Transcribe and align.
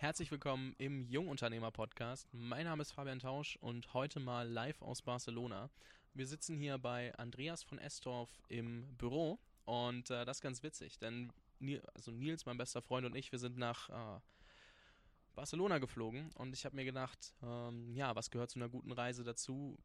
Herzlich 0.00 0.30
willkommen 0.30 0.76
im 0.78 1.08
Jungunternehmer-Podcast. 1.08 2.28
Mein 2.30 2.66
Name 2.66 2.82
ist 2.82 2.92
Fabian 2.92 3.18
Tausch 3.18 3.56
und 3.56 3.92
heute 3.94 4.20
mal 4.20 4.48
live 4.48 4.80
aus 4.80 5.02
Barcelona. 5.02 5.70
Wir 6.14 6.24
sitzen 6.28 6.56
hier 6.56 6.78
bei 6.78 7.12
Andreas 7.16 7.64
von 7.64 7.80
Estorf 7.80 8.30
im 8.46 8.86
Büro 8.96 9.40
und 9.64 10.08
äh, 10.10 10.24
das 10.24 10.36
ist 10.36 10.42
ganz 10.42 10.62
witzig, 10.62 11.00
denn 11.00 11.32
also 11.94 12.12
Nils, 12.12 12.46
mein 12.46 12.58
bester 12.58 12.80
Freund 12.80 13.06
und 13.06 13.16
ich, 13.16 13.32
wir 13.32 13.40
sind 13.40 13.58
nach 13.58 13.88
äh, 13.88 14.20
Barcelona 15.34 15.78
geflogen 15.78 16.30
und 16.36 16.54
ich 16.54 16.64
habe 16.64 16.76
mir 16.76 16.84
gedacht, 16.84 17.34
ähm, 17.42 17.92
ja, 17.92 18.14
was 18.14 18.30
gehört 18.30 18.52
zu 18.52 18.60
einer 18.60 18.68
guten 18.68 18.92
Reise 18.92 19.24
dazu? 19.24 19.76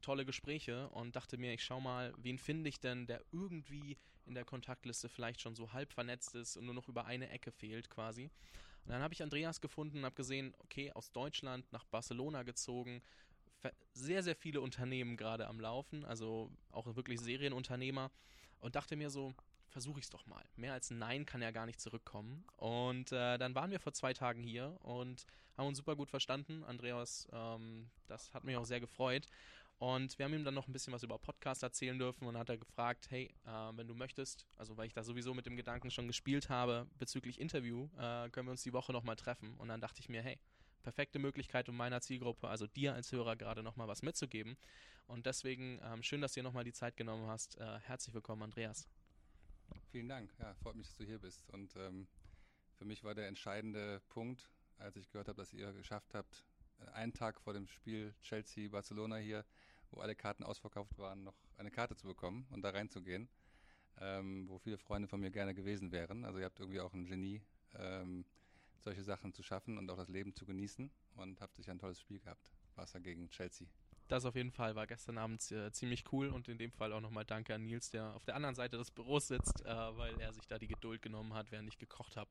tolle 0.00 0.24
Gespräche 0.24 0.88
und 0.88 1.14
dachte 1.14 1.36
mir, 1.36 1.52
ich 1.52 1.62
schau 1.62 1.78
mal, 1.78 2.14
wen 2.16 2.38
finde 2.38 2.70
ich 2.70 2.80
denn, 2.80 3.06
der 3.06 3.22
irgendwie 3.32 3.98
in 4.24 4.34
der 4.34 4.46
Kontaktliste 4.46 5.08
vielleicht 5.08 5.42
schon 5.42 5.54
so 5.54 5.72
halb 5.74 5.92
vernetzt 5.92 6.34
ist 6.34 6.56
und 6.56 6.64
nur 6.64 6.74
noch 6.74 6.88
über 6.88 7.04
eine 7.04 7.28
Ecke 7.28 7.52
fehlt 7.52 7.90
quasi. 7.90 8.30
Und 8.84 8.92
dann 8.92 9.02
habe 9.02 9.14
ich 9.14 9.22
Andreas 9.22 9.60
gefunden 9.60 9.98
und 9.98 10.04
habe 10.04 10.14
gesehen, 10.14 10.54
okay, 10.58 10.92
aus 10.92 11.12
Deutschland 11.12 11.70
nach 11.72 11.84
Barcelona 11.84 12.42
gezogen, 12.42 13.02
sehr, 13.92 14.22
sehr 14.22 14.36
viele 14.36 14.60
Unternehmen 14.60 15.16
gerade 15.16 15.46
am 15.46 15.60
Laufen, 15.60 16.04
also 16.04 16.50
auch 16.70 16.86
wirklich 16.96 17.20
Serienunternehmer 17.20 18.10
und 18.60 18.76
dachte 18.76 18.96
mir 18.96 19.10
so, 19.10 19.34
versuche 19.68 20.00
ich 20.00 20.04
es 20.04 20.10
doch 20.10 20.26
mal. 20.26 20.44
Mehr 20.56 20.72
als 20.72 20.90
Nein 20.90 21.26
kann 21.26 21.42
ja 21.42 21.50
gar 21.50 21.66
nicht 21.66 21.80
zurückkommen. 21.80 22.44
Und 22.56 23.12
äh, 23.12 23.38
dann 23.38 23.54
waren 23.54 23.70
wir 23.70 23.80
vor 23.80 23.92
zwei 23.92 24.12
Tagen 24.12 24.42
hier 24.42 24.76
und 24.82 25.26
haben 25.56 25.68
uns 25.68 25.78
super 25.78 25.96
gut 25.96 26.10
verstanden. 26.10 26.64
Andreas, 26.64 27.28
ähm, 27.32 27.88
das 28.06 28.34
hat 28.34 28.44
mich 28.44 28.56
auch 28.56 28.64
sehr 28.64 28.80
gefreut. 28.80 29.26
Und 29.80 30.18
wir 30.18 30.26
haben 30.26 30.34
ihm 30.34 30.44
dann 30.44 30.52
noch 30.52 30.68
ein 30.68 30.74
bisschen 30.74 30.92
was 30.92 31.02
über 31.02 31.18
Podcast 31.18 31.62
erzählen 31.62 31.98
dürfen 31.98 32.26
und 32.26 32.36
hat 32.36 32.50
er 32.50 32.58
gefragt, 32.58 33.10
hey, 33.10 33.34
äh, 33.46 33.50
wenn 33.76 33.88
du 33.88 33.94
möchtest, 33.94 34.46
also 34.56 34.76
weil 34.76 34.86
ich 34.86 34.92
da 34.92 35.02
sowieso 35.02 35.32
mit 35.32 35.46
dem 35.46 35.56
Gedanken 35.56 35.90
schon 35.90 36.06
gespielt 36.06 36.50
habe, 36.50 36.86
bezüglich 36.98 37.40
Interview, 37.40 37.88
äh, 37.96 38.28
können 38.28 38.46
wir 38.46 38.50
uns 38.50 38.62
die 38.62 38.74
Woche 38.74 38.92
nochmal 38.92 39.16
treffen. 39.16 39.54
Und 39.56 39.68
dann 39.68 39.80
dachte 39.80 40.00
ich 40.00 40.10
mir, 40.10 40.20
hey, 40.20 40.38
perfekte 40.82 41.18
Möglichkeit, 41.18 41.66
um 41.70 41.78
meiner 41.78 42.02
Zielgruppe, 42.02 42.46
also 42.46 42.66
dir 42.66 42.92
als 42.92 43.10
Hörer, 43.10 43.36
gerade 43.36 43.62
nochmal 43.62 43.88
was 43.88 44.02
mitzugeben. 44.02 44.58
Und 45.06 45.24
deswegen 45.24 45.80
ähm, 45.82 46.02
schön, 46.02 46.20
dass 46.20 46.34
du 46.34 46.40
dir 46.40 46.44
nochmal 46.44 46.64
die 46.64 46.74
Zeit 46.74 46.98
genommen 46.98 47.26
hast. 47.28 47.56
Äh, 47.56 47.80
herzlich 47.80 48.14
willkommen, 48.14 48.42
Andreas. 48.42 48.86
Vielen 49.92 50.10
Dank. 50.10 50.30
Ja, 50.38 50.54
freut 50.56 50.76
mich, 50.76 50.88
dass 50.88 50.96
du 50.96 51.04
hier 51.04 51.18
bist. 51.18 51.48
Und 51.48 51.74
ähm, 51.76 52.06
für 52.74 52.84
mich 52.84 53.02
war 53.02 53.14
der 53.14 53.28
entscheidende 53.28 54.02
Punkt, 54.10 54.50
als 54.76 54.96
ich 54.96 55.10
gehört 55.10 55.28
habe, 55.28 55.38
dass 55.38 55.54
ihr 55.54 55.72
geschafft 55.72 56.12
habt, 56.12 56.44
einen 56.92 57.12
Tag 57.14 57.40
vor 57.40 57.54
dem 57.54 57.66
Spiel 57.66 58.14
Chelsea-Barcelona 58.22 59.16
hier, 59.16 59.44
wo 59.90 60.00
alle 60.00 60.14
Karten 60.14 60.44
ausverkauft 60.44 60.98
waren, 60.98 61.24
noch 61.24 61.36
eine 61.56 61.70
Karte 61.70 61.96
zu 61.96 62.06
bekommen 62.06 62.46
und 62.50 62.62
da 62.62 62.70
reinzugehen, 62.70 63.28
ähm, 63.98 64.48
wo 64.48 64.58
viele 64.58 64.78
Freunde 64.78 65.08
von 65.08 65.20
mir 65.20 65.30
gerne 65.30 65.54
gewesen 65.54 65.92
wären. 65.92 66.24
Also 66.24 66.38
ihr 66.38 66.44
habt 66.44 66.58
irgendwie 66.60 66.80
auch 66.80 66.92
ein 66.92 67.06
Genie, 67.06 67.42
ähm, 67.74 68.24
solche 68.78 69.02
Sachen 69.02 69.32
zu 69.32 69.42
schaffen 69.42 69.78
und 69.78 69.90
auch 69.90 69.96
das 69.96 70.08
Leben 70.08 70.34
zu 70.34 70.46
genießen 70.46 70.90
und 71.16 71.40
habt 71.40 71.56
sich 71.56 71.70
ein 71.70 71.78
tolles 71.78 72.00
Spiel 72.00 72.18
gehabt. 72.18 72.50
Barca 72.74 72.98
gegen 72.98 73.28
Chelsea. 73.30 73.66
Das 74.08 74.24
auf 74.24 74.34
jeden 74.34 74.50
Fall 74.50 74.74
war 74.74 74.86
gestern 74.86 75.18
Abend 75.18 75.48
äh, 75.52 75.70
ziemlich 75.70 76.04
cool 76.12 76.28
und 76.30 76.48
in 76.48 76.58
dem 76.58 76.72
Fall 76.72 76.92
auch 76.92 77.00
nochmal 77.00 77.24
danke 77.24 77.54
an 77.54 77.62
Nils, 77.62 77.90
der 77.90 78.14
auf 78.14 78.24
der 78.24 78.34
anderen 78.34 78.54
Seite 78.56 78.76
des 78.76 78.90
Büros 78.90 79.28
sitzt, 79.28 79.64
äh, 79.64 79.96
weil 79.96 80.18
er 80.20 80.32
sich 80.32 80.46
da 80.48 80.58
die 80.58 80.66
Geduld 80.66 81.02
genommen 81.02 81.34
hat, 81.34 81.52
während 81.52 81.68
ich 81.68 81.78
gekocht 81.78 82.16
habe, 82.16 82.30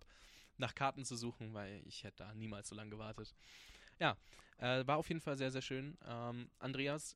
nach 0.57 0.75
Karten 0.75 1.05
zu 1.05 1.15
suchen, 1.15 1.53
weil 1.53 1.81
ich 1.85 2.03
hätte 2.03 2.17
da 2.17 2.33
niemals 2.33 2.67
so 2.67 2.75
lange 2.75 2.89
gewartet. 2.89 3.33
Ja, 3.97 4.17
äh, 4.57 4.85
war 4.85 4.97
auf 4.97 5.07
jeden 5.07 5.21
Fall 5.21 5.37
sehr, 5.37 5.51
sehr 5.51 5.61
schön. 5.61 5.97
Ähm, 6.05 6.49
Andreas, 6.59 7.15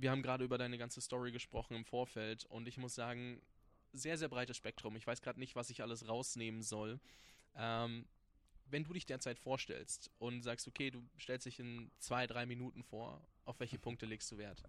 wir 0.00 0.10
haben 0.10 0.22
gerade 0.22 0.44
über 0.44 0.58
deine 0.58 0.78
ganze 0.78 1.00
Story 1.00 1.32
gesprochen 1.32 1.74
im 1.74 1.84
Vorfeld 1.84 2.44
und 2.46 2.68
ich 2.68 2.78
muss 2.78 2.94
sagen, 2.94 3.40
sehr, 3.92 4.18
sehr 4.18 4.28
breites 4.28 4.56
Spektrum. 4.56 4.96
Ich 4.96 5.06
weiß 5.06 5.22
gerade 5.22 5.38
nicht, 5.38 5.56
was 5.56 5.70
ich 5.70 5.82
alles 5.82 6.08
rausnehmen 6.08 6.62
soll. 6.62 7.00
Ähm, 7.56 8.06
wenn 8.70 8.84
du 8.84 8.92
dich 8.92 9.06
derzeit 9.06 9.38
vorstellst 9.38 10.10
und 10.18 10.42
sagst, 10.42 10.68
okay, 10.68 10.90
du 10.90 11.02
stellst 11.18 11.46
dich 11.46 11.58
in 11.58 11.90
zwei, 11.98 12.26
drei 12.26 12.46
Minuten 12.46 12.82
vor, 12.82 13.20
auf 13.44 13.58
welche 13.60 13.78
Punkte 13.78 14.06
legst 14.06 14.30
du 14.30 14.38
Wert? 14.38 14.62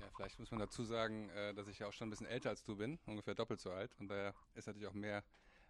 Ja, 0.00 0.08
vielleicht 0.16 0.38
muss 0.38 0.50
man 0.50 0.60
dazu 0.60 0.82
sagen, 0.84 1.28
äh, 1.30 1.54
dass 1.54 1.68
ich 1.68 1.78
ja 1.78 1.86
auch 1.86 1.92
schon 1.92 2.08
ein 2.08 2.10
bisschen 2.10 2.26
älter 2.26 2.48
als 2.50 2.64
du 2.64 2.76
bin, 2.76 2.98
ungefähr 3.06 3.34
doppelt 3.34 3.60
so 3.60 3.70
alt. 3.70 3.94
Und 3.98 4.08
daher 4.08 4.34
ist 4.54 4.66
natürlich 4.66 4.88
auch 4.88 4.94
mehr, 4.94 5.22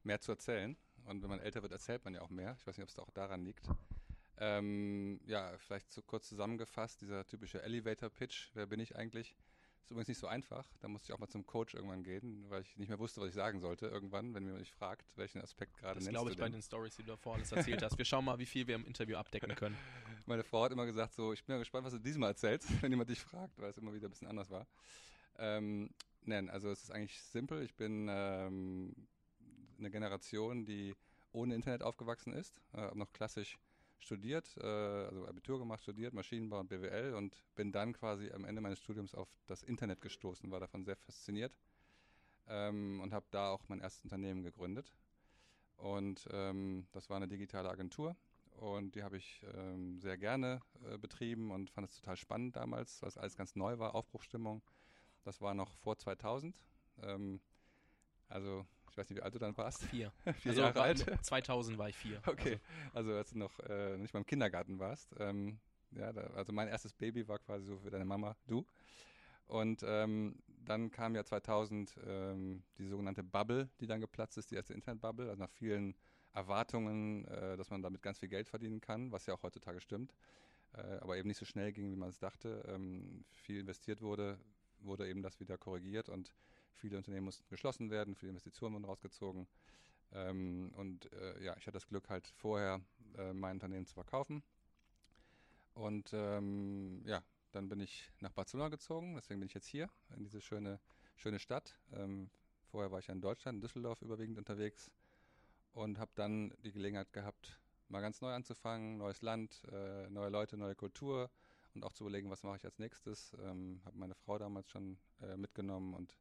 mehr 0.04 0.20
zu 0.20 0.32
erzählen. 0.32 0.76
Und 1.04 1.22
wenn 1.22 1.30
man 1.30 1.40
älter 1.40 1.62
wird, 1.62 1.72
erzählt 1.72 2.04
man 2.04 2.14
ja 2.14 2.22
auch 2.22 2.30
mehr. 2.30 2.56
Ich 2.58 2.66
weiß 2.66 2.76
nicht, 2.76 2.84
ob 2.84 2.90
es 2.90 2.98
auch 2.98 3.10
daran 3.10 3.44
liegt. 3.44 3.68
Ähm, 4.44 5.20
ja, 5.24 5.56
vielleicht 5.58 5.92
zu, 5.92 6.02
kurz 6.02 6.28
zusammengefasst, 6.28 7.00
dieser 7.00 7.24
typische 7.24 7.62
Elevator-Pitch, 7.62 8.50
wer 8.54 8.66
bin 8.66 8.80
ich 8.80 8.96
eigentlich? 8.96 9.36
Ist 9.82 9.92
übrigens 9.92 10.08
nicht 10.08 10.18
so 10.18 10.26
einfach. 10.26 10.66
Da 10.80 10.88
musste 10.88 11.06
ich 11.06 11.12
auch 11.12 11.20
mal 11.20 11.28
zum 11.28 11.46
Coach 11.46 11.74
irgendwann 11.74 12.02
gehen, 12.02 12.44
weil 12.50 12.62
ich 12.62 12.76
nicht 12.76 12.88
mehr 12.88 12.98
wusste, 12.98 13.20
was 13.20 13.28
ich 13.28 13.34
sagen 13.36 13.60
sollte. 13.60 13.86
Irgendwann, 13.86 14.34
wenn 14.34 14.44
mir 14.44 14.54
mich 14.54 14.72
fragt, 14.72 15.16
welchen 15.16 15.40
Aspekt 15.40 15.76
gerade 15.76 16.00
Das 16.00 16.08
glaube 16.08 16.32
ich 16.32 16.36
bei 16.36 16.48
den 16.48 16.60
Stories, 16.60 16.96
die 16.96 17.02
du 17.02 17.12
davor 17.12 17.36
alles 17.36 17.52
erzählt 17.52 17.84
hast. 17.84 17.96
Wir 17.96 18.04
schauen 18.04 18.24
mal, 18.24 18.36
wie 18.40 18.46
viel 18.46 18.66
wir 18.66 18.74
im 18.74 18.84
Interview 18.84 19.16
abdecken 19.16 19.54
können. 19.54 19.76
Meine 20.26 20.42
Frau 20.42 20.64
hat 20.64 20.72
immer 20.72 20.86
gesagt, 20.86 21.14
so, 21.14 21.32
ich 21.32 21.44
bin 21.44 21.54
ja 21.54 21.60
gespannt, 21.60 21.84
was 21.84 21.92
du 21.92 22.00
diesmal 22.00 22.30
erzählst, 22.30 22.66
wenn 22.82 22.90
jemand 22.90 23.10
dich 23.10 23.20
fragt, 23.20 23.56
weil 23.60 23.70
es 23.70 23.78
immer 23.78 23.94
wieder 23.94 24.08
ein 24.08 24.10
bisschen 24.10 24.28
anders 24.28 24.50
war. 24.50 24.66
Ähm, 25.38 25.94
nein, 26.22 26.50
also 26.50 26.68
es 26.68 26.82
ist 26.82 26.90
eigentlich 26.90 27.22
simpel. 27.22 27.62
Ich 27.62 27.76
bin 27.76 28.08
ähm, 28.10 29.06
eine 29.78 29.90
Generation, 29.90 30.64
die 30.64 30.96
ohne 31.30 31.54
Internet 31.54 31.84
aufgewachsen 31.84 32.32
ist, 32.32 32.60
äh, 32.72 32.92
noch 32.94 33.12
klassisch 33.12 33.60
studiert, 34.02 34.56
äh, 34.58 34.66
also 34.66 35.26
Abitur 35.26 35.58
gemacht, 35.58 35.82
studiert, 35.82 36.12
Maschinenbau 36.12 36.60
und 36.60 36.68
BWL 36.68 37.14
und 37.14 37.44
bin 37.54 37.72
dann 37.72 37.92
quasi 37.92 38.30
am 38.32 38.44
Ende 38.44 38.60
meines 38.60 38.80
Studiums 38.80 39.14
auf 39.14 39.28
das 39.46 39.62
Internet 39.62 40.00
gestoßen, 40.00 40.50
war 40.50 40.60
davon 40.60 40.84
sehr 40.84 40.96
fasziniert 40.96 41.56
ähm, 42.48 43.00
und 43.00 43.12
habe 43.12 43.26
da 43.30 43.50
auch 43.50 43.68
mein 43.68 43.80
erstes 43.80 44.04
Unternehmen 44.04 44.42
gegründet. 44.42 44.92
Und 45.76 46.28
ähm, 46.30 46.86
das 46.92 47.10
war 47.10 47.16
eine 47.16 47.28
digitale 47.28 47.70
Agentur 47.70 48.16
und 48.56 48.94
die 48.94 49.02
habe 49.02 49.16
ich 49.16 49.42
ähm, 49.56 49.98
sehr 49.98 50.16
gerne 50.18 50.60
äh, 50.84 50.98
betrieben 50.98 51.50
und 51.50 51.70
fand 51.70 51.88
es 51.88 51.96
total 51.96 52.16
spannend 52.16 52.56
damals, 52.56 53.02
weil 53.02 53.08
es 53.08 53.18
alles 53.18 53.36
ganz 53.36 53.56
neu 53.56 53.78
war, 53.78 53.94
Aufbruchstimmung. 53.94 54.62
Das 55.24 55.40
war 55.40 55.54
noch 55.54 55.74
vor 55.76 55.96
2000. 55.96 56.54
Ähm, 57.02 57.40
also, 58.28 58.66
ich 58.92 58.98
weiß 58.98 59.08
nicht, 59.08 59.18
wie 59.18 59.22
alt 59.22 59.34
du 59.34 59.38
dann 59.38 59.56
warst. 59.56 59.84
Vier. 59.84 60.12
vier 60.34 60.50
also 60.50 60.60
Jahre 60.60 60.82
alt. 60.82 61.24
2000 61.24 61.78
war 61.78 61.88
ich 61.88 61.96
vier. 61.96 62.20
Okay, 62.26 62.60
also, 62.92 63.10
also 63.10 63.18
als 63.18 63.30
du 63.30 63.38
noch 63.38 63.58
äh, 63.60 63.96
nicht 63.96 64.12
mal 64.12 64.20
im 64.20 64.26
Kindergarten 64.26 64.78
warst. 64.78 65.14
Ähm, 65.18 65.58
ja, 65.92 66.12
da, 66.12 66.22
also 66.34 66.52
mein 66.52 66.68
erstes 66.68 66.92
Baby 66.92 67.26
war 67.26 67.38
quasi 67.38 67.64
so 67.64 67.78
für 67.78 67.90
deine 67.90 68.04
Mama, 68.04 68.36
du. 68.46 68.66
Und 69.46 69.82
ähm, 69.86 70.36
dann 70.64 70.90
kam 70.90 71.14
ja 71.14 71.24
2000 71.24 71.96
ähm, 72.06 72.62
die 72.78 72.86
sogenannte 72.86 73.22
Bubble, 73.22 73.70
die 73.80 73.86
dann 73.86 74.00
geplatzt 74.00 74.36
ist, 74.36 74.50
die 74.50 74.56
erste 74.56 74.74
Internetbubble, 74.74 75.28
also 75.28 75.42
nach 75.42 75.50
vielen 75.50 75.94
Erwartungen, 76.34 77.26
äh, 77.26 77.56
dass 77.56 77.70
man 77.70 77.82
damit 77.82 78.02
ganz 78.02 78.18
viel 78.18 78.28
Geld 78.28 78.48
verdienen 78.48 78.80
kann, 78.80 79.10
was 79.10 79.26
ja 79.26 79.34
auch 79.34 79.42
heutzutage 79.42 79.80
stimmt, 79.80 80.14
äh, 80.74 80.98
aber 81.00 81.16
eben 81.16 81.28
nicht 81.28 81.38
so 81.38 81.46
schnell 81.46 81.72
ging, 81.72 81.90
wie 81.90 81.96
man 81.96 82.10
es 82.10 82.18
dachte. 82.18 82.62
Ähm, 82.68 83.24
viel 83.30 83.60
investiert 83.60 84.02
wurde, 84.02 84.38
wurde 84.80 85.08
eben 85.08 85.22
das 85.22 85.40
wieder 85.40 85.56
korrigiert 85.56 86.08
und 86.10 86.34
viele 86.74 86.96
Unternehmen 86.96 87.26
mussten 87.26 87.48
geschlossen 87.48 87.90
werden, 87.90 88.14
viele 88.14 88.30
Investitionen 88.30 88.74
wurden 88.74 88.84
rausgezogen. 88.84 89.46
Ähm, 90.12 90.72
und 90.76 91.10
äh, 91.12 91.42
ja, 91.42 91.56
ich 91.56 91.66
hatte 91.66 91.72
das 91.72 91.86
Glück, 91.86 92.08
halt 92.08 92.26
vorher 92.36 92.80
äh, 93.16 93.32
mein 93.32 93.56
Unternehmen 93.56 93.86
zu 93.86 93.94
verkaufen. 93.94 94.42
Und 95.74 96.10
ähm, 96.12 97.02
ja, 97.06 97.22
dann 97.52 97.68
bin 97.68 97.80
ich 97.80 98.10
nach 98.20 98.32
Barcelona 98.32 98.68
gezogen, 98.68 99.14
deswegen 99.14 99.40
bin 99.40 99.46
ich 99.46 99.54
jetzt 99.54 99.66
hier 99.66 99.88
in 100.16 100.24
diese 100.24 100.40
schöne, 100.40 100.78
schöne 101.16 101.38
Stadt. 101.38 101.78
Ähm, 101.94 102.30
vorher 102.70 102.90
war 102.90 102.98
ich 102.98 103.06
ja 103.06 103.14
in 103.14 103.20
Deutschland, 103.20 103.56
in 103.56 103.60
Düsseldorf 103.62 104.02
überwiegend 104.02 104.38
unterwegs 104.38 104.90
und 105.72 105.98
habe 105.98 106.10
dann 106.14 106.52
die 106.64 106.72
Gelegenheit 106.72 107.12
gehabt, 107.12 107.58
mal 107.88 108.00
ganz 108.00 108.20
neu 108.20 108.32
anzufangen, 108.32 108.98
neues 108.98 109.22
Land, 109.22 109.62
äh, 109.70 110.08
neue 110.10 110.30
Leute, 110.30 110.56
neue 110.56 110.74
Kultur 110.74 111.30
und 111.74 111.84
auch 111.84 111.92
zu 111.92 112.04
überlegen, 112.04 112.30
was 112.30 112.42
mache 112.42 112.56
ich 112.56 112.64
als 112.64 112.78
nächstes. 112.78 113.32
Ähm, 113.42 113.80
habe 113.84 113.96
meine 113.96 114.14
Frau 114.14 114.38
damals 114.38 114.68
schon 114.70 114.98
äh, 115.22 115.36
mitgenommen 115.36 115.94
und 115.94 116.14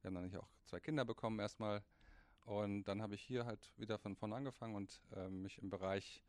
wir 0.00 0.08
haben 0.08 0.14
dann 0.14 0.40
auch 0.40 0.48
zwei 0.64 0.80
Kinder 0.80 1.04
bekommen 1.04 1.38
erstmal. 1.38 1.82
Und 2.44 2.84
dann 2.84 3.02
habe 3.02 3.14
ich 3.14 3.22
hier 3.22 3.44
halt 3.44 3.72
wieder 3.76 3.98
von 3.98 4.14
vorne 4.14 4.36
angefangen 4.36 4.76
und 4.76 5.00
äh, 5.16 5.28
mich 5.28 5.58
im 5.58 5.68
Bereich 5.68 6.22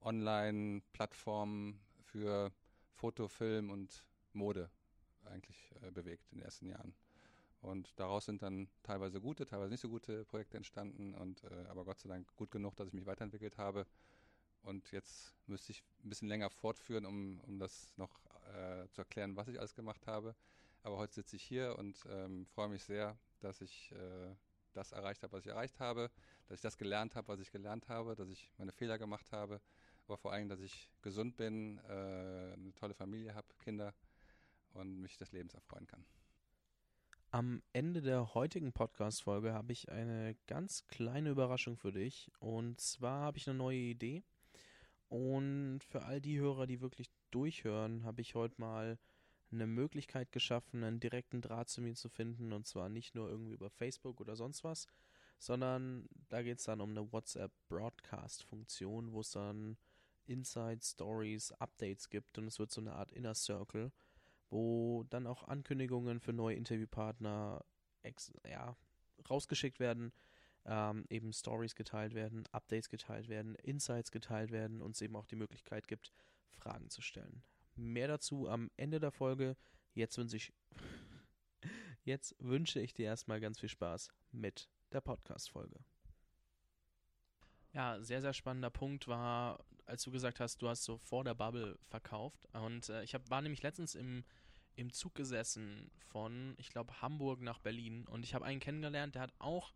Online-Plattformen 0.00 1.78
für 2.00 2.52
Foto, 2.94 3.28
Film 3.28 3.70
und 3.70 4.04
Mode 4.32 4.70
eigentlich 5.24 5.74
äh, 5.82 5.90
bewegt 5.90 6.24
in 6.32 6.38
den 6.38 6.44
ersten 6.44 6.66
Jahren. 6.66 6.94
Und 7.60 7.92
daraus 7.98 8.24
sind 8.24 8.42
dann 8.42 8.68
teilweise 8.82 9.20
gute, 9.20 9.44
teilweise 9.44 9.70
nicht 9.70 9.80
so 9.80 9.88
gute 9.88 10.24
Projekte 10.24 10.56
entstanden 10.56 11.14
und 11.14 11.42
äh, 11.44 11.66
aber 11.68 11.84
Gott 11.84 11.98
sei 11.98 12.08
Dank 12.08 12.34
gut 12.36 12.50
genug, 12.50 12.76
dass 12.76 12.88
ich 12.88 12.94
mich 12.94 13.04
weiterentwickelt 13.04 13.58
habe 13.58 13.86
und 14.62 14.90
jetzt 14.92 15.34
müsste 15.46 15.72
ich 15.72 15.82
ein 16.04 16.08
bisschen 16.08 16.28
länger 16.28 16.50
fortführen, 16.50 17.04
um, 17.04 17.40
um 17.40 17.58
das 17.58 17.92
noch 17.96 18.20
äh, 18.54 18.88
zu 18.90 19.00
erklären, 19.00 19.36
was 19.36 19.48
ich 19.48 19.58
alles 19.58 19.74
gemacht 19.74 20.06
habe. 20.06 20.34
Aber 20.82 20.96
heute 20.98 21.14
sitze 21.14 21.36
ich 21.36 21.42
hier 21.42 21.76
und 21.78 22.04
ähm, 22.10 22.46
freue 22.46 22.68
mich 22.68 22.84
sehr, 22.84 23.18
dass 23.40 23.60
ich 23.60 23.92
äh, 23.92 24.34
das 24.72 24.92
erreicht 24.92 25.22
habe, 25.22 25.32
was 25.32 25.44
ich 25.44 25.50
erreicht 25.50 25.80
habe, 25.80 26.10
dass 26.46 26.58
ich 26.58 26.62
das 26.62 26.78
gelernt 26.78 27.14
habe, 27.14 27.28
was 27.28 27.40
ich 27.40 27.50
gelernt 27.50 27.88
habe, 27.88 28.14
dass 28.14 28.28
ich 28.28 28.50
meine 28.58 28.72
Fehler 28.72 28.98
gemacht 28.98 29.32
habe, 29.32 29.60
aber 30.06 30.16
vor 30.16 30.32
allem, 30.32 30.48
dass 30.48 30.60
ich 30.60 30.90
gesund 31.02 31.36
bin, 31.36 31.78
äh, 31.88 32.52
eine 32.54 32.72
tolle 32.74 32.94
Familie 32.94 33.34
habe, 33.34 33.48
Kinder 33.58 33.94
und 34.72 35.00
mich 35.00 35.16
des 35.18 35.32
Lebens 35.32 35.54
erfreuen 35.54 35.86
kann. 35.86 36.04
Am 37.30 37.62
Ende 37.74 38.00
der 38.00 38.32
heutigen 38.32 38.72
Podcast-Folge 38.72 39.52
habe 39.52 39.72
ich 39.72 39.90
eine 39.90 40.34
ganz 40.46 40.86
kleine 40.86 41.28
Überraschung 41.28 41.76
für 41.76 41.92
dich. 41.92 42.32
Und 42.38 42.80
zwar 42.80 43.20
habe 43.20 43.36
ich 43.36 43.46
eine 43.46 43.58
neue 43.58 43.76
Idee. 43.76 44.22
Und 45.08 45.80
für 45.84 46.04
all 46.04 46.22
die 46.22 46.38
Hörer, 46.38 46.66
die 46.66 46.80
wirklich 46.80 47.10
durchhören, 47.30 48.04
habe 48.04 48.22
ich 48.22 48.34
heute 48.34 48.58
mal 48.58 48.98
eine 49.50 49.66
Möglichkeit 49.66 50.32
geschaffen, 50.32 50.84
einen 50.84 51.00
direkten 51.00 51.40
Draht 51.40 51.68
zu 51.68 51.80
mir 51.80 51.94
zu 51.94 52.08
finden. 52.08 52.52
Und 52.52 52.66
zwar 52.66 52.88
nicht 52.88 53.14
nur 53.14 53.28
irgendwie 53.28 53.52
über 53.52 53.70
Facebook 53.70 54.20
oder 54.20 54.36
sonst 54.36 54.64
was, 54.64 54.86
sondern 55.38 56.08
da 56.28 56.42
geht 56.42 56.58
es 56.58 56.64
dann 56.64 56.80
um 56.80 56.90
eine 56.90 57.12
WhatsApp-Broadcast-Funktion, 57.12 59.12
wo 59.12 59.20
es 59.20 59.30
dann 59.30 59.78
Inside 60.26 60.80
Stories, 60.82 61.52
Updates 61.52 62.10
gibt 62.10 62.36
und 62.38 62.46
es 62.46 62.58
wird 62.58 62.70
so 62.70 62.80
eine 62.80 62.92
Art 62.92 63.12
Inner 63.12 63.34
Circle, 63.34 63.92
wo 64.50 65.04
dann 65.04 65.26
auch 65.26 65.44
Ankündigungen 65.44 66.20
für 66.20 66.32
neue 66.32 66.56
Interviewpartner 66.56 67.64
ja, 68.48 68.76
rausgeschickt 69.28 69.80
werden, 69.80 70.12
ähm, 70.66 71.06
eben 71.08 71.32
Stories 71.32 71.74
geteilt 71.74 72.14
werden, 72.14 72.46
Updates 72.52 72.88
geteilt 72.88 73.28
werden, 73.28 73.54
Insights 73.56 74.10
geteilt 74.10 74.50
werden 74.50 74.82
und 74.82 74.94
es 74.94 75.02
eben 75.02 75.16
auch 75.16 75.26
die 75.26 75.36
Möglichkeit 75.36 75.88
gibt, 75.88 76.12
Fragen 76.50 76.90
zu 76.90 77.00
stellen. 77.00 77.42
Mehr 77.78 78.08
dazu 78.08 78.48
am 78.48 78.70
Ende 78.76 78.98
der 78.98 79.12
Folge. 79.12 79.56
Jetzt 79.94 80.18
wünsche 80.18 80.36
ich, 80.36 80.52
jetzt 82.04 82.34
wünsche 82.40 82.80
ich 82.80 82.92
dir 82.92 83.06
erstmal 83.06 83.40
ganz 83.40 83.60
viel 83.60 83.68
Spaß 83.68 84.08
mit 84.32 84.68
der 84.92 85.00
Podcast-Folge. 85.00 85.78
Ja, 87.72 88.00
sehr, 88.00 88.20
sehr 88.20 88.32
spannender 88.32 88.70
Punkt 88.70 89.06
war, 89.06 89.64
als 89.86 90.02
du 90.02 90.10
gesagt 90.10 90.40
hast, 90.40 90.60
du 90.60 90.68
hast 90.68 90.82
so 90.82 90.98
vor 90.98 91.22
der 91.22 91.34
Bubble 91.34 91.78
verkauft. 91.86 92.46
Und 92.52 92.88
äh, 92.88 93.04
ich 93.04 93.14
hab, 93.14 93.30
war 93.30 93.42
nämlich 93.42 93.62
letztens 93.62 93.94
im, 93.94 94.24
im 94.74 94.92
Zug 94.92 95.14
gesessen 95.14 95.90
von, 96.08 96.54
ich 96.58 96.70
glaube, 96.70 97.00
Hamburg 97.00 97.40
nach 97.40 97.60
Berlin. 97.60 98.08
Und 98.08 98.24
ich 98.24 98.34
habe 98.34 98.44
einen 98.44 98.58
kennengelernt, 98.58 99.14
der 99.14 99.22
hat 99.22 99.34
auch 99.38 99.72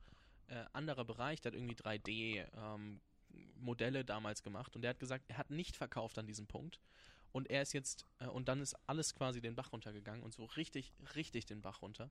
äh, 0.49 0.65
anderer 0.73 1.05
Bereich, 1.05 1.41
der 1.41 1.53
hat 1.53 1.57
irgendwie 1.57 1.77
3D 1.77 2.49
ähm, 2.57 3.01
Modelle 3.55 4.05
damals 4.05 4.43
gemacht. 4.43 4.75
Und 4.75 4.83
der 4.83 4.91
hat 4.91 4.99
gesagt, 4.99 5.25
er 5.29 5.39
hat 5.39 5.51
nicht 5.51 5.77
verkauft 5.77 6.19
an 6.19 6.27
diesem 6.27 6.49
Punkt. 6.49 6.81
Und 7.33 7.51
er 7.51 7.63
ist 7.63 7.73
jetzt, 7.73 8.07
äh, 8.19 8.27
und 8.27 8.49
dann 8.49 8.61
ist 8.61 8.77
alles 8.87 9.15
quasi 9.15 9.41
den 9.41 9.55
Bach 9.55 9.73
runtergegangen 9.73 10.23
und 10.23 10.33
so 10.33 10.45
richtig, 10.45 10.93
richtig 11.17 11.47
den 11.47 11.63
Bach 11.63 11.83
runter. 11.83 12.11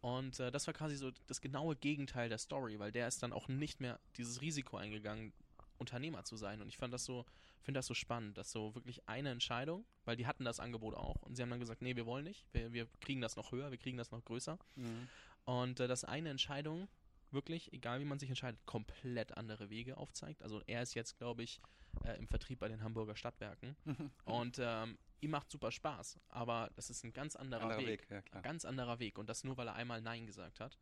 Und 0.00 0.40
äh, 0.40 0.50
das 0.50 0.66
war 0.66 0.74
quasi 0.74 0.96
so 0.96 1.10
das 1.26 1.40
genaue 1.40 1.76
Gegenteil 1.76 2.28
der 2.28 2.38
Story, 2.38 2.78
weil 2.78 2.90
der 2.90 3.06
ist 3.06 3.22
dann 3.22 3.32
auch 3.32 3.48
nicht 3.48 3.80
mehr 3.80 4.00
dieses 4.16 4.40
Risiko 4.40 4.76
eingegangen, 4.76 5.32
Unternehmer 5.78 6.24
zu 6.24 6.36
sein. 6.36 6.60
Und 6.60 6.68
ich 6.68 6.76
fand 6.76 6.92
das 6.92 7.04
so, 7.04 7.24
finde 7.60 7.78
das 7.78 7.86
so 7.86 7.94
spannend, 7.94 8.38
dass 8.38 8.50
so 8.50 8.74
wirklich 8.74 9.08
eine 9.08 9.30
Entscheidung, 9.30 9.84
weil 10.04 10.16
die 10.16 10.26
hatten 10.26 10.44
das 10.44 10.60
Angebot 10.60 10.94
auch 10.94 11.22
und 11.22 11.36
sie 11.36 11.42
haben 11.42 11.50
dann 11.50 11.60
gesagt, 11.60 11.82
nee, 11.82 11.96
wir 11.96 12.06
wollen 12.06 12.24
nicht, 12.24 12.44
wir, 12.52 12.72
wir 12.72 12.86
kriegen 13.00 13.20
das 13.20 13.36
noch 13.36 13.52
höher, 13.52 13.70
wir 13.70 13.78
kriegen 13.78 13.96
das 13.96 14.10
noch 14.10 14.24
größer. 14.24 14.58
Mhm. 14.76 15.08
Und 15.44 15.80
äh, 15.80 15.88
dass 15.88 16.04
eine 16.04 16.30
Entscheidung 16.30 16.88
wirklich, 17.32 17.72
egal 17.72 18.00
wie 18.00 18.04
man 18.04 18.18
sich 18.18 18.28
entscheidet, 18.28 18.64
komplett 18.66 19.36
andere 19.36 19.70
Wege 19.70 19.96
aufzeigt. 19.96 20.42
Also 20.42 20.62
er 20.66 20.82
ist 20.82 20.94
jetzt, 20.94 21.16
glaube 21.16 21.42
ich, 21.42 21.60
äh, 22.04 22.18
im 22.18 22.26
Vertrieb 22.26 22.58
bei 22.60 22.68
den 22.68 22.82
Hamburger 22.82 23.16
Stadtwerken 23.16 23.76
und 24.24 24.58
ähm, 24.60 24.98
ihm 25.20 25.30
macht 25.30 25.50
super 25.50 25.70
Spaß, 25.70 26.18
aber 26.28 26.70
das 26.74 26.90
ist 26.90 27.04
ein 27.04 27.12
ganz 27.12 27.36
anderer, 27.36 27.62
anderer 27.62 27.80
Weg. 27.80 28.10
Weg 28.10 28.24
ja, 28.32 28.40
ganz 28.40 28.64
anderer 28.64 28.98
Weg 28.98 29.18
und 29.18 29.28
das 29.28 29.44
nur, 29.44 29.56
weil 29.56 29.68
er 29.68 29.74
einmal 29.74 30.00
Nein 30.00 30.26
gesagt 30.26 30.60
hat. 30.60 30.78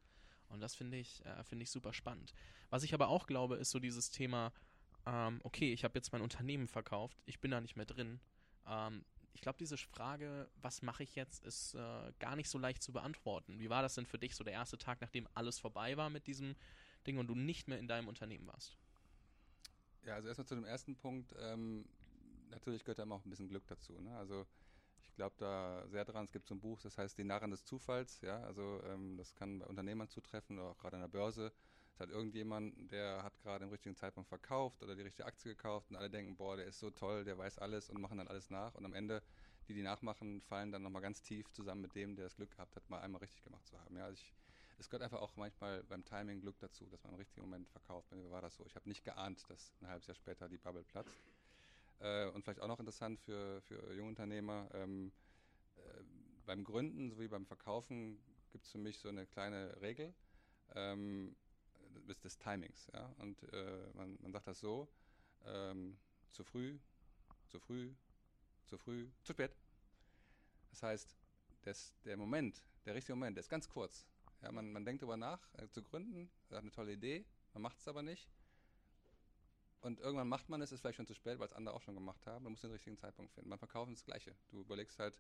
Und 0.49 0.61
das 0.61 0.75
finde 0.75 0.97
ich, 0.97 1.25
äh, 1.25 1.45
finde 1.45 1.63
ich 1.63 1.71
super 1.71 1.93
spannend. 1.93 2.33
Was 2.71 2.83
ich 2.83 2.93
aber 2.93 3.09
auch 3.09 3.27
glaube, 3.27 3.57
ist 3.57 3.71
so 3.71 3.79
dieses 3.79 4.11
Thema, 4.11 4.53
ähm, 5.07 5.41
okay, 5.45 5.73
ich 5.73 5.85
habe 5.85 5.97
jetzt 5.99 6.13
mein 6.13 6.23
Unternehmen 6.23 6.67
verkauft, 6.67 7.23
ich 7.27 7.41
bin 7.41 7.51
da 7.51 7.61
nicht 7.61 7.77
mehr 7.77 7.87
drin. 7.87 8.21
Ähm, 8.67 9.05
ich 9.33 9.41
glaube, 9.41 9.59
diese 9.59 9.77
Frage, 9.77 10.49
was 10.61 10.83
mache 10.83 11.03
ich 11.03 11.15
jetzt, 11.15 11.45
ist 11.45 11.75
äh, 11.75 12.13
gar 12.19 12.37
nicht 12.37 12.49
so 12.49 12.59
leicht 12.59 12.83
zu 12.83 12.93
beantworten. 12.93 13.59
Wie 13.59 13.71
war 13.71 13.83
das 13.83 13.95
denn 13.95 14.07
für 14.07 14.19
dich 14.19 14.35
so 14.35 14.45
der 14.45 14.53
erste 14.53 14.79
Tag, 14.79 15.01
nachdem 15.01 15.29
alles 15.35 15.59
vorbei 15.59 15.97
war 15.97 16.11
mit 16.11 16.27
diesem 16.27 16.57
Ding 17.07 17.19
und 17.19 17.27
du 17.27 17.35
nicht 17.35 17.69
mehr 17.69 17.79
in 17.79 17.89
deinem 17.89 18.09
Unternehmen 18.09 18.47
warst? 18.47 18.77
Ja, 20.05 20.15
also 20.15 20.29
erstmal 20.29 20.47
zu 20.47 20.55
dem 20.55 20.65
ersten 20.65 20.97
Punkt. 20.97 21.35
Ähm, 21.39 21.85
natürlich 22.51 22.85
gehört 22.85 22.99
da 22.99 23.05
immer 23.05 23.17
auch 23.17 23.25
ein 23.25 23.31
bisschen 23.31 23.49
Glück 23.49 23.67
dazu. 23.67 24.01
Ne? 24.01 24.17
Also 24.17 24.47
ich 25.03 25.15
glaube 25.15 25.35
da 25.39 25.87
sehr 25.89 26.05
dran. 26.05 26.25
Es 26.25 26.33
gibt 26.33 26.47
so 26.47 26.55
ein 26.55 26.61
Buch, 26.61 26.81
das 26.81 26.99
heißt 26.99 27.19
Die 27.19 27.25
Narren 27.25 27.51
des 27.51 27.65
Zufalls. 27.65 28.21
Ja, 28.23 28.43
also 28.43 28.83
ähm, 28.85 29.17
das 29.17 29.35
kann 29.35 29.61
bei 29.61 29.67
Unternehmern 29.67 30.09
zutreffen 30.09 30.59
oder 30.59 30.71
auch 30.71 30.79
gerade 30.79 30.97
an 30.97 31.03
der 31.03 31.09
Börse. 31.09 31.53
Hat 32.01 32.09
irgendjemand, 32.09 32.91
der 32.91 33.23
hat 33.23 33.39
gerade 33.43 33.65
im 33.65 33.71
richtigen 33.71 33.95
Zeitpunkt 33.95 34.27
verkauft 34.27 34.83
oder 34.83 34.97
die 34.97 35.03
richtige 35.03 35.27
Aktie 35.27 35.55
gekauft 35.55 35.91
und 35.91 35.97
alle 35.97 36.09
denken, 36.09 36.35
boah, 36.35 36.57
der 36.57 36.65
ist 36.65 36.79
so 36.79 36.91
toll, 36.91 37.25
der 37.25 37.37
weiß 37.37 37.59
alles 37.59 37.91
und 37.91 38.01
machen 38.01 38.17
dann 38.17 38.27
alles 38.27 38.49
nach. 38.49 38.75
Und 38.75 38.87
am 38.87 38.95
Ende, 38.95 39.23
die, 39.69 39.75
die 39.75 39.83
nachmachen, 39.83 40.41
fallen 40.41 40.73
dann 40.73 40.83
nochmal 40.83 41.03
ganz 41.03 41.23
tief 41.23 41.53
zusammen 41.53 41.83
mit 41.83 41.95
dem, 41.95 42.17
der 42.17 42.25
das 42.25 42.37
Glück 42.37 42.53
gehabt 42.53 42.75
hat, 42.75 42.89
mal 42.89 43.01
einmal 43.01 43.21
richtig 43.21 43.43
gemacht 43.43 43.67
zu 43.67 43.79
haben. 43.79 43.99
Ja, 43.99 44.07
also 44.07 44.15
ich, 44.15 44.33
es 44.79 44.89
gehört 44.89 45.03
einfach 45.03 45.21
auch 45.21 45.37
manchmal 45.37 45.83
beim 45.85 46.03
Timing 46.03 46.41
Glück 46.41 46.59
dazu, 46.59 46.87
dass 46.87 47.05
man 47.05 47.13
im 47.13 47.19
richtigen 47.19 47.43
Moment 47.43 47.69
verkauft. 47.69 48.09
Bei 48.09 48.17
mir 48.17 48.31
war 48.31 48.41
das 48.41 48.57
so. 48.57 48.65
Ich 48.65 48.77
habe 48.77 48.89
nicht 48.89 49.05
geahnt, 49.05 49.45
dass 49.51 49.75
ein 49.83 49.89
halbes 49.89 50.07
Jahr 50.07 50.15
später 50.15 50.49
die 50.49 50.57
Bubble 50.57 50.85
platzt. 50.85 51.13
Äh, 51.99 52.31
und 52.31 52.43
vielleicht 52.43 52.61
auch 52.61 52.69
noch 52.69 52.81
interessant 52.81 53.21
für, 53.21 53.61
für 53.61 53.93
Jungunternehmer, 53.93 54.71
ähm, 54.73 55.13
äh, 55.77 55.81
beim 56.47 56.65
Gründen 56.65 57.11
sowie 57.11 57.29
beim 57.29 57.45
Verkaufen 57.45 58.19
gibt 58.53 58.65
es 58.65 58.73
für 58.73 58.79
mich 58.79 58.99
so 58.99 59.11
eine 59.11 59.27
kleine 59.27 59.79
Regel 59.83 60.15
ähm, 60.75 61.37
des, 62.09 62.21
des, 62.21 62.39
Timings. 62.39 62.89
Ja? 62.93 63.13
Und 63.19 63.43
äh, 63.53 63.91
man, 63.95 64.19
man, 64.21 64.33
sagt 64.33 64.47
das 64.47 64.61
so, 64.61 64.89
ähm, 65.45 65.99
zu 66.33 66.45
früh, 66.45 66.79
zu 67.49 67.59
früh, 67.59 67.93
zu 68.67 68.79
früh, 68.79 69.09
zu 69.23 69.33
spät. 69.33 69.57
Das 70.71 70.83
heißt, 70.83 71.17
das, 71.63 71.95
der 72.05 72.17
Moment, 72.17 72.63
der 72.85 72.95
richtige 72.95 73.15
Moment, 73.15 73.37
der 73.37 73.41
ist 73.41 73.49
ganz 73.49 73.69
kurz. 73.69 74.07
Ja, 74.43 74.53
man, 74.53 74.73
man 74.73 74.85
denkt 74.85 75.03
darüber 75.03 75.17
nach, 75.17 75.41
äh, 75.59 75.69
zu 75.69 75.83
gründen, 75.83 76.31
hat 76.51 76.59
eine 76.59 76.71
tolle 76.71 76.93
Idee, 76.93 77.27
man 77.53 77.63
macht 77.63 77.79
es 77.79 77.89
aber 77.89 78.03
nicht. 78.03 78.31
Und 79.83 80.01
irgendwann 80.01 80.29
macht 80.29 80.49
man 80.49 80.61
es, 80.61 80.73
ist 80.73 80.81
vielleicht 80.81 80.97
schon 80.97 81.07
zu 81.07 81.15
spät, 81.15 81.39
weil 81.39 81.47
es 81.47 81.55
andere 81.55 81.75
auch 81.75 81.83
schon 81.83 81.95
gemacht 81.95 82.27
haben. 82.27 82.45
Man 82.45 82.53
muss 82.53 82.61
den 82.61 82.71
richtigen 82.71 82.99
Zeitpunkt 82.99 83.33
finden. 83.33 83.49
Beim 83.49 83.59
Verkaufen 83.59 83.93
ist 83.93 84.01
das 84.01 84.07
Gleiche. 84.07 84.37
Du 84.51 84.61
überlegst 84.61 84.99
halt, 84.99 85.19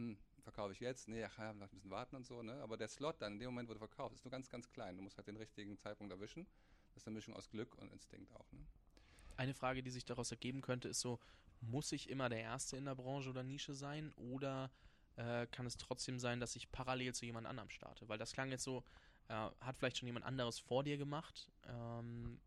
hm, 0.00 0.16
verkaufe 0.42 0.72
ich 0.72 0.80
jetzt? 0.80 1.08
Nee, 1.08 1.24
ach 1.24 1.38
ja, 1.38 1.50
ein 1.50 1.58
bisschen 1.58 1.90
warten 1.90 2.16
und 2.16 2.26
so, 2.26 2.42
ne? 2.42 2.54
Aber 2.62 2.76
der 2.76 2.88
Slot 2.88 3.20
dann, 3.20 3.34
in 3.34 3.38
dem 3.38 3.50
Moment, 3.50 3.68
wo 3.68 3.74
du 3.74 3.78
verkaufst, 3.78 4.16
ist 4.16 4.24
nur 4.24 4.32
ganz, 4.32 4.48
ganz 4.48 4.68
klein. 4.70 4.96
Du 4.96 5.02
musst 5.02 5.16
halt 5.16 5.28
den 5.28 5.36
richtigen 5.36 5.78
Zeitpunkt 5.78 6.12
erwischen. 6.12 6.46
Das 6.94 7.02
ist 7.02 7.06
eine 7.06 7.14
Mischung 7.14 7.34
aus 7.34 7.50
Glück 7.50 7.74
und 7.76 7.92
Instinkt 7.92 8.32
auch, 8.32 8.50
ne? 8.52 8.60
Eine 9.36 9.54
Frage, 9.54 9.82
die 9.82 9.90
sich 9.90 10.04
daraus 10.04 10.30
ergeben 10.30 10.60
könnte, 10.60 10.88
ist 10.88 11.00
so, 11.00 11.18
muss 11.60 11.92
ich 11.92 12.10
immer 12.10 12.28
der 12.28 12.40
Erste 12.40 12.76
in 12.76 12.84
der 12.84 12.94
Branche 12.94 13.30
oder 13.30 13.42
Nische 13.42 13.74
sein? 13.74 14.12
Oder 14.16 14.70
äh, 15.16 15.46
kann 15.46 15.66
es 15.66 15.76
trotzdem 15.76 16.18
sein, 16.18 16.40
dass 16.40 16.56
ich 16.56 16.70
parallel 16.72 17.14
zu 17.14 17.24
jemand 17.24 17.46
anderem 17.46 17.70
starte? 17.70 18.08
Weil 18.08 18.18
das 18.18 18.32
klang 18.32 18.50
jetzt 18.50 18.64
so, 18.64 18.84
äh, 19.28 19.34
hat 19.60 19.76
vielleicht 19.76 19.98
schon 19.98 20.06
jemand 20.06 20.26
anderes 20.26 20.58
vor 20.58 20.84
dir 20.84 20.98
gemacht. 20.98 21.50
Ähm, 21.66 22.40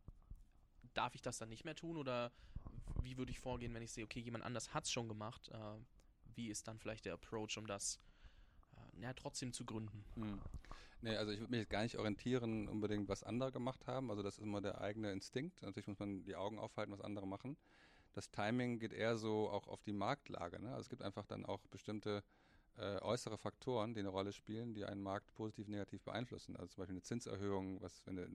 darf 0.93 1.15
ich 1.15 1.21
das 1.21 1.37
dann 1.37 1.49
nicht 1.49 1.65
mehr 1.65 1.75
tun? 1.75 1.97
Oder 1.97 2.31
wie 3.01 3.17
würde 3.17 3.31
ich 3.31 3.39
vorgehen, 3.39 3.73
wenn 3.73 3.83
ich 3.83 3.91
sehe, 3.91 4.03
okay, 4.03 4.19
jemand 4.19 4.43
anders 4.43 4.73
hat 4.73 4.83
es 4.85 4.91
schon 4.91 5.07
gemacht? 5.07 5.49
Äh, 5.49 5.77
wie 6.35 6.49
ist 6.49 6.67
dann 6.67 6.79
vielleicht 6.79 7.05
der 7.05 7.13
Approach, 7.13 7.57
um 7.57 7.67
das 7.67 7.99
äh, 8.75 9.01
ja, 9.01 9.13
trotzdem 9.13 9.53
zu 9.53 9.65
gründen? 9.65 10.03
Hm. 10.15 10.39
Nee, 11.01 11.17
also 11.17 11.33
ich 11.33 11.39
würde 11.39 11.51
mich 11.51 11.59
jetzt 11.59 11.69
gar 11.69 11.83
nicht 11.83 11.97
orientieren, 11.97 12.69
unbedingt, 12.69 13.09
was 13.09 13.23
andere 13.23 13.51
gemacht 13.51 13.87
haben. 13.87 14.09
Also 14.09 14.23
das 14.23 14.37
ist 14.37 14.43
immer 14.43 14.61
der 14.61 14.79
eigene 14.79 15.11
Instinkt. 15.11 15.61
Natürlich 15.61 15.87
muss 15.87 15.99
man 15.99 16.23
die 16.23 16.35
Augen 16.35 16.57
aufhalten, 16.59 16.93
was 16.93 17.01
andere 17.01 17.27
machen. 17.27 17.57
Das 18.13 18.31
Timing 18.31 18.79
geht 18.79 18.93
eher 18.93 19.17
so 19.17 19.49
auch 19.49 19.67
auf 19.67 19.83
die 19.83 19.91
Marktlage. 19.91 20.61
Ne? 20.61 20.69
Also 20.69 20.81
es 20.81 20.89
gibt 20.89 21.01
einfach 21.01 21.25
dann 21.25 21.45
auch 21.45 21.59
bestimmte 21.67 22.23
äh, 22.77 22.99
äußere 23.01 23.37
Faktoren, 23.37 23.93
die 23.93 23.99
eine 23.99 24.09
Rolle 24.09 24.31
spielen, 24.31 24.73
die 24.73 24.85
einen 24.85 25.01
Markt 25.01 25.33
positiv, 25.33 25.67
negativ 25.67 26.01
beeinflussen. 26.03 26.55
Also 26.55 26.67
zum 26.69 26.81
Beispiel 26.81 26.95
eine 26.95 27.03
Zinserhöhung, 27.03 27.81
was, 27.81 28.01
wenn 28.05 28.15
du 28.15 28.27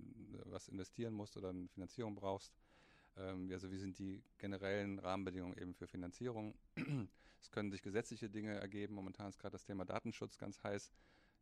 was 0.45 0.69
investieren 0.69 1.14
musst 1.14 1.37
oder 1.37 1.49
eine 1.49 1.69
Finanzierung 1.69 2.14
brauchst. 2.17 2.52
Ähm, 3.17 3.49
also 3.50 3.71
wie 3.71 3.78
sind 3.78 3.99
die 3.99 4.23
generellen 4.37 4.99
Rahmenbedingungen 4.99 5.57
eben 5.59 5.75
für 5.75 5.87
Finanzierung? 5.87 6.55
Es 7.40 7.50
können 7.50 7.71
sich 7.71 7.83
gesetzliche 7.83 8.28
Dinge 8.28 8.59
ergeben. 8.59 8.95
Momentan 8.95 9.28
ist 9.28 9.38
gerade 9.38 9.52
das 9.52 9.64
Thema 9.64 9.85
Datenschutz 9.85 10.38
ganz 10.38 10.62
heiß. 10.62 10.92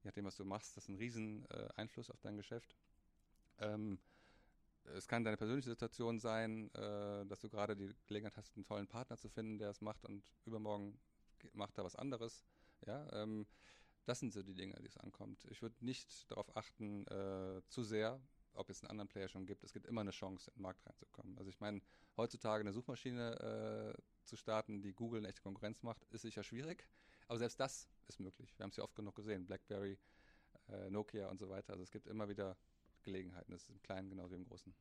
Je 0.02 0.08
nachdem, 0.08 0.24
was 0.24 0.36
du 0.36 0.44
machst, 0.44 0.76
das 0.76 0.84
ist 0.84 0.88
ein 0.88 0.96
riesen 0.96 1.46
äh, 1.50 1.68
Einfluss 1.76 2.10
auf 2.10 2.20
dein 2.20 2.36
Geschäft. 2.36 2.76
Ähm, 3.58 3.98
es 4.94 5.08
kann 5.08 5.24
deine 5.24 5.36
persönliche 5.36 5.70
Situation 5.70 6.20
sein, 6.20 6.72
äh, 6.74 7.26
dass 7.26 7.40
du 7.40 7.48
gerade 7.48 7.76
die 7.76 7.92
Gelegenheit 8.06 8.36
hast, 8.36 8.54
einen 8.56 8.64
tollen 8.64 8.86
Partner 8.86 9.16
zu 9.16 9.28
finden, 9.28 9.58
der 9.58 9.70
es 9.70 9.80
macht 9.80 10.04
und 10.04 10.32
übermorgen 10.44 10.98
macht 11.52 11.76
er 11.78 11.84
was 11.84 11.96
anderes. 11.96 12.44
Ja, 12.86 13.08
ähm, 13.12 13.46
das 14.04 14.20
sind 14.20 14.32
so 14.32 14.42
die 14.42 14.54
Dinge, 14.54 14.76
die 14.80 14.86
es 14.86 14.96
ankommt. 14.98 15.44
Ich 15.50 15.62
würde 15.62 15.84
nicht 15.84 16.30
darauf 16.30 16.56
achten, 16.56 17.06
äh, 17.08 17.62
zu 17.68 17.82
sehr, 17.82 18.20
ob 18.56 18.70
es 18.70 18.82
einen 18.82 18.90
anderen 18.90 19.08
Player 19.08 19.28
schon 19.28 19.46
gibt. 19.46 19.64
Es 19.64 19.72
gibt 19.72 19.86
immer 19.86 20.00
eine 20.00 20.10
Chance, 20.10 20.50
in 20.50 20.58
den 20.58 20.62
Markt 20.62 20.84
reinzukommen. 20.86 21.36
Also 21.38 21.50
ich 21.50 21.60
meine, 21.60 21.80
heutzutage 22.16 22.60
eine 22.60 22.72
Suchmaschine 22.72 23.94
äh, 23.96 24.02
zu 24.24 24.36
starten, 24.36 24.82
die 24.82 24.92
Google 24.92 25.20
eine 25.20 25.28
echte 25.28 25.42
Konkurrenz 25.42 25.82
macht, 25.82 26.02
ist 26.10 26.22
sicher 26.22 26.42
schwierig. 26.42 26.86
Aber 27.28 27.38
selbst 27.38 27.58
das 27.60 27.88
ist 28.06 28.20
möglich. 28.20 28.52
Wir 28.56 28.64
haben 28.64 28.70
es 28.70 28.76
ja 28.76 28.84
oft 28.84 28.94
genug 28.94 29.14
gesehen. 29.14 29.46
BlackBerry, 29.46 29.98
äh, 30.68 30.90
Nokia 30.90 31.28
und 31.28 31.38
so 31.38 31.48
weiter. 31.48 31.72
Also 31.72 31.82
es 31.82 31.90
gibt 31.90 32.06
immer 32.06 32.28
wieder 32.28 32.56
Gelegenheiten. 33.02 33.52
Das 33.52 33.62
ist 33.62 33.70
im 33.70 33.82
Kleinen 33.82 34.08
genauso 34.08 34.32
wie 34.32 34.38
im 34.38 34.44
Großen. 34.44 34.74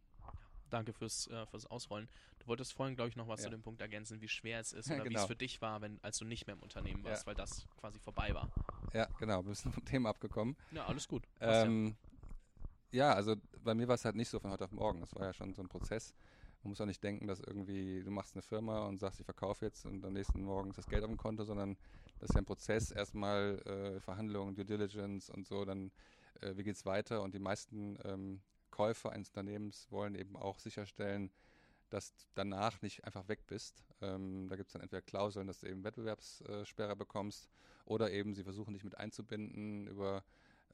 Danke 0.70 0.94
fürs, 0.94 1.28
äh, 1.28 1.46
fürs 1.46 1.66
Ausrollen. 1.68 2.10
Du 2.40 2.48
wolltest 2.48 2.74
vorhin, 2.74 2.96
glaube 2.96 3.10
ich, 3.10 3.16
noch 3.16 3.28
was 3.28 3.40
ja. 3.42 3.46
zu 3.46 3.52
dem 3.52 3.62
Punkt 3.62 3.82
ergänzen, 3.82 4.20
wie 4.22 4.28
schwer 4.28 4.60
es 4.60 4.74
ist 4.74 4.88
oder 4.92 5.04
genau. 5.04 5.06
wie 5.06 5.14
es 5.14 5.22
genau. 5.22 5.28
für 5.28 5.36
dich 5.36 5.62
war, 5.62 5.82
wenn, 5.82 6.00
als 6.04 6.18
du 6.18 6.26
nicht 6.26 6.48
mehr 6.48 6.56
im 6.56 6.64
Unternehmen 6.64 7.04
warst, 7.04 7.24
ja. 7.24 7.28
weil 7.28 7.36
das 7.36 7.68
quasi 7.78 8.00
vorbei 8.00 8.34
war. 8.34 8.50
Ja, 8.94 9.08
genau. 9.20 9.46
Wir 9.46 9.54
sind 9.54 9.74
vom 9.74 9.86
Thema 9.86 10.10
abgekommen. 10.10 10.56
Ja, 10.72 10.86
alles 10.86 11.08
gut. 11.08 11.28
Ähm, 11.40 11.96
ja. 12.96 13.14
also 13.14 13.36
bei 13.64 13.74
mir 13.74 13.88
war 13.88 13.96
es 13.96 14.06
halt 14.06 14.16
nicht 14.16 14.30
so 14.30 14.40
von 14.40 14.52
heute 14.52 14.66
auf 14.66 14.72
morgen. 14.72 15.02
Es 15.04 15.16
war 15.16 15.24
ja 15.24 15.34
schon 15.34 15.54
so 15.54 15.62
ein 15.62 15.70
Prozess. 15.70 16.14
Man 16.64 16.72
muss 16.72 16.82
auch 16.82 16.86
nicht 16.86 17.04
denken, 17.04 17.28
dass 17.28 17.40
irgendwie 17.40 18.04
du 18.04 18.10
machst 18.10 18.34
eine 18.36 18.42
Firma 18.42 18.88
und 18.88 19.00
sagst, 19.00 19.20
ich 19.20 19.26
verkaufe 19.26 19.66
jetzt 19.66 19.86
und 19.86 20.04
am 20.04 20.14
nächsten 20.14 20.42
Morgen 20.42 20.72
ist 20.72 20.78
das 20.78 20.88
Geld 20.88 21.04
auf 21.04 21.10
dem 21.10 21.18
Konto, 21.18 21.44
sondern 21.44 21.78
das 22.20 22.30
ist 22.30 22.36
ja 22.36 22.42
ein 22.42 22.46
Prozess, 22.46 22.92
erstmal 22.92 23.62
äh, 23.66 24.00
Verhandlungen, 24.00 24.56
Due 24.56 24.66
Diligence 24.66 25.30
und 25.30 25.46
so, 25.46 25.64
dann 25.64 25.92
äh, 26.42 26.58
wie 26.58 26.64
geht 26.64 26.76
es 26.76 26.86
weiter 26.86 27.22
und 27.22 27.36
die 27.36 27.40
meisten 27.40 28.00
ähm, 28.04 28.42
Käufer 28.72 29.12
eines 29.12 29.30
Unternehmens 29.30 29.92
wollen 29.92 30.16
eben 30.16 30.36
auch 30.36 30.60
sicherstellen, 30.60 31.30
dass 31.90 32.16
du 32.16 32.26
danach 32.34 32.82
nicht 32.82 33.04
einfach 33.06 33.28
weg 33.28 33.46
bist. 33.48 33.86
Ähm, 34.02 34.48
da 34.50 34.56
gibt 34.56 34.68
es 34.68 34.74
dann 34.74 34.82
entweder 34.82 35.02
Klauseln, 35.02 35.48
dass 35.48 35.60
du 35.60 35.68
eben 35.68 35.84
Wettbewerbssperre 35.84 36.96
bekommst 36.96 37.48
oder 37.86 38.12
eben 38.12 38.34
sie 38.34 38.44
versuchen 38.44 38.74
dich 38.74 38.84
mit 38.84 38.98
einzubinden 38.98 39.88
über 39.88 40.24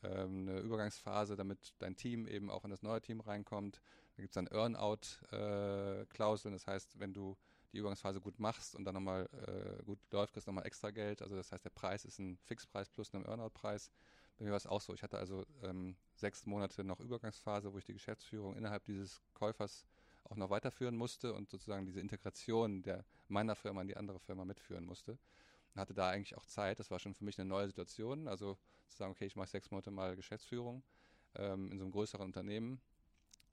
ähm, 0.04 0.48
eine 0.48 0.60
Übergangsphase, 0.60 1.36
damit 1.36 1.74
dein 1.80 1.96
Team 1.96 2.28
eben 2.28 2.50
auch 2.50 2.64
in 2.64 2.72
das 2.72 2.82
neue 2.82 3.02
Team 3.02 3.22
reinkommt. 3.22 3.82
Da 4.16 4.22
gibt 4.22 4.32
es 4.32 4.36
dann 4.36 4.48
Earn-out-Klauseln, 4.48 6.54
das 6.54 6.68
heißt, 6.68 7.00
wenn 7.00 7.14
du 7.14 7.38
die 7.72 7.78
Übergangsphase 7.78 8.20
gut 8.20 8.40
machst 8.40 8.76
und 8.76 8.86
dann 8.86 8.96
nochmal 8.96 9.30
äh, 9.48 9.84
gut 9.84 10.00
läuft, 10.12 10.34
kriegst 10.34 10.48
du 10.48 10.52
nochmal 10.52 10.66
extra 10.66 10.92
Geld. 10.92 11.22
Also 11.22 11.36
das 11.36 11.52
heißt, 11.52 11.64
der 11.64 11.70
Preis 11.70 12.06
ist 12.06 12.20
ein 12.20 12.38
Fixpreis 12.44 12.90
plus 12.90 13.14
ein 13.14 13.26
Earnout-Preis. 13.26 13.92
Bei 14.38 14.46
mir 14.46 14.52
war 14.52 14.58
es 14.58 14.68
auch 14.68 14.82
so. 14.82 14.94
Ich 14.94 15.04
hatte 15.04 15.18
also 15.18 15.46
ähm, 15.64 15.96
sechs 16.16 16.46
Monate 16.46 16.84
noch 16.84 17.00
Übergangsphase, 17.00 17.74
wo 17.74 17.78
ich 17.78 17.86
die 17.86 17.94
Geschäftsführung 17.94 18.56
innerhalb 18.56 18.84
dieses 18.86 19.22
Käufers 19.34 19.86
auch 20.26 20.36
noch 20.36 20.50
weiterführen 20.50 20.98
musste 20.98 21.34
und 21.34 21.50
sozusagen 21.50 21.86
diese 21.86 22.00
Integration 22.00 22.84
der 22.84 23.06
meiner 23.28 23.56
Firma 23.56 23.82
in 23.82 23.88
die 23.88 23.98
andere 23.98 24.20
Firma 24.20 24.46
mitführen 24.46 24.86
musste. 24.86 25.18
Und 25.74 25.82
hatte 25.82 25.94
da 25.94 26.10
eigentlich 26.10 26.38
auch 26.38 26.46
Zeit. 26.46 26.80
Das 26.80 26.92
war 26.92 27.00
schon 27.00 27.14
für 27.14 27.24
mich 27.24 27.40
eine 27.40 27.48
neue 27.48 27.68
Situation. 27.68 28.28
Also 28.28 28.58
zu 28.90 28.98
sagen, 28.98 29.12
okay, 29.12 29.26
ich 29.26 29.36
mache 29.36 29.50
sechs 29.50 29.72
Monate 29.72 29.92
mal 29.92 30.16
Geschäftsführung 30.16 30.84
ähm, 31.36 31.72
in 31.72 31.78
so 31.78 31.86
einem 31.86 31.92
größeren 31.92 32.26
Unternehmen. 32.26 32.82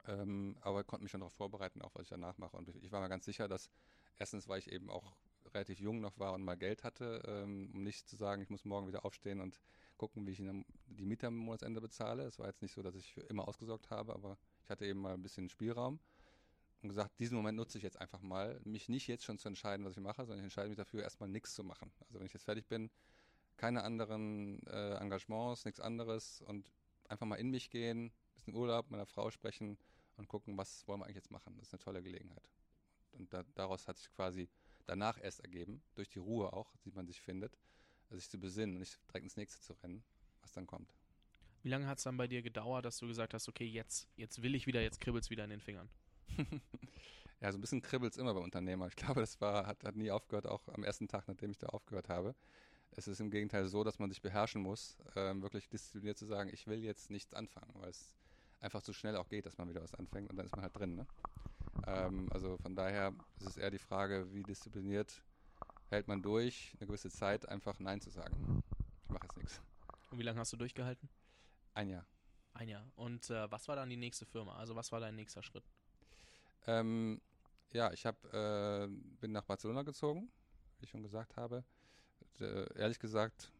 Ähm, 0.06 0.56
aber 0.60 0.84
konnte 0.84 1.04
mich 1.04 1.12
schon 1.12 1.20
darauf 1.20 1.34
vorbereiten, 1.34 1.82
auch 1.82 1.94
was 1.94 2.04
ich 2.04 2.08
danach 2.08 2.38
mache. 2.38 2.56
Und 2.56 2.68
ich 2.82 2.92
war 2.92 3.00
mir 3.00 3.08
ganz 3.08 3.24
sicher, 3.24 3.46
dass 3.46 3.70
erstens, 4.18 4.48
weil 4.48 4.58
ich 4.58 4.70
eben 4.72 4.90
auch 4.90 5.16
relativ 5.54 5.80
jung 5.80 6.00
noch 6.00 6.18
war 6.18 6.34
und 6.34 6.42
mal 6.42 6.56
Geld 6.56 6.84
hatte, 6.84 7.22
ähm, 7.26 7.70
um 7.72 7.82
nicht 7.82 8.08
zu 8.08 8.16
sagen, 8.16 8.42
ich 8.42 8.50
muss 8.50 8.64
morgen 8.64 8.86
wieder 8.88 9.04
aufstehen 9.04 9.40
und 9.40 9.60
gucken, 9.96 10.26
wie 10.26 10.32
ich 10.32 10.38
die 10.38 11.04
Miete 11.04 11.26
am 11.26 11.36
Monatsende 11.36 11.80
bezahle. 11.80 12.24
Es 12.24 12.38
war 12.38 12.46
jetzt 12.46 12.62
nicht 12.62 12.72
so, 12.72 12.82
dass 12.82 12.94
ich 12.94 13.12
für 13.12 13.22
immer 13.22 13.48
ausgesorgt 13.48 13.90
habe, 13.90 14.14
aber 14.14 14.38
ich 14.64 14.70
hatte 14.70 14.86
eben 14.86 15.00
mal 15.00 15.14
ein 15.14 15.22
bisschen 15.22 15.48
Spielraum 15.48 15.98
und 16.82 16.88
gesagt, 16.88 17.18
diesen 17.18 17.36
Moment 17.36 17.56
nutze 17.56 17.78
ich 17.78 17.84
jetzt 17.84 17.98
einfach 18.00 18.20
mal, 18.20 18.60
mich 18.64 18.88
nicht 18.88 19.06
jetzt 19.08 19.24
schon 19.24 19.38
zu 19.38 19.48
entscheiden, 19.48 19.84
was 19.84 19.96
ich 19.96 20.02
mache, 20.02 20.22
sondern 20.22 20.38
ich 20.38 20.44
entscheide 20.44 20.68
mich 20.68 20.76
dafür, 20.76 21.02
erstmal 21.02 21.28
nichts 21.28 21.54
zu 21.54 21.64
machen. 21.64 21.90
Also 22.06 22.20
wenn 22.20 22.26
ich 22.26 22.32
jetzt 22.32 22.44
fertig 22.44 22.66
bin, 22.66 22.90
keine 23.56 23.82
anderen 23.82 24.64
äh, 24.66 24.94
Engagements, 24.94 25.64
nichts 25.64 25.80
anderes 25.80 26.40
und 26.42 26.70
einfach 27.08 27.26
mal 27.26 27.36
in 27.36 27.50
mich 27.50 27.70
gehen, 27.70 28.06
ein 28.06 28.12
bisschen 28.34 28.54
Urlaub, 28.54 28.90
meiner 28.90 29.06
Frau 29.06 29.30
sprechen 29.30 29.76
und 30.16 30.28
gucken, 30.28 30.56
was 30.56 30.86
wollen 30.86 31.00
wir 31.00 31.06
eigentlich 31.06 31.16
jetzt 31.16 31.30
machen. 31.30 31.56
Das 31.58 31.68
ist 31.68 31.74
eine 31.74 31.80
tolle 31.80 32.02
Gelegenheit. 32.02 32.48
Und 33.12 33.32
da, 33.32 33.42
daraus 33.54 33.88
hat 33.88 33.98
sich 33.98 34.10
quasi 34.12 34.48
danach 34.86 35.22
erst 35.22 35.40
ergeben, 35.40 35.82
durch 35.94 36.08
die 36.08 36.18
Ruhe 36.18 36.52
auch, 36.52 36.74
die 36.84 36.92
man 36.92 37.06
sich 37.06 37.20
findet, 37.20 37.58
sich 38.10 38.28
zu 38.30 38.38
besinnen 38.38 38.76
und 38.76 38.80
nicht 38.80 38.98
direkt 39.08 39.24
ins 39.24 39.36
nächste 39.36 39.60
zu 39.60 39.72
rennen, 39.82 40.02
was 40.40 40.52
dann 40.52 40.66
kommt. 40.66 40.94
Wie 41.62 41.68
lange 41.68 41.86
hat 41.86 41.98
es 41.98 42.04
dann 42.04 42.16
bei 42.16 42.28
dir 42.28 42.42
gedauert, 42.42 42.84
dass 42.84 42.98
du 42.98 43.08
gesagt 43.08 43.34
hast, 43.34 43.48
okay, 43.48 43.66
jetzt, 43.66 44.08
jetzt 44.16 44.42
will 44.42 44.54
ich 44.54 44.66
wieder, 44.66 44.80
jetzt 44.80 45.00
kribbelt 45.00 45.24
es 45.24 45.30
wieder 45.30 45.44
in 45.44 45.50
den 45.50 45.60
Fingern? 45.60 45.90
ja, 47.40 47.52
so 47.52 47.58
ein 47.58 47.60
bisschen 47.60 47.82
kribbelt 47.82 48.12
es 48.12 48.18
immer 48.18 48.34
bei 48.34 48.40
Unternehmern. 48.40 48.88
Ich 48.88 48.96
glaube, 48.96 49.20
das 49.20 49.40
war, 49.40 49.66
hat, 49.66 49.84
hat 49.84 49.96
nie 49.96 50.10
aufgehört, 50.10 50.46
auch 50.46 50.66
am 50.68 50.84
ersten 50.84 51.08
Tag, 51.08 51.28
nachdem 51.28 51.50
ich 51.50 51.58
da 51.58 51.68
aufgehört 51.68 52.08
habe. 52.08 52.34
Es 52.92 53.06
ist 53.06 53.20
im 53.20 53.30
Gegenteil 53.30 53.66
so, 53.68 53.84
dass 53.84 53.98
man 53.98 54.10
sich 54.10 54.22
beherrschen 54.22 54.62
muss, 54.62 54.96
ähm, 55.14 55.42
wirklich 55.42 55.68
diszipliniert 55.68 56.18
zu 56.18 56.26
sagen, 56.26 56.50
ich 56.52 56.66
will 56.66 56.82
jetzt 56.82 57.10
nichts 57.10 57.34
anfangen, 57.34 57.72
weil 57.74 57.90
es 57.90 58.14
einfach 58.60 58.82
zu 58.82 58.92
schnell 58.92 59.16
auch 59.16 59.28
geht, 59.28 59.46
dass 59.46 59.58
man 59.58 59.68
wieder 59.68 59.82
was 59.82 59.94
anfängt 59.94 60.30
und 60.30 60.36
dann 60.36 60.46
ist 60.46 60.56
man 60.56 60.62
halt 60.62 60.76
drin. 60.76 60.96
Ne? 60.96 61.06
Ähm, 61.86 62.28
also 62.32 62.56
von 62.58 62.74
daher 62.74 63.14
ist 63.38 63.46
es 63.46 63.56
eher 63.56 63.70
die 63.70 63.78
Frage, 63.78 64.32
wie 64.32 64.42
diszipliniert 64.42 65.22
hält 65.90 66.08
man 66.08 66.22
durch, 66.22 66.74
eine 66.78 66.86
gewisse 66.86 67.10
Zeit 67.10 67.48
einfach 67.48 67.78
Nein 67.78 68.00
zu 68.00 68.10
sagen. 68.10 68.62
Ich 69.04 69.10
mache 69.10 69.26
jetzt 69.26 69.36
nichts. 69.36 69.62
Und 70.10 70.18
wie 70.18 70.22
lange 70.22 70.40
hast 70.40 70.52
du 70.52 70.56
durchgehalten? 70.56 71.08
Ein 71.74 71.90
Jahr. 71.90 72.06
Ein 72.54 72.68
Jahr. 72.68 72.90
Und 72.96 73.30
äh, 73.30 73.50
was 73.50 73.68
war 73.68 73.76
dann 73.76 73.88
die 73.88 73.96
nächste 73.96 74.26
Firma? 74.26 74.56
Also 74.56 74.74
was 74.74 74.90
war 74.92 75.00
dein 75.00 75.14
nächster 75.14 75.42
Schritt? 75.42 75.64
Ähm, 76.66 77.20
ja, 77.72 77.92
ich 77.92 78.06
hab, 78.06 78.22
äh, 78.32 78.88
bin 79.20 79.32
nach 79.32 79.44
Barcelona 79.44 79.82
gezogen, 79.82 80.30
wie 80.78 80.84
ich 80.84 80.90
schon 80.90 81.02
gesagt 81.02 81.36
habe. 81.36 81.64
Äh, 82.40 82.72
ehrlich 82.78 82.98
gesagt, 82.98 83.52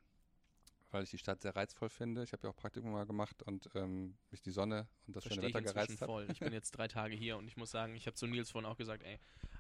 weil 0.90 1.02
ich 1.02 1.10
die 1.10 1.18
Stadt 1.18 1.42
sehr 1.42 1.54
reizvoll 1.54 1.90
finde. 1.90 2.22
Ich 2.22 2.32
habe 2.32 2.46
ja 2.46 2.50
auch 2.50 2.56
Praktikum 2.56 2.92
mal 2.92 3.06
gemacht 3.06 3.42
und 3.42 3.68
ähm, 3.74 4.16
mich 4.30 4.40
die 4.40 4.50
Sonne 4.50 4.88
und 5.06 5.16
das 5.16 5.24
Versteh 5.24 5.42
schöne 5.42 5.54
Wetter 5.54 5.62
gereizt 5.62 5.98
voll. 5.98 6.26
Ich 6.30 6.40
bin 6.40 6.52
jetzt 6.52 6.70
drei 6.72 6.88
Tage 6.88 7.14
hier 7.14 7.36
und 7.36 7.48
ich 7.48 7.56
muss 7.56 7.70
sagen, 7.70 7.94
ich 7.94 8.06
habe 8.06 8.14
zu 8.14 8.26
Nils 8.26 8.50
vorhin 8.50 8.70
auch 8.70 8.76
gesagt, 8.76 9.02
ey, 9.02 9.18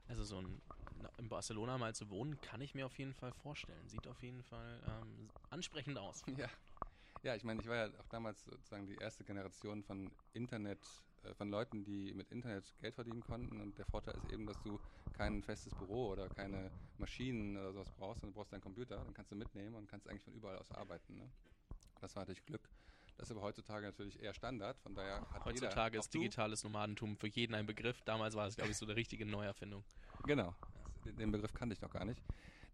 also 0.08 0.24
so 0.24 0.40
ein 0.40 0.60
in 1.18 1.28
Barcelona 1.28 1.78
mal 1.78 1.94
zu 1.94 2.10
wohnen, 2.10 2.40
kann 2.40 2.60
ich 2.60 2.74
mir 2.74 2.86
auf 2.86 2.98
jeden 2.98 3.14
Fall 3.14 3.32
vorstellen. 3.32 3.88
Sieht 3.88 4.06
auf 4.06 4.22
jeden 4.22 4.42
Fall 4.42 4.80
ähm, 4.86 5.30
ansprechend 5.50 5.98
aus. 5.98 6.22
Ja. 6.36 6.48
Ja, 7.22 7.34
ich 7.34 7.42
meine, 7.42 7.60
ich 7.60 7.66
war 7.66 7.74
ja 7.74 7.86
auch 7.98 8.06
damals 8.08 8.44
sozusagen 8.44 8.86
die 8.86 8.94
erste 8.94 9.24
Generation 9.24 9.82
von 9.82 10.10
Internet, 10.34 10.78
von 11.34 11.50
Leuten, 11.50 11.84
die 11.84 12.12
mit 12.14 12.30
Internet 12.30 12.72
Geld 12.80 12.94
verdienen 12.94 13.20
konnten. 13.20 13.60
Und 13.60 13.78
der 13.78 13.86
Vorteil 13.86 14.14
ist 14.16 14.32
eben, 14.32 14.46
dass 14.46 14.60
du 14.62 14.78
kein 15.12 15.42
festes 15.42 15.74
Büro 15.74 16.08
oder 16.08 16.28
keine 16.28 16.70
Maschinen 16.98 17.56
oder 17.56 17.72
sowas 17.72 17.90
brauchst, 17.92 18.20
sondern 18.20 18.34
du 18.34 18.38
brauchst 18.38 18.52
deinen 18.52 18.60
Computer, 18.60 18.96
dann 18.96 19.14
kannst 19.14 19.30
du 19.32 19.36
mitnehmen 19.36 19.74
und 19.74 19.88
kannst 19.88 20.08
eigentlich 20.08 20.22
von 20.22 20.34
überall 20.34 20.58
aus 20.58 20.70
arbeiten. 20.70 21.16
Ne? 21.16 21.30
Das 22.00 22.14
war 22.14 22.22
natürlich 22.22 22.44
Glück. 22.46 22.68
Das 23.16 23.28
ist 23.28 23.36
aber 23.36 23.42
heutzutage 23.42 23.84
natürlich 23.84 24.22
eher 24.22 24.32
Standard, 24.32 24.78
von 24.78 24.94
daher 24.94 25.26
hat 25.32 25.44
Heutzutage 25.44 25.96
jeder, 25.96 26.00
ist 26.00 26.14
digitales 26.14 26.62
Nomadentum 26.62 27.16
für 27.16 27.26
jeden 27.26 27.52
ein 27.54 27.66
Begriff. 27.66 28.00
Damals 28.02 28.36
war 28.36 28.46
es, 28.46 28.54
glaube 28.54 28.70
ich, 28.70 28.76
so 28.76 28.86
eine 28.86 28.94
richtige 28.94 29.26
Neuerfindung. 29.26 29.82
Genau, 30.24 30.54
den 31.04 31.32
Begriff 31.32 31.52
kannte 31.52 31.72
ich 31.72 31.80
noch 31.80 31.90
gar 31.90 32.04
nicht, 32.04 32.22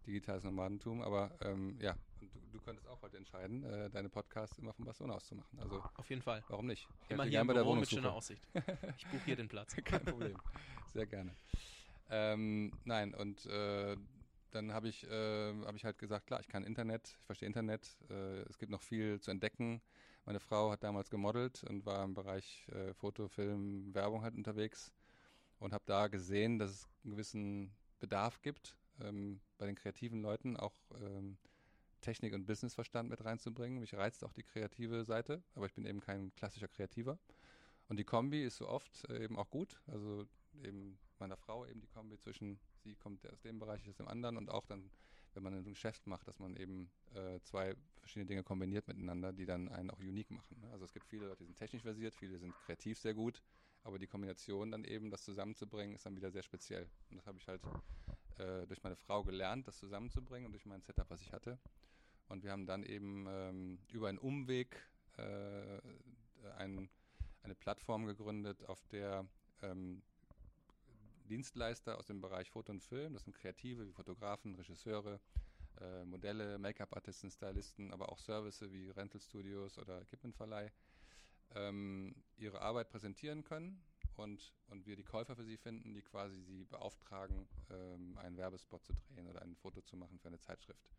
digitales 0.07 0.45
Nomadentum, 0.45 1.01
aber 1.01 1.31
ähm, 1.41 1.79
ja, 1.81 1.97
und 2.25 2.35
du, 2.35 2.59
du, 2.59 2.64
könntest 2.64 2.88
auch 2.88 3.00
heute 3.02 3.16
entscheiden, 3.16 3.64
äh, 3.64 3.90
deine 3.90 4.09
Podcasts 4.09 4.59
immer 4.59 4.73
von 4.73 4.85
Barcelona 4.85 5.14
aus 5.14 5.26
zu 5.26 5.35
machen. 5.35 5.59
Also 5.61 5.83
auf 5.97 6.09
jeden 6.09 6.23
Fall. 6.23 6.43
Warum 6.49 6.66
nicht? 6.66 6.88
Ich 7.04 7.11
immer 7.11 7.25
hier 7.25 7.40
im 7.40 7.47
bei 7.47 7.54
Büro 7.54 7.75
mit 7.75 7.88
schöner 7.88 8.12
Aussicht. 8.12 8.43
Ich 8.97 9.07
buche 9.07 9.25
hier 9.25 9.37
den 9.37 9.49
Platz. 9.49 9.75
Kein 9.85 10.04
Problem. 10.04 10.37
Sehr 10.93 11.07
gerne. 11.07 11.35
Ähm, 12.11 12.73
nein, 12.85 13.14
und 13.14 13.45
äh, 13.47 13.97
dann 14.50 14.73
habe 14.73 14.88
ich, 14.88 15.04
äh, 15.04 15.54
hab 15.64 15.75
ich 15.75 15.85
halt 15.85 15.99
gesagt, 15.99 16.26
klar, 16.26 16.40
ich 16.40 16.49
kann 16.49 16.64
Internet, 16.64 17.16
ich 17.19 17.26
verstehe 17.26 17.47
Internet, 17.47 17.99
äh, 18.11 18.43
es 18.43 18.59
gibt 18.59 18.71
noch 18.71 18.83
viel 18.83 19.21
zu 19.21 19.31
entdecken. 19.31 19.83
Meine 20.25 20.40
Frau 20.40 20.71
hat 20.71 20.83
damals 20.83 21.11
gemodelt 21.11 21.64
und 21.64 21.85
war 21.85 22.04
im 22.04 22.14
Bereich 22.14 22.66
äh, 22.69 22.95
Foto, 22.95 23.28
Film, 23.28 23.95
Werbung 23.95 24.23
halt 24.23 24.35
unterwegs 24.35 24.93
und 25.59 25.73
habe 25.73 25.85
da 25.87 26.09
gesehen, 26.09 26.59
dass 26.59 26.71
es 26.71 26.88
einen 27.02 27.12
gewissen 27.12 27.76
Bedarf 27.99 28.40
gibt, 28.43 28.76
ähm, 29.00 29.40
bei 29.59 29.66
den 29.66 29.75
kreativen 29.75 30.23
Leuten 30.23 30.57
auch 30.57 30.75
ähm, 31.00 31.37
Technik 32.05 32.35
und 32.35 32.45
Businessverstand 32.45 33.09
mit 33.09 33.25
reinzubringen. 33.25 33.81
Mich 33.81 33.95
reizt 33.95 34.25
auch 34.25 34.33
die 34.35 34.43
kreative 34.43 35.05
Seite, 35.05 35.43
aber 35.55 35.67
ich 35.67 35.73
bin 35.73 35.87
eben 35.87 36.01
kein 36.01 36.35
klassischer 36.35 36.69
Kreativer. 36.69 37.19
Und 37.89 37.99
die 37.99 38.05
Kombi 38.05 38.45
ist 38.45 38.59
so 38.59 38.69
oft 38.69 39.09
äh, 39.09 39.25
eben 39.25 39.39
auch 39.39 39.51
gut. 39.51 39.81
Also 39.87 40.27
eben 40.63 40.99
meiner 41.19 41.37
Frau 41.37 41.65
eben 41.65 41.81
die 41.81 41.87
Kombi 41.87 42.19
zwischen, 42.19 42.59
sie 42.83 42.95
kommt 42.95 43.27
aus 43.31 43.41
dem 43.41 43.59
Bereich, 43.59 43.83
ich 43.83 43.89
aus 43.89 43.97
dem 43.97 44.09
anderen 44.09 44.37
und 44.37 44.51
auch 44.51 44.67
dann, 44.67 44.91
wenn 45.33 45.43
man 45.43 45.55
ein 45.55 45.65
Geschäft 45.65 46.07
macht, 46.07 46.29
dass 46.29 46.39
man 46.39 46.57
eben 46.57 46.91
äh, 47.15 47.41
zwei 47.41 47.75
verschiedene 47.97 48.27
Dinge 48.27 48.43
kombiniert 48.43 48.87
miteinander, 48.87 49.33
die 49.33 49.47
dann 49.47 49.71
einen 49.71 49.91
auch 49.91 50.01
unique 50.01 50.31
machen. 50.31 50.61
Ne? 50.61 50.71
Also 50.73 50.85
es 50.85 50.93
gibt 50.93 51.07
viele 51.07 51.27
Leute, 51.27 51.39
die 51.39 51.47
sind 51.47 51.57
technisch 51.57 51.83
versiert, 51.83 52.15
viele 52.15 52.39
sind 52.39 52.55
kreativ 52.67 52.99
sehr 52.99 53.15
gut, 53.15 53.43
aber 53.83 53.99
die 53.99 54.07
Kombination 54.07 54.71
dann 54.71 54.85
eben, 54.85 55.11
das 55.11 55.25
zusammenzubringen, 55.25 55.95
ist 55.95 56.05
dann 56.05 56.17
wieder 56.17 56.31
sehr 56.31 56.43
speziell. 56.43 56.87
Und 57.11 57.17
das 57.17 57.27
habe 57.27 57.39
ich 57.39 57.49
halt 57.49 57.63
äh, 58.39 58.67
durch 58.67 58.83
meine 58.83 58.97
Frau 58.97 59.25
gelernt, 59.25 59.67
das 59.67 59.79
zusammenzubringen 59.79 60.47
und 60.47 60.53
durch 60.53 60.67
mein 60.67 60.83
Setup, 60.83 61.09
was 61.09 61.21
ich 61.21 61.33
hatte. 61.33 61.59
Und 62.28 62.43
wir 62.43 62.52
haben 62.52 62.66
dann 62.66 62.83
eben 62.85 63.26
ähm, 63.28 63.78
über 63.93 64.09
einen 64.09 64.19
Umweg 64.19 64.76
äh, 65.16 65.81
ein, 66.59 66.88
eine 67.43 67.54
Plattform 67.54 68.07
gegründet, 68.07 68.64
auf 68.66 68.85
der 68.88 69.26
ähm, 69.62 70.02
Dienstleister 71.28 71.99
aus 71.99 72.07
dem 72.07 72.21
Bereich 72.21 72.50
Foto 72.50 72.73
und 72.73 72.83
Film, 72.83 73.14
das 73.14 73.25
sind 73.25 73.35
Kreative 73.35 73.87
wie 73.87 73.93
Fotografen, 73.93 74.54
Regisseure, 74.54 75.21
äh, 75.81 76.04
Modelle, 76.04 76.59
Make-up-Artisten, 76.59 77.31
Stylisten, 77.31 77.93
aber 77.93 78.11
auch 78.11 78.19
Services 78.19 78.71
wie 78.71 78.90
Rental 78.90 79.21
Studios 79.21 79.78
oder 79.78 80.02
Equipmentverleih, 80.02 80.71
ähm, 81.54 82.14
ihre 82.37 82.61
Arbeit 82.61 82.90
präsentieren 82.90 83.43
können 83.43 83.83
und, 84.16 84.52
und 84.69 84.87
wir 84.87 84.97
die 84.97 85.04
Käufer 85.04 85.35
für 85.35 85.45
sie 85.45 85.57
finden, 85.57 85.95
die 85.95 86.02
quasi 86.02 86.40
sie 86.43 86.64
beauftragen, 86.64 87.49
ähm, 87.71 88.19
einen 88.19 88.37
Werbespot 88.37 88.85
zu 88.85 88.93
drehen 88.93 89.26
oder 89.28 89.43
ein 89.43 89.57
Foto 89.57 89.81
zu 89.83 89.97
machen 89.97 90.19
für 90.19 90.28
eine 90.28 90.40
Zeitschrift. 90.40 90.90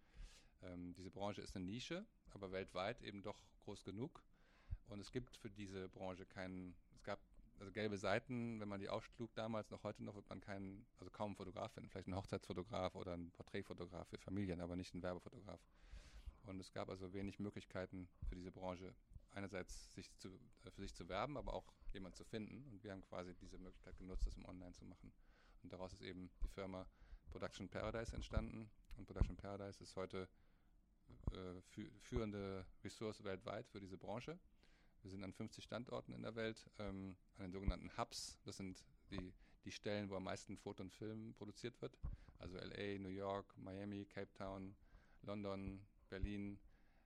Ähm, 0.64 0.94
diese 0.94 1.12
Branche 1.12 1.42
ist 1.42 1.56
eine 1.56 1.66
Nische, 1.66 2.06
aber 2.32 2.52
weltweit 2.52 3.02
eben 3.02 3.22
doch 3.22 3.40
groß 3.64 3.84
genug. 3.84 4.24
Und 4.88 5.00
es 5.00 5.12
gibt 5.12 5.38
für 5.38 5.50
diese 5.50 5.90
Branche 5.90 6.26
keinen, 6.26 6.76
es 6.94 7.04
gab 7.04 7.20
also 7.60 7.72
gelbe 7.72 7.98
Seiten, 7.98 8.60
wenn 8.60 8.68
man 8.68 8.80
die 8.80 8.90
aufschlug 8.90 9.34
damals, 9.34 9.72
noch 9.72 9.84
heute 9.84 10.04
noch, 10.04 10.16
wird 10.16 10.30
man 10.30 10.42
keinen, 10.42 10.86
also 11.00 11.10
kaum 11.10 11.28
einen 11.28 11.36
Fotograf 11.36 11.72
finden. 11.72 11.90
Vielleicht 11.90 12.08
einen 12.08 12.18
Hochzeitsfotograf 12.18 12.96
oder 12.96 13.14
einen 13.14 13.32
Porträtfotograf 13.32 14.08
für 14.08 14.18
Familien, 14.18 14.62
aber 14.62 14.76
nicht 14.76 14.94
einen 14.94 15.04
Werbefotograf. 15.04 15.60
Und 16.44 16.60
es 16.60 16.72
gab 16.72 16.90
also 16.90 17.14
wenig 17.14 17.40
Möglichkeiten 17.40 18.08
für 18.28 18.36
diese 18.36 18.52
Branche, 18.52 18.94
einerseits 19.32 19.94
sich 19.94 20.14
zu, 20.18 20.30
äh, 20.64 20.72
für 20.72 20.82
sich 20.82 20.94
zu 20.94 21.08
werben, 21.10 21.38
aber 21.38 21.54
auch 21.54 21.74
jemanden 21.94 22.16
zu 22.16 22.24
finden. 22.26 22.66
Und 22.72 22.84
wir 22.84 22.92
haben 22.92 23.02
quasi 23.02 23.34
diese 23.36 23.58
Möglichkeit 23.58 23.98
genutzt, 23.98 24.28
das 24.28 24.36
im 24.36 24.46
Online 24.46 24.74
zu 24.74 24.86
machen. 24.86 25.12
Und 25.64 25.74
daraus 25.74 25.94
ist 25.94 26.02
eben 26.02 26.30
die 26.44 26.50
Firma 26.50 26.86
Production 27.32 27.68
Paradise 27.70 28.14
entstanden. 28.14 28.70
Und 28.98 29.06
Production 29.06 29.36
Paradise 29.36 29.82
ist 29.82 29.96
heute 29.96 30.30
äh, 31.34 31.62
fü 31.62 31.90
führende 32.00 32.66
Ressource 32.84 33.24
weltweit 33.24 33.68
für 33.68 33.80
diese 33.80 33.98
Branche. 33.98 34.38
Wir 35.02 35.12
sind 35.12 35.24
an 35.24 35.34
50 35.34 35.64
Standorten 35.64 36.14
in 36.14 36.24
der 36.24 36.36
Welt, 36.36 36.70
ähm, 36.80 37.16
an 37.38 37.46
den 37.46 37.52
sogenannten 37.52 37.96
Hubs. 37.98 38.38
Das 38.44 38.58
sind 38.58 38.84
die, 39.12 39.34
die 39.64 39.72
Stellen, 39.72 40.10
wo 40.10 40.16
am 40.16 40.24
meisten 40.24 40.58
Foto 40.58 40.84
und 40.84 40.92
Film 40.92 41.34
produziert 41.36 41.80
wird. 41.82 41.98
Also 42.40 42.58
LA, 42.58 43.00
New 43.00 43.10
York, 43.10 43.56
Miami, 43.58 44.06
Cape 44.06 44.34
Town, 44.34 44.76
London, 45.22 45.80
Berlin 46.10 46.60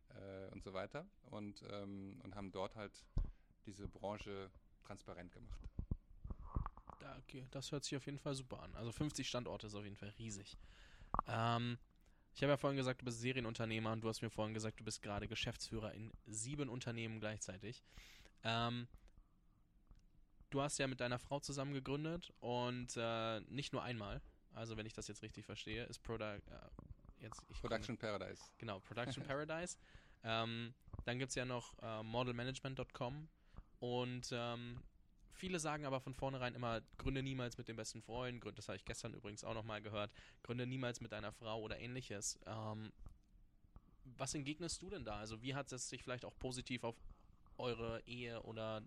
äh, 0.10 0.50
und 0.52 0.64
so 0.64 0.74
weiter. 0.74 1.06
Und, 1.24 1.64
ähm, 1.70 2.20
und 2.24 2.36
haben 2.36 2.52
dort 2.52 2.76
halt 2.76 3.04
diese 3.66 3.88
Branche 3.88 4.50
transparent 4.84 5.32
gemacht. 5.32 5.70
Okay, 7.30 7.46
das 7.52 7.72
hört 7.72 7.84
sich 7.84 7.96
auf 7.96 8.06
jeden 8.06 8.18
Fall 8.18 8.34
super 8.34 8.62
an. 8.64 8.74
Also 8.76 8.92
50 8.92 9.28
Standorte 9.28 9.68
ist 9.68 9.76
auf 9.76 9.84
jeden 9.84 9.96
Fall 9.96 10.10
riesig. 10.18 10.58
Ähm, 11.28 11.78
ich 12.40 12.44
habe 12.44 12.52
ja 12.52 12.58
vorhin 12.58 12.78
gesagt, 12.78 13.02
du 13.02 13.06
bist 13.06 13.20
Serienunternehmer 13.20 13.92
und 13.92 14.02
du 14.02 14.08
hast 14.08 14.22
mir 14.22 14.30
vorhin 14.30 14.54
gesagt, 14.54 14.80
du 14.80 14.86
bist 14.86 15.02
gerade 15.02 15.28
Geschäftsführer 15.28 15.94
in 15.94 16.10
sieben 16.26 16.70
Unternehmen 16.70 17.20
gleichzeitig. 17.20 17.84
Ähm, 18.46 18.88
du 20.50 20.62
hast 20.62 20.78
ja 20.78 20.88
mit 20.88 21.02
deiner 21.02 21.20
Frau 21.20 21.42
zusammen 21.42 21.74
gegründet 21.74 22.32
und 22.40 22.96
äh, 22.96 23.42
nicht 23.42 23.74
nur 23.74 23.84
einmal. 23.84 24.22
Also 24.54 24.78
wenn 24.78 24.86
ich 24.86 24.94
das 24.94 25.10
jetzt 25.10 25.22
richtig 25.22 25.46
verstehe, 25.46 25.84
ist 25.84 26.02
Product 26.02 26.40
äh, 26.48 27.22
jetzt 27.22 27.46
Production 27.60 28.00
komme, 28.00 28.18
Paradise. 28.18 28.42
Genau, 28.58 28.80
Production 28.80 29.22
Paradise. 29.28 29.78
Ähm, 30.24 30.74
dann 31.04 31.20
gibt 31.20 31.32
es 31.32 31.36
ja 31.36 31.44
noch 31.44 31.78
äh, 31.82 32.04
modelmanagement.com 32.04 33.28
und 33.82 34.30
ähm, 34.32 34.82
viele 35.40 35.60
sagen 35.60 35.86
aber 35.86 36.02
von 36.02 36.14
vornherein 36.14 36.54
immer, 36.54 36.82
gründe 36.98 37.24
niemals 37.24 37.58
mit 37.58 37.68
dem 37.68 37.78
besten 37.78 38.02
Freund, 38.02 38.44
das 38.56 38.68
habe 38.68 38.76
ich 38.76 38.86
gestern 38.86 39.14
übrigens 39.14 39.44
auch 39.44 39.54
nochmal 39.54 39.82
gehört, 39.82 40.12
gründe 40.44 40.68
niemals 40.68 41.02
mit 41.02 41.12
deiner 41.12 41.32
Frau 41.32 41.62
oder 41.62 41.80
ähnliches. 41.80 42.38
Ähm, 42.46 42.92
was 44.18 44.36
entgegnest 44.36 44.82
du 44.82 44.90
denn 44.90 45.06
da? 45.06 45.18
Also 45.18 45.42
wie 45.42 45.56
hat 45.56 45.72
es 45.72 45.90
sich 45.90 46.04
vielleicht 46.04 46.26
auch 46.26 46.38
positiv 46.38 46.84
auf 46.84 46.96
eure 47.58 48.02
Ehe 48.06 48.42
oder 48.44 48.82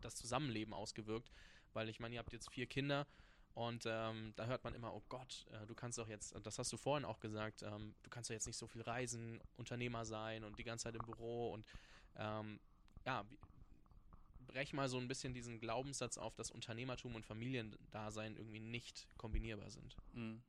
das 0.00 0.14
Zusammenleben 0.14 0.72
ausgewirkt? 0.72 1.30
Weil 1.72 1.88
ich 1.88 2.00
meine, 2.00 2.14
ihr 2.14 2.18
habt 2.20 2.32
jetzt 2.32 2.50
vier 2.50 2.66
Kinder 2.66 3.06
und 3.54 3.84
ähm, 3.86 4.32
da 4.36 4.46
hört 4.46 4.62
man 4.62 4.74
immer, 4.74 4.94
oh 4.94 5.02
Gott, 5.08 5.46
äh, 5.50 5.66
du 5.66 5.74
kannst 5.74 5.98
doch 5.98 6.08
jetzt, 6.08 6.34
das 6.44 6.58
hast 6.58 6.72
du 6.72 6.76
vorhin 6.76 7.04
auch 7.04 7.18
gesagt, 7.18 7.62
ähm, 7.62 7.94
du 8.02 8.10
kannst 8.10 8.30
doch 8.30 8.34
jetzt 8.34 8.46
nicht 8.46 8.56
so 8.56 8.68
viel 8.68 8.82
reisen, 8.82 9.40
Unternehmer 9.56 10.04
sein 10.04 10.44
und 10.44 10.58
die 10.58 10.64
ganze 10.64 10.84
Zeit 10.84 10.94
im 10.94 11.04
Büro 11.04 11.52
und 11.52 11.66
ähm, 12.16 12.60
ja, 13.04 13.24
brech 14.46 14.72
mal 14.72 14.88
so 14.88 14.98
ein 14.98 15.08
bisschen 15.08 15.34
diesen 15.34 15.60
Glaubenssatz 15.60 16.18
auf, 16.18 16.34
dass 16.34 16.50
Unternehmertum 16.50 17.14
und 17.14 17.24
Familiendasein 17.24 18.36
irgendwie 18.36 18.60
nicht 18.60 19.06
kombinierbar 19.16 19.70
sind. 19.70 19.96
Mhm. 20.12 20.42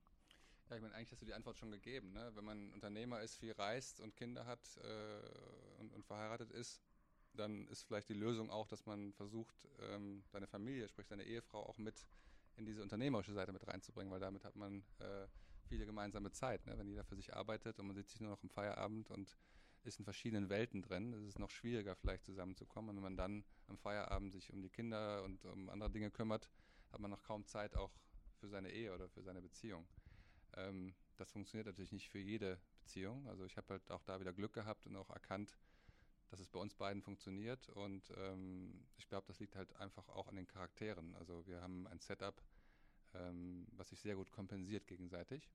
Ja, 0.69 0.77
ich 0.77 0.81
meine, 0.81 0.95
eigentlich 0.95 1.12
hast 1.12 1.21
du 1.21 1.25
die 1.25 1.33
Antwort 1.33 1.57
schon 1.57 1.71
gegeben. 1.71 2.13
Ne? 2.13 2.31
Wenn 2.33 2.45
man 2.45 2.71
Unternehmer 2.71 3.21
ist, 3.21 3.36
viel 3.36 3.51
reist 3.51 4.00
und 4.00 4.15
Kinder 4.15 4.45
hat 4.45 4.60
äh, 4.77 5.79
und, 5.81 5.93
und, 5.93 6.05
verheiratet 6.05 6.51
ist, 6.51 6.81
dann 7.33 7.67
ist 7.67 7.83
vielleicht 7.83 8.07
die 8.07 8.13
Lösung 8.13 8.50
auch, 8.50 8.67
dass 8.67 8.86
man 8.86 9.12
versucht, 9.13 9.67
ähm, 9.81 10.24
deine 10.31 10.48
Familie, 10.48 10.88
sprich 10.88 11.07
deine 11.07 11.24
Ehefrau, 11.24 11.65
auch 11.65 11.77
mit 11.77 12.07
in 12.55 12.65
diese 12.65 12.81
unternehmerische 12.81 13.33
Seite 13.33 13.51
mit 13.51 13.67
reinzubringen, 13.67 14.12
weil 14.12 14.19
damit 14.19 14.45
hat 14.45 14.55
man 14.55 14.83
äh, 15.00 15.27
viele 15.67 15.86
gemeinsame 15.86 16.31
Zeit. 16.31 16.65
Ne? 16.65 16.77
Wenn 16.77 16.88
jeder 16.88 17.03
für 17.03 17.15
sich 17.15 17.33
arbeitet 17.33 17.79
und 17.79 17.88
man 17.88 17.95
sitzt 17.95 18.12
sich 18.12 18.21
nur 18.21 18.31
noch 18.31 18.43
im 18.43 18.50
Feierabend 18.50 19.10
und 19.10 19.36
ist 19.83 20.00
in 20.00 20.05
verschiedenen 20.05 20.50
Welten 20.50 20.81
drin. 20.81 21.13
Es 21.13 21.24
ist 21.24 21.39
noch 21.39 21.50
schwieriger 21.50 21.95
vielleicht 21.95 22.24
zusammenzukommen. 22.24 22.91
Und 22.91 22.95
wenn 22.98 23.03
man 23.03 23.17
dann 23.17 23.43
am 23.71 23.77
Feierabend 23.77 24.33
sich 24.33 24.51
um 24.51 24.61
die 24.61 24.69
Kinder 24.69 25.23
und 25.23 25.43
um 25.45 25.69
andere 25.69 25.89
Dinge 25.89 26.11
kümmert, 26.11 26.49
hat 26.91 26.99
man 26.99 27.09
noch 27.09 27.23
kaum 27.23 27.45
Zeit 27.45 27.75
auch 27.75 27.91
für 28.39 28.47
seine 28.47 28.69
Ehe 28.69 28.93
oder 28.93 29.07
für 29.09 29.23
seine 29.23 29.41
Beziehung. 29.41 29.87
Ähm, 30.53 30.93
das 31.17 31.31
funktioniert 31.31 31.67
natürlich 31.67 31.91
nicht 31.91 32.09
für 32.09 32.19
jede 32.19 32.59
Beziehung. 32.75 33.27
Also 33.27 33.45
ich 33.45 33.57
habe 33.57 33.69
halt 33.69 33.89
auch 33.91 34.03
da 34.03 34.19
wieder 34.19 34.33
Glück 34.33 34.53
gehabt 34.53 34.85
und 34.87 34.96
auch 34.96 35.09
erkannt, 35.09 35.57
dass 36.29 36.39
es 36.39 36.50
bei 36.50 36.59
uns 36.59 36.75
beiden 36.75 37.01
funktioniert. 37.01 37.69
Und 37.69 38.11
ähm, 38.17 38.87
ich 38.98 39.07
glaube, 39.07 39.27
das 39.27 39.39
liegt 39.39 39.55
halt 39.55 39.74
einfach 39.77 40.07
auch 40.09 40.27
an 40.27 40.35
den 40.35 40.48
Charakteren. 40.48 41.15
Also 41.15 41.46
wir 41.48 41.61
haben 41.61 41.87
ein 41.87 42.00
Setup, 42.00 42.41
ähm, 43.13 43.67
was 43.72 43.89
sich 43.89 44.01
sehr 44.01 44.15
gut 44.15 44.31
kompensiert 44.31 44.87
gegenseitig. 44.87 45.50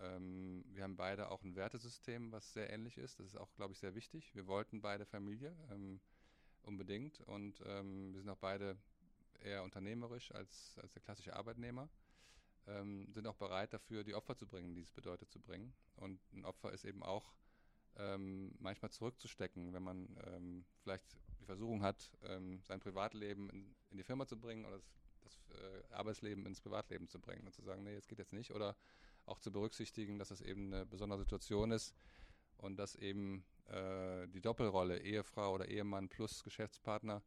Ähm, 0.00 0.64
wir 0.68 0.82
haben 0.82 0.96
beide 0.96 1.30
auch 1.30 1.42
ein 1.42 1.54
Wertesystem, 1.54 2.32
was 2.32 2.52
sehr 2.52 2.70
ähnlich 2.70 2.96
ist. 2.98 3.20
Das 3.20 3.26
ist 3.26 3.36
auch, 3.36 3.52
glaube 3.54 3.72
ich, 3.72 3.78
sehr 3.78 3.94
wichtig. 3.94 4.34
Wir 4.34 4.46
wollten 4.46 4.80
beide 4.80 5.04
Familie 5.04 5.54
ähm, 5.70 6.00
unbedingt 6.70 7.20
und 7.22 7.60
ähm, 7.66 8.14
wir 8.14 8.20
sind 8.20 8.30
auch 8.30 8.38
beide 8.38 8.78
eher 9.42 9.64
unternehmerisch 9.64 10.32
als, 10.32 10.78
als 10.80 10.92
der 10.92 11.02
klassische 11.02 11.34
Arbeitnehmer. 11.34 11.88
Ähm, 12.66 13.12
sind 13.12 13.26
auch 13.26 13.34
bereit 13.36 13.72
dafür, 13.72 14.04
die 14.04 14.14
Opfer 14.14 14.36
zu 14.36 14.46
bringen, 14.46 14.74
die 14.74 14.82
es 14.82 14.92
bedeutet 14.92 15.30
zu 15.30 15.40
bringen. 15.40 15.72
Und 15.96 16.20
ein 16.32 16.44
Opfer 16.44 16.72
ist 16.72 16.84
eben 16.84 17.02
auch 17.02 17.34
ähm, 17.96 18.54
manchmal 18.60 18.90
zurückzustecken, 18.90 19.72
wenn 19.72 19.82
man 19.82 20.16
ähm, 20.26 20.64
vielleicht 20.82 21.04
die 21.40 21.46
Versuchung 21.46 21.82
hat, 21.82 22.12
sein 22.62 22.80
Privatleben 22.80 23.48
in, 23.50 23.74
in, 23.90 23.96
die 23.96 24.04
Firma 24.04 24.26
zu 24.26 24.38
bringen 24.38 24.66
oder 24.66 24.76
das, 24.76 24.92
das 25.22 25.40
äh, 25.58 25.94
Arbeitsleben 25.94 26.44
ins 26.46 26.60
Privatleben 26.60 27.08
zu 27.08 27.18
bringen 27.18 27.46
und 27.46 27.54
zu 27.54 27.62
sagen, 27.62 27.82
nee, 27.82 27.94
es 27.94 28.06
geht 28.06 28.18
jetzt 28.18 28.34
nicht. 28.34 28.52
Oder 28.52 28.76
auch 29.24 29.40
zu 29.40 29.50
berücksichtigen, 29.50 30.18
dass 30.18 30.30
es 30.30 30.42
eben 30.42 30.72
eine 30.72 30.86
besondere 30.86 31.18
Situation 31.18 31.72
ist 31.72 31.94
und 32.58 32.76
dass 32.76 32.94
eben 32.94 33.42
äh, 33.70 34.26
die 34.28 34.40
Doppelrolle 34.40 35.00
Ehefrau 35.00 35.54
oder 35.54 35.68
Ehemann 35.68 36.08
plus 36.08 36.42
Geschäftspartner 36.42 37.22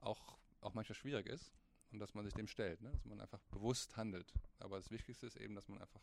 auch, 0.00 0.38
auch 0.60 0.74
manchmal 0.74 0.96
schwierig 0.96 1.26
ist 1.26 1.52
und 1.92 2.00
dass 2.00 2.14
man 2.14 2.24
sich 2.24 2.34
dem 2.34 2.48
stellt, 2.48 2.80
ne? 2.82 2.90
dass 2.90 3.04
man 3.04 3.20
einfach 3.20 3.40
bewusst 3.50 3.96
handelt. 3.96 4.32
Aber 4.58 4.76
das 4.76 4.90
Wichtigste 4.90 5.26
ist 5.26 5.36
eben, 5.36 5.54
dass 5.54 5.68
man 5.68 5.80
einfach 5.80 6.02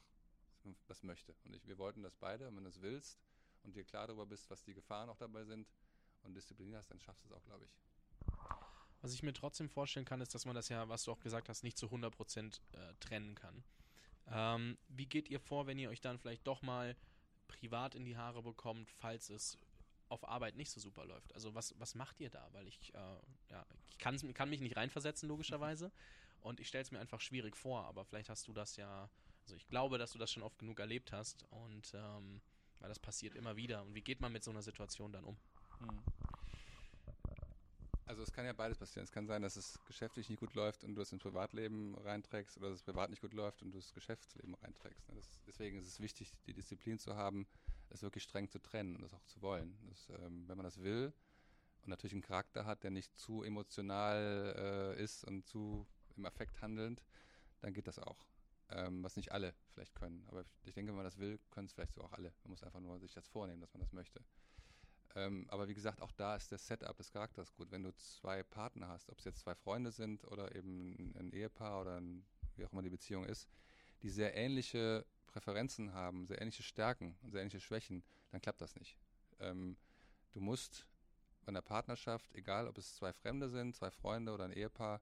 das 0.87 1.03
möchte. 1.03 1.35
Und 1.43 1.55
ich, 1.55 1.67
wir 1.67 1.77
wollten 1.77 2.03
das 2.03 2.15
beide, 2.15 2.45
wenn 2.45 2.63
du 2.63 2.69
es 2.69 2.81
willst 2.81 3.19
und 3.63 3.75
dir 3.75 3.83
klar 3.83 4.07
darüber 4.07 4.25
bist, 4.25 4.49
was 4.49 4.63
die 4.63 4.73
Gefahren 4.73 5.09
auch 5.09 5.17
dabei 5.17 5.43
sind 5.43 5.67
und 6.23 6.33
Disziplin 6.33 6.75
hast, 6.75 6.89
dann 6.89 6.99
schaffst 6.99 7.23
du 7.25 7.29
es 7.29 7.33
auch, 7.33 7.43
glaube 7.43 7.65
ich. 7.65 7.71
Was 9.01 9.13
ich 9.13 9.23
mir 9.23 9.33
trotzdem 9.33 9.67
vorstellen 9.67 10.05
kann, 10.05 10.21
ist, 10.21 10.33
dass 10.33 10.45
man 10.45 10.55
das 10.55 10.69
ja, 10.69 10.87
was 10.87 11.03
du 11.03 11.11
auch 11.11 11.19
gesagt 11.19 11.49
hast, 11.49 11.63
nicht 11.63 11.77
zu 11.77 11.87
100% 11.87 12.61
äh, 12.71 12.93
trennen 13.01 13.35
kann. 13.35 13.63
Ähm, 14.27 14.77
wie 14.87 15.07
geht 15.07 15.29
ihr 15.29 15.41
vor, 15.41 15.67
wenn 15.67 15.77
ihr 15.77 15.89
euch 15.89 15.99
dann 15.99 16.17
vielleicht 16.17 16.47
doch 16.47 16.61
mal 16.61 16.95
privat 17.47 17.95
in 17.95 18.05
die 18.05 18.15
Haare 18.15 18.41
bekommt, 18.41 18.89
falls 18.89 19.29
es 19.29 19.57
auf 20.13 20.27
Arbeit 20.27 20.55
nicht 20.55 20.71
so 20.71 20.79
super 20.79 21.05
läuft? 21.05 21.33
Also 21.33 21.53
was, 21.55 21.77
was 21.79 21.95
macht 21.95 22.19
ihr 22.19 22.29
da? 22.29 22.47
Weil 22.53 22.67
ich, 22.67 22.93
äh, 22.93 23.17
ja, 23.49 23.65
ich 23.89 23.97
kann, 23.97 24.17
kann 24.33 24.49
mich 24.49 24.61
nicht 24.61 24.77
reinversetzen, 24.77 25.27
logischerweise. 25.27 25.91
Und 26.41 26.59
ich 26.59 26.67
stelle 26.67 26.83
es 26.83 26.91
mir 26.91 26.99
einfach 26.99 27.21
schwierig 27.21 27.55
vor, 27.55 27.85
aber 27.85 28.05
vielleicht 28.05 28.29
hast 28.29 28.47
du 28.47 28.53
das 28.53 28.75
ja, 28.75 29.09
also 29.43 29.55
ich 29.55 29.67
glaube, 29.67 29.97
dass 29.97 30.11
du 30.11 30.19
das 30.19 30.31
schon 30.31 30.43
oft 30.43 30.59
genug 30.59 30.79
erlebt 30.79 31.11
hast 31.11 31.43
und 31.51 31.93
ähm, 31.93 32.41
weil 32.79 32.89
das 32.89 32.99
passiert 32.99 33.35
immer 33.35 33.55
wieder. 33.55 33.81
Und 33.81 33.95
wie 33.95 34.01
geht 34.01 34.19
man 34.19 34.31
mit 34.31 34.43
so 34.43 34.51
einer 34.51 34.61
Situation 34.61 35.11
dann 35.13 35.23
um? 35.23 35.37
Hm. 35.79 36.03
Also 38.05 38.21
es 38.21 38.31
kann 38.33 38.45
ja 38.45 38.53
beides 38.53 38.77
passieren. 38.77 39.05
Es 39.05 39.11
kann 39.11 39.27
sein, 39.27 39.41
dass 39.41 39.55
es 39.55 39.79
geschäftlich 39.85 40.29
nicht 40.29 40.39
gut 40.39 40.53
läuft 40.55 40.83
und 40.83 40.95
du 40.95 41.01
es 41.01 41.11
ins 41.11 41.21
Privatleben 41.21 41.95
reinträgst 41.95 42.57
oder 42.57 42.69
dass 42.69 42.79
es 42.79 42.83
privat 42.83 43.09
nicht 43.09 43.21
gut 43.21 43.33
läuft 43.33 43.61
und 43.61 43.71
du 43.71 43.77
es 43.77 43.93
Geschäftsleben 43.93 44.55
reinträgst. 44.55 45.07
Das, 45.15 45.29
deswegen 45.47 45.77
ist 45.77 45.87
es 45.87 45.99
wichtig, 45.99 46.33
die 46.45 46.53
Disziplin 46.53 46.99
zu 46.99 47.15
haben, 47.15 47.47
es 47.89 48.01
wirklich 48.01 48.23
streng 48.23 48.49
zu 48.49 48.59
trennen 48.59 48.95
und 48.95 49.03
das 49.03 49.13
auch 49.13 49.23
zu 49.23 49.41
wollen. 49.41 49.77
Das, 49.87 50.09
ähm, 50.21 50.47
wenn 50.47 50.57
man 50.57 50.65
das 50.65 50.81
will 50.81 51.13
und 51.83 51.89
natürlich 51.89 52.13
einen 52.13 52.23
Charakter 52.23 52.65
hat, 52.65 52.83
der 52.83 52.91
nicht 52.91 53.17
zu 53.17 53.43
emotional 53.43 54.95
äh, 54.97 55.01
ist 55.01 55.23
und 55.23 55.45
zu 55.47 55.87
im 56.17 56.25
Affekt 56.25 56.61
handelnd, 56.61 57.03
dann 57.61 57.73
geht 57.73 57.87
das 57.87 57.99
auch. 57.99 58.27
Ähm, 58.69 59.03
was 59.03 59.15
nicht 59.15 59.31
alle 59.31 59.53
vielleicht 59.73 59.95
können. 59.95 60.25
Aber 60.27 60.43
ich 60.63 60.73
denke, 60.73 60.89
wenn 60.89 60.97
man 60.97 61.05
das 61.05 61.17
will, 61.17 61.39
können 61.51 61.67
es 61.67 61.73
vielleicht 61.73 61.93
so 61.93 62.01
auch 62.01 62.13
alle. 62.13 62.33
Man 62.43 62.51
muss 62.51 62.63
einfach 62.63 62.79
nur 62.79 62.99
sich 62.99 63.13
das 63.13 63.27
vornehmen, 63.27 63.61
dass 63.61 63.73
man 63.73 63.81
das 63.81 63.91
möchte. 63.91 64.21
Ähm, 65.15 65.45
aber 65.49 65.67
wie 65.67 65.73
gesagt, 65.73 66.01
auch 66.01 66.11
da 66.11 66.35
ist 66.35 66.51
das 66.51 66.65
Setup 66.65 66.97
des 66.97 67.11
Charakters 67.11 67.53
gut. 67.53 67.69
Wenn 67.71 67.83
du 67.83 67.93
zwei 67.95 68.41
Partner 68.43 68.87
hast, 68.87 69.09
ob 69.09 69.19
es 69.19 69.25
jetzt 69.25 69.39
zwei 69.41 69.53
Freunde 69.53 69.91
sind 69.91 70.25
oder 70.25 70.55
eben 70.55 71.13
ein 71.17 71.31
Ehepaar 71.31 71.81
oder 71.81 71.97
ein, 71.97 72.25
wie 72.55 72.65
auch 72.65 72.71
immer 72.71 72.81
die 72.81 72.89
Beziehung 72.89 73.25
ist, 73.25 73.47
die 74.01 74.09
sehr 74.09 74.35
ähnliche 74.35 75.05
Präferenzen 75.27 75.93
haben, 75.93 76.25
sehr 76.25 76.41
ähnliche 76.41 76.63
Stärken 76.63 77.15
sehr 77.27 77.41
ähnliche 77.41 77.59
Schwächen, 77.59 78.03
dann 78.31 78.41
klappt 78.41 78.61
das 78.61 78.75
nicht. 78.75 78.97
Ähm, 79.39 79.77
du 80.31 80.41
musst 80.41 80.87
bei 81.45 81.49
einer 81.49 81.61
Partnerschaft, 81.61 82.33
egal 82.33 82.67
ob 82.67 82.77
es 82.77 82.95
zwei 82.95 83.13
Fremde 83.13 83.49
sind, 83.49 83.75
zwei 83.75 83.91
Freunde 83.91 84.31
oder 84.31 84.45
ein 84.45 84.51
Ehepaar, 84.51 85.01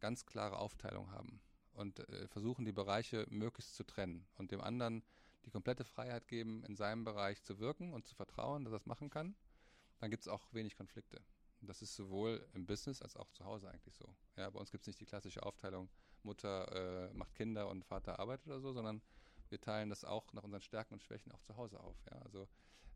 ganz 0.00 0.26
klare 0.26 0.58
Aufteilung 0.58 1.10
haben 1.12 1.40
und 1.72 2.00
äh, 2.00 2.26
versuchen, 2.26 2.64
die 2.64 2.72
Bereiche 2.72 3.26
möglichst 3.30 3.76
zu 3.76 3.84
trennen 3.84 4.26
und 4.34 4.50
dem 4.50 4.60
anderen 4.60 5.04
die 5.44 5.50
komplette 5.50 5.84
Freiheit 5.84 6.28
geben, 6.28 6.64
in 6.64 6.76
seinem 6.76 7.04
Bereich 7.04 7.42
zu 7.42 7.58
wirken 7.58 7.92
und 7.92 8.06
zu 8.06 8.14
vertrauen, 8.14 8.64
dass 8.64 8.72
er 8.72 8.78
es 8.78 8.86
machen 8.86 9.10
kann 9.10 9.36
dann 10.02 10.10
gibt 10.10 10.24
es 10.24 10.28
auch 10.28 10.52
wenig 10.52 10.74
Konflikte. 10.74 11.22
Das 11.60 11.80
ist 11.80 11.94
sowohl 11.94 12.44
im 12.54 12.66
Business 12.66 13.00
als 13.02 13.16
auch 13.16 13.30
zu 13.30 13.44
Hause 13.44 13.70
eigentlich 13.70 13.94
so. 13.94 14.12
Ja, 14.36 14.50
bei 14.50 14.58
uns 14.58 14.72
gibt 14.72 14.82
es 14.82 14.88
nicht 14.88 15.00
die 15.00 15.06
klassische 15.06 15.44
Aufteilung, 15.44 15.88
Mutter 16.24 17.08
äh, 17.08 17.14
macht 17.14 17.36
Kinder 17.36 17.68
und 17.68 17.84
Vater 17.84 18.18
arbeitet 18.18 18.48
oder 18.48 18.60
so, 18.60 18.72
sondern 18.72 19.00
wir 19.48 19.60
teilen 19.60 19.90
das 19.90 20.04
auch 20.04 20.32
nach 20.32 20.42
unseren 20.42 20.60
Stärken 20.60 20.94
und 20.94 21.04
Schwächen 21.04 21.30
auch 21.30 21.40
zu 21.42 21.56
Hause 21.56 21.78
auf. 21.78 21.96
Ja, 22.10 22.18
also 22.18 22.48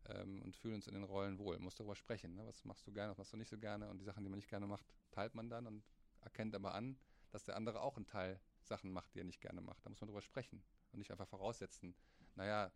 ähm, 0.09 0.41
und 0.41 0.57
fühlen 0.57 0.75
uns 0.75 0.87
in 0.87 0.95
den 0.95 1.05
Rollen 1.05 1.39
wohl. 1.39 1.57
Muss 1.59 1.75
darüber 1.75 1.95
sprechen. 1.95 2.35
Ne? 2.35 2.45
Was 2.45 2.65
machst 2.65 2.85
du 2.85 2.91
gerne, 2.91 3.11
was 3.11 3.17
machst 3.17 3.31
du 3.31 3.37
nicht 3.37 3.49
so 3.49 3.57
gerne? 3.57 3.89
Und 3.89 3.99
die 3.99 4.05
Sachen, 4.05 4.25
die 4.25 4.29
man 4.29 4.37
nicht 4.37 4.49
gerne 4.49 4.67
macht, 4.67 4.85
teilt 5.11 5.33
man 5.33 5.49
dann 5.49 5.65
und 5.65 5.85
erkennt 6.19 6.55
aber 6.55 6.73
an, 6.73 6.99
dass 7.29 7.45
der 7.45 7.55
andere 7.55 7.81
auch 7.81 7.95
einen 7.95 8.05
Teil 8.05 8.37
Sachen 8.63 8.91
macht, 8.91 9.15
die 9.15 9.21
er 9.21 9.25
nicht 9.25 9.39
gerne 9.39 9.61
macht. 9.61 9.85
Da 9.85 9.89
muss 9.89 10.01
man 10.01 10.09
drüber 10.09 10.21
sprechen 10.21 10.61
und 10.91 10.99
nicht 10.99 11.11
einfach 11.11 11.29
voraussetzen, 11.29 11.95
naja, 12.35 12.69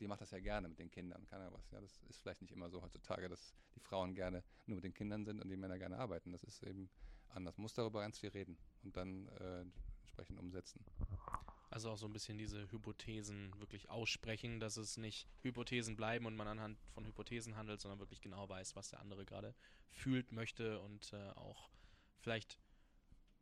die 0.00 0.06
macht 0.06 0.20
das 0.20 0.30
ja 0.30 0.40
gerne 0.40 0.68
mit 0.68 0.78
den 0.78 0.90
Kindern, 0.90 1.26
kann 1.26 1.40
ja 1.40 1.52
was. 1.52 1.70
Ja, 1.70 1.80
das 1.80 2.02
ist 2.08 2.18
vielleicht 2.18 2.42
nicht 2.42 2.52
immer 2.52 2.70
so 2.70 2.82
heutzutage, 2.82 3.28
dass 3.28 3.54
die 3.74 3.80
Frauen 3.80 4.14
gerne 4.14 4.42
nur 4.66 4.76
mit 4.76 4.84
den 4.84 4.94
Kindern 4.94 5.24
sind 5.24 5.40
und 5.40 5.48
die 5.48 5.56
Männer 5.56 5.78
gerne 5.78 5.98
arbeiten. 5.98 6.32
Das 6.32 6.44
ist 6.44 6.62
eben 6.62 6.90
anders. 7.28 7.58
Muss 7.58 7.74
darüber 7.74 8.00
ganz 8.00 8.18
viel 8.18 8.30
reden 8.30 8.56
und 8.82 8.96
dann 8.96 9.28
äh, 9.28 9.64
entsprechend 10.02 10.38
umsetzen. 10.38 10.84
Also 11.70 11.90
auch 11.90 11.98
so 11.98 12.06
ein 12.06 12.12
bisschen 12.12 12.38
diese 12.38 12.70
Hypothesen 12.70 13.52
wirklich 13.58 13.90
aussprechen, 13.90 14.60
dass 14.60 14.76
es 14.76 14.96
nicht 14.96 15.26
Hypothesen 15.42 15.96
bleiben 15.96 16.26
und 16.26 16.36
man 16.36 16.46
anhand 16.46 16.78
von 16.92 17.04
Hypothesen 17.04 17.56
handelt, 17.56 17.80
sondern 17.80 17.98
wirklich 17.98 18.20
genau 18.20 18.48
weiß, 18.48 18.76
was 18.76 18.90
der 18.90 19.00
andere 19.00 19.24
gerade 19.24 19.54
fühlt, 19.90 20.30
möchte 20.30 20.80
und 20.80 21.12
äh, 21.12 21.30
auch 21.30 21.68
vielleicht 22.18 22.58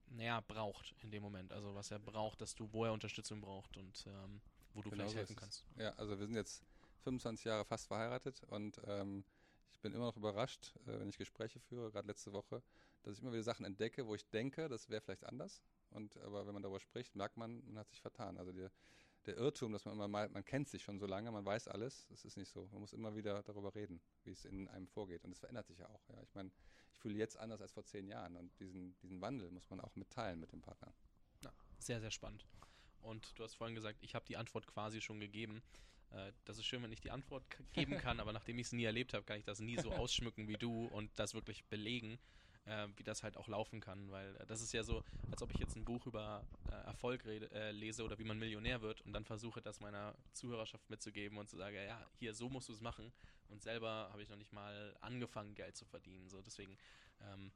naja, 0.07 0.41
braucht 0.41 0.95
in 1.03 1.11
dem 1.11 1.23
Moment. 1.23 1.53
Also 1.53 1.75
was 1.75 1.91
er 1.91 1.99
braucht, 1.99 2.41
dass 2.41 2.55
du, 2.55 2.73
wo 2.73 2.85
er 2.85 2.93
Unterstützung 2.93 3.41
braucht 3.41 3.77
und 3.77 4.05
ähm, 4.07 4.41
wo 4.75 4.83
du 4.83 4.91
genau 4.91 5.05
vielleicht 5.05 5.17
helfen 5.17 5.37
kannst. 5.37 5.65
Ja, 5.77 5.95
also 5.95 6.19
wir 6.19 6.27
sind 6.27 6.37
jetzt 6.37 6.63
25 7.03 7.45
Jahre 7.45 7.65
fast 7.65 7.87
verheiratet 7.87 8.43
und 8.45 8.81
ähm, 8.87 9.25
ich 9.73 9.81
bin 9.81 9.93
immer 9.95 10.07
noch 10.07 10.17
überrascht, 10.17 10.75
äh, 10.87 11.01
wenn 11.01 11.09
ich 11.09 11.19
Gespräche 11.19 11.61
führe, 11.61 11.91
gerade 11.91 12.07
letzte 12.07 12.33
Woche, 12.33 12.63
dass 13.03 13.15
ich 13.15 13.23
immer 13.23 13.33
wieder 13.33 13.43
Sachen 13.43 13.65
entdecke, 13.65 14.07
wo 14.07 14.15
ich 14.15 14.29
denke, 14.31 14.69
das 14.69 14.89
wäre 14.89 15.01
vielleicht 15.01 15.25
anders. 15.25 15.63
Und 15.91 16.17
aber 16.19 16.47
wenn 16.47 16.55
man 16.55 16.63
darüber 16.63 16.81
spricht, 16.81 17.15
merkt 17.17 17.37
man, 17.37 17.63
man 17.67 17.79
hat 17.79 17.89
sich 17.89 18.01
vertan. 18.01 18.39
Also 18.39 18.53
der, 18.53 18.71
der 19.27 19.37
Irrtum, 19.37 19.73
dass 19.73 19.85
man 19.85 19.95
immer 19.95 20.09
mal, 20.09 20.29
man 20.29 20.45
kennt 20.45 20.69
sich 20.69 20.83
schon 20.83 20.99
so 20.99 21.07
lange, 21.07 21.31
man 21.31 21.45
weiß 21.45 21.69
alles, 21.69 22.07
das 22.09 22.25
ist 22.25 22.37
nicht 22.37 22.51
so. 22.51 22.69
Man 22.73 22.81
muss 22.81 22.93
immer 22.93 23.15
wieder 23.17 23.43
darüber 23.43 23.75
reden, 23.75 24.01
wie 24.25 24.31
es 24.31 24.45
in 24.45 24.69
einem 24.69 24.87
vorgeht. 24.87 25.25
Und 25.25 25.33
es 25.33 25.41
verändert 25.41 25.67
sich 25.67 25.79
ja 25.79 25.89
auch. 25.89 26.09
Ja. 26.09 26.23
Ich 26.23 26.35
meine, 26.35 26.51
ich 26.93 26.99
fühle 26.99 27.17
jetzt 27.17 27.37
anders 27.37 27.61
als 27.61 27.73
vor 27.73 27.85
zehn 27.85 28.07
Jahren 28.07 28.37
und 28.37 28.59
diesen, 28.61 28.97
diesen 29.01 29.21
Wandel 29.21 29.51
muss 29.51 29.69
man 29.69 29.81
auch 29.81 29.95
mitteilen 29.97 30.41
mit 30.41 30.53
dem 30.53 30.61
Partner. 30.61 30.93
Ja, 31.45 31.53
sehr, 31.79 32.01
sehr 32.01 32.11
spannend. 32.11 32.47
Und 33.03 33.39
du 33.39 33.45
hast 33.45 33.55
vorhin 33.55 33.75
gesagt, 33.75 33.99
ich 34.01 34.15
habe 34.15 34.25
die 34.27 34.37
Antwort 34.37 34.67
quasi 34.67 35.01
schon 35.01 35.21
gegeben. 35.21 35.63
Äh, 36.11 36.33
das 36.45 36.59
ist 36.59 36.67
schön, 36.67 36.83
wenn 36.83 36.93
ich 36.93 37.01
die 37.01 37.11
Antwort 37.11 37.45
geben 37.73 37.99
kann, 37.99 38.21
aber 38.21 38.33
nachdem 38.33 38.59
ich 38.59 38.67
es 38.67 38.73
nie 38.73 38.85
erlebt 38.85 39.15
habe, 39.15 39.25
kann 39.25 39.39
ich 39.39 39.45
das 39.45 39.61
nie 39.61 39.79
so 39.79 39.93
ausschmücken 39.93 40.49
wie 40.49 40.57
du 40.57 40.87
und 40.87 41.11
das 41.17 41.35
wirklich 41.35 41.65
belegen, 41.65 42.19
äh, 42.65 42.89
wie 42.97 43.03
das 43.03 43.23
halt 43.23 43.37
auch 43.37 43.49
laufen 43.49 43.81
kann. 43.81 44.11
Weil 44.11 44.37
äh, 44.37 44.47
das 44.47 44.63
ist 44.63 44.73
ja 44.73 44.83
so, 44.83 45.03
als 45.31 45.43
ob 45.43 45.53
ich 45.53 45.61
jetzt 45.61 45.77
ein 45.77 45.85
Buch 45.85 46.07
über 46.07 46.45
äh, 46.71 46.75
Erfolg 46.87 47.25
rede, 47.25 47.51
äh, 47.53 47.73
lese 47.73 48.05
oder 48.05 48.19
wie 48.19 48.25
man 48.25 48.39
Millionär 48.39 48.83
wird 48.83 49.01
und 49.03 49.13
dann 49.13 49.25
versuche, 49.25 49.61
das 49.61 49.81
meiner 49.81 50.15
Zuhörerschaft 50.33 50.89
mitzugeben 50.91 51.39
und 51.39 51.49
zu 51.49 51.57
sagen, 51.57 51.77
ja, 51.77 52.05
hier, 52.19 52.35
so 52.35 52.49
musst 52.49 52.69
du 52.69 52.73
es 52.73 52.81
machen. 52.81 53.13
Und 53.49 53.63
selber 53.63 54.09
habe 54.11 54.23
ich 54.23 54.29
noch 54.31 54.37
nicht 54.37 54.53
mal 54.53 54.97
angefangen, 55.01 55.55
Geld 55.55 55.77
zu 55.77 55.85
verdienen. 55.85 56.31
So, 56.31 56.41
deswegen 56.41 56.79
ähm, 57.21 57.53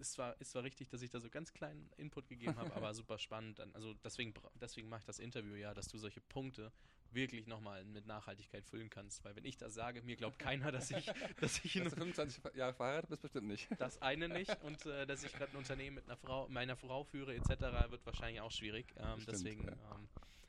ist 0.00 0.12
zwar, 0.12 0.40
ist 0.40 0.50
zwar 0.52 0.64
richtig, 0.64 0.88
dass 0.88 1.02
ich 1.02 1.10
da 1.10 1.20
so 1.20 1.28
ganz 1.28 1.52
kleinen 1.52 1.90
Input 1.96 2.28
gegeben 2.28 2.56
habe, 2.56 2.74
aber 2.74 2.92
super 2.94 3.18
spannend. 3.18 3.60
Also 3.74 3.94
deswegen, 4.04 4.34
deswegen 4.60 4.88
mache 4.88 5.00
ich 5.00 5.06
das 5.06 5.18
Interview 5.18 5.54
ja, 5.54 5.74
dass 5.74 5.88
du 5.88 5.98
solche 5.98 6.20
Punkte 6.20 6.72
wirklich 7.12 7.46
nochmal 7.46 7.84
mit 7.84 8.06
Nachhaltigkeit 8.06 8.64
füllen 8.64 8.88
kannst. 8.88 9.24
Weil 9.24 9.36
wenn 9.36 9.44
ich 9.44 9.56
das 9.56 9.74
sage, 9.74 10.02
mir 10.02 10.16
glaubt 10.16 10.38
keiner, 10.38 10.72
dass 10.72 10.90
ich, 10.90 11.06
dass 11.40 11.64
ich 11.64 11.74
dass 11.74 11.94
du 11.94 12.00
25 12.00 12.54
Jahre 12.54 12.74
verheiratet 12.74 13.10
bist, 13.10 13.22
bestimmt 13.22 13.48
nicht. 13.48 13.68
Das 13.78 14.00
eine 14.00 14.28
nicht 14.28 14.56
und 14.62 14.84
äh, 14.86 15.06
dass 15.06 15.22
ich 15.22 15.32
gerade 15.32 15.52
ein 15.52 15.56
Unternehmen 15.56 15.96
mit 15.96 16.04
einer 16.04 16.16
Frau, 16.16 16.48
meiner 16.48 16.76
Frau 16.76 17.04
führe 17.04 17.34
etc. 17.34 17.48
wird 17.90 18.04
wahrscheinlich 18.06 18.40
auch 18.40 18.52
schwierig. 18.52 18.94
Ähm, 18.96 19.20
Stimmt, 19.20 19.28
deswegen, 19.28 19.64
ja. 19.64 19.72
Ähm, 19.72 20.08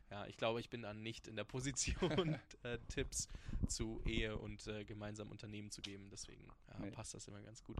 ja. 0.09 0.25
ich 0.27 0.37
glaube, 0.37 0.59
ich 0.59 0.69
bin 0.69 0.83
dann 0.83 1.01
nicht 1.01 1.27
in 1.27 1.35
der 1.35 1.43
Position, 1.43 2.39
äh, 2.63 2.77
Tipps 2.87 3.27
zu 3.67 4.01
Ehe 4.05 4.37
und 4.37 4.65
äh, 4.67 4.85
gemeinsamen 4.85 5.31
Unternehmen 5.31 5.71
zu 5.71 5.81
geben. 5.81 6.09
Deswegen 6.11 6.47
ja, 6.67 6.79
nee. 6.79 6.91
passt 6.91 7.13
das 7.13 7.27
immer 7.27 7.41
ganz 7.41 7.63
gut. 7.63 7.77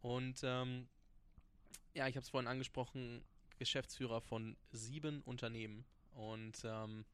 Und 0.00 0.40
ähm, 0.42 0.88
ja, 1.94 2.08
ich 2.08 2.16
habe 2.16 2.22
es 2.22 2.30
vorhin 2.30 2.48
angesprochen, 2.48 3.24
Geschäftsführer 3.58 4.20
von 4.20 4.56
sieben 4.72 5.22
Unternehmen. 5.22 5.84
Und 6.14 6.62
ähm, 6.64 7.04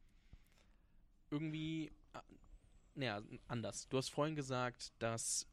irgendwie, 1.31 1.91
äh, 2.15 2.21
naja, 2.95 3.23
anders. 3.47 3.89
Du 3.89 3.99
hast 3.99 4.09
vorhin 4.09 4.35
gesagt, 4.35 4.93
dass 4.99 5.47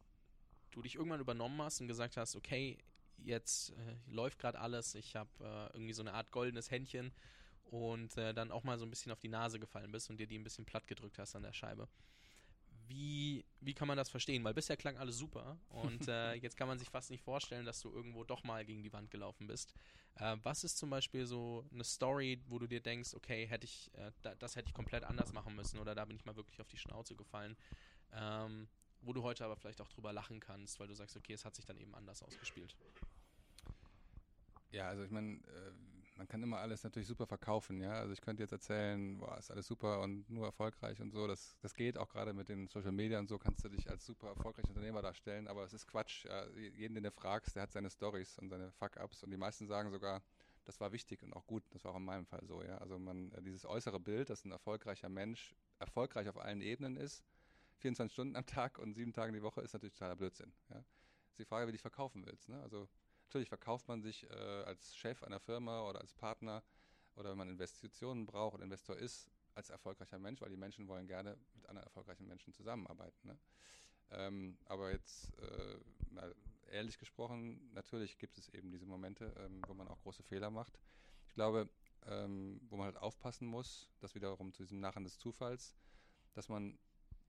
du 0.72 0.82
dich 0.82 0.96
irgendwann 0.96 1.20
übernommen 1.20 1.62
hast 1.62 1.82
und 1.82 1.88
gesagt 1.88 2.18
hast, 2.18 2.36
okay, 2.36 2.78
jetzt 3.18 3.72
äh, 3.72 3.96
läuft 4.08 4.39
gerade 4.39 4.60
alles, 4.60 4.96
ich 4.96 5.15
habe 5.15 5.30
äh, 5.39 5.74
irgendwie 5.74 5.94
so 5.94 6.02
eine 6.02 6.13
Art 6.13 6.32
goldenes 6.32 6.70
Händchen 6.70 7.13
und 7.63 8.18
äh, 8.18 8.34
dann 8.34 8.52
auch 8.52 8.63
mal 8.63 8.78
so 8.78 8.86
ein 8.86 8.89
bisschen 8.89 9.12
auf 9.12 9.20
die 9.20 9.30
Nase 9.30 9.60
gefallen 9.60 9.91
bist 9.91 10.10
und 10.10 10.18
dir 10.20 10.28
die 10.28 10.38
ein 10.38 10.44
bisschen 10.44 10.65
platt 10.65 10.88
gedrückt 10.88 11.18
hast 11.18 11.36
an 11.36 11.44
der 11.44 11.54
Scheibe 11.54 11.88
wie, 12.88 13.45
wie 13.62 13.74
kann 13.74 13.88
man 13.88 13.98
das 13.98 14.10
verstehen? 14.10 14.43
Weil 14.43 14.54
bisher 14.54 14.78
klang 14.78 14.98
alles 14.98 15.17
super 15.17 15.58
und 15.69 16.08
äh, 16.08 16.34
jetzt 16.34 16.58
kann 16.58 16.67
man 16.67 16.80
sich 16.80 16.89
fast 16.89 17.10
nicht 17.12 17.24
vorstellen, 17.24 17.65
dass 17.65 17.82
du 17.82 17.91
irgendwo 17.91 18.24
doch 18.24 18.43
mal 18.43 18.65
gegen 18.65 18.84
die 18.84 18.93
Wand 18.93 19.12
gelaufen 19.12 19.48
bist. 19.48 19.74
Äh, 20.15 20.38
was 20.43 20.63
ist 20.63 20.78
zum 20.78 20.89
Beispiel 20.89 21.26
so 21.26 21.65
eine 21.71 21.84
Story, 21.84 22.41
wo 22.48 22.60
du 22.60 22.67
dir 22.67 22.82
denkst, 22.82 23.13
okay, 23.13 23.48
hätte 23.48 23.65
ich, 23.65 23.91
äh, 23.95 24.12
da, 24.21 24.36
das 24.36 24.56
hätte 24.56 24.69
ich 24.69 24.74
komplett 24.74 25.04
anders 25.04 25.34
machen 25.34 25.56
müssen 25.56 25.80
oder 25.80 25.95
da 25.95 26.06
bin 26.06 26.15
ich 26.15 26.26
mal 26.26 26.36
wirklich 26.36 26.62
auf 26.62 26.67
die 26.67 26.78
Schnauze 26.78 27.15
gefallen, 27.15 27.56
ähm, 28.13 28.67
wo 29.02 29.13
du 29.13 29.24
heute 29.24 29.45
aber 29.45 29.56
vielleicht 29.56 29.82
auch 29.82 29.89
drüber 29.89 30.13
lachen 30.13 30.39
kannst, 30.39 30.80
weil 30.80 30.88
du 30.88 30.95
sagst, 30.95 31.15
okay, 31.15 31.34
es 31.34 31.45
hat 31.45 31.56
sich 31.56 31.65
dann 31.65 31.78
eben 31.78 31.93
anders 31.95 32.24
ausgespielt. 32.24 32.76
Ja, 34.71 34.89
also 34.89 35.04
ich 35.04 35.12
meine, 35.12 35.36
äh, 35.36 35.71
man 36.15 36.28
kann 36.28 36.41
immer 36.41 36.60
alles 36.60 36.84
natürlich 36.84 37.08
super 37.08 37.28
verkaufen, 37.28 37.82
ja. 37.82 37.91
Also 37.91 38.13
ich 38.13 38.21
könnte 38.21 38.41
jetzt 38.41 38.54
erzählen, 38.54 39.17
boah, 39.17 39.38
ist 39.38 39.51
alles 39.51 39.67
super 39.67 40.01
und 40.01 40.30
nur 40.30 40.45
erfolgreich 40.45 41.01
und 41.01 41.12
so. 41.12 41.28
Das, 41.28 41.58
das 41.62 41.73
geht 41.73 41.97
auch 41.97 42.10
gerade 42.10 42.34
mit 42.34 42.47
den 42.49 42.67
Social 42.67 42.91
Media 42.91 43.19
und 43.19 43.28
so 43.28 43.38
kannst 43.38 43.63
du 43.65 43.69
dich 43.69 43.89
als 43.89 44.06
super 44.06 44.30
erfolgreicher 44.30 44.69
Unternehmer 44.69 45.01
darstellen, 45.01 45.47
aber 45.47 45.63
es 45.63 45.73
ist 45.73 45.88
Quatsch. 45.88 46.25
Ja. 46.25 46.47
Jeden, 46.51 46.95
den 46.95 47.04
du 47.04 47.12
fragst, 47.12 47.56
der 47.56 47.63
hat 47.63 47.71
seine 47.71 47.89
Stories 47.89 48.39
und 48.39 48.49
seine 48.49 48.71
Fuck-Ups 48.71 49.23
und 49.23 49.32
die 49.32 49.38
meisten 49.38 49.67
sagen 49.67 49.91
sogar, 49.91 50.23
das 50.63 50.80
war 50.80 50.91
wichtig 50.91 51.21
und 51.21 51.34
auch 51.34 51.45
gut. 51.45 51.63
Das 51.71 51.84
war 51.84 51.91
auch 51.91 51.97
in 51.97 52.06
meinem 52.06 52.25
Fall 52.25 52.45
so, 52.45 52.63
ja. 52.63 52.78
Also 52.78 52.97
man, 52.97 53.32
äh, 53.34 53.41
dieses 53.41 53.65
äußere 53.65 53.99
Bild, 53.99 54.30
dass 54.30 54.45
ein 54.45 54.51
erfolgreicher 54.51 55.10
Mensch 55.10 55.54
erfolgreich 55.80 56.30
auf 56.30 56.38
allen 56.38 56.62
Ebenen 56.62 56.95
ist, 56.95 57.23
24 57.80 58.13
Stunden 58.13 58.36
am 58.38 58.45
Tag 58.45 58.80
und 58.80 58.93
sieben 58.93 59.12
Tage 59.12 59.34
die 59.34 59.41
Woche, 59.41 59.62
ist 59.62 59.73
natürlich 59.73 59.93
totaler 59.93 60.15
Blödsinn, 60.15 60.54
ja. 60.69 60.78
Das 60.78 61.32
ist 61.32 61.39
die 61.39 61.45
Frage, 61.45 61.67
wie 61.67 61.71
du 61.71 61.73
dich 61.73 61.82
verkaufen 61.82 62.25
willst, 62.25 62.47
ne? 62.47 62.62
Also 62.62 62.88
Natürlich 63.26 63.50
verkauft 63.50 63.88
man 63.88 64.02
sich 64.02 64.30
äh, 64.30 64.34
als 64.34 64.96
Chef 64.96 65.24
einer 65.24 65.40
Firma 65.40 65.88
oder 65.90 66.00
als 66.00 66.14
Partner 66.14 66.64
oder 67.16 67.32
wenn 67.32 67.38
man 67.38 67.50
Investitionen 67.50 68.26
braucht 68.26 68.56
und 68.56 68.62
Investor 68.62 68.96
ist, 68.96 69.30
als 69.56 69.70
erfolgreicher 69.70 70.20
Mensch, 70.20 70.42
weil 70.42 70.50
die 70.50 70.58
Menschen 70.58 70.88
wollen 70.88 71.08
gerne 71.08 71.38
mit 71.54 71.68
anderen 71.68 71.88
erfolgreichen 71.88 72.28
Menschen 72.28 72.54
zusammenarbeiten. 72.54 73.28
Ne? 73.28 73.38
Ähm, 74.12 74.58
aber 74.66 74.92
jetzt, 74.92 75.34
äh, 75.40 75.80
ehrlich 76.72 76.98
gesprochen, 76.98 77.72
natürlich 77.74 78.18
gibt 78.18 78.38
es 78.38 78.50
eben 78.50 78.72
diese 78.72 78.86
Momente, 78.86 79.34
ähm, 79.38 79.62
wo 79.68 79.74
man 79.74 79.88
auch 79.88 80.00
große 80.02 80.24
Fehler 80.24 80.52
macht. 80.52 80.78
Ich 81.28 81.34
glaube, 81.34 81.70
ähm, 82.06 82.62
wo 82.70 82.78
man 82.78 82.86
halt 82.86 82.98
aufpassen 82.98 83.48
muss, 83.48 83.90
das 84.00 84.14
wiederum 84.14 84.54
zu 84.54 84.64
diesem 84.64 84.80
Narren 84.80 85.04
des 85.04 85.18
Zufalls, 85.18 85.76
dass 86.34 86.50
man 86.50 86.78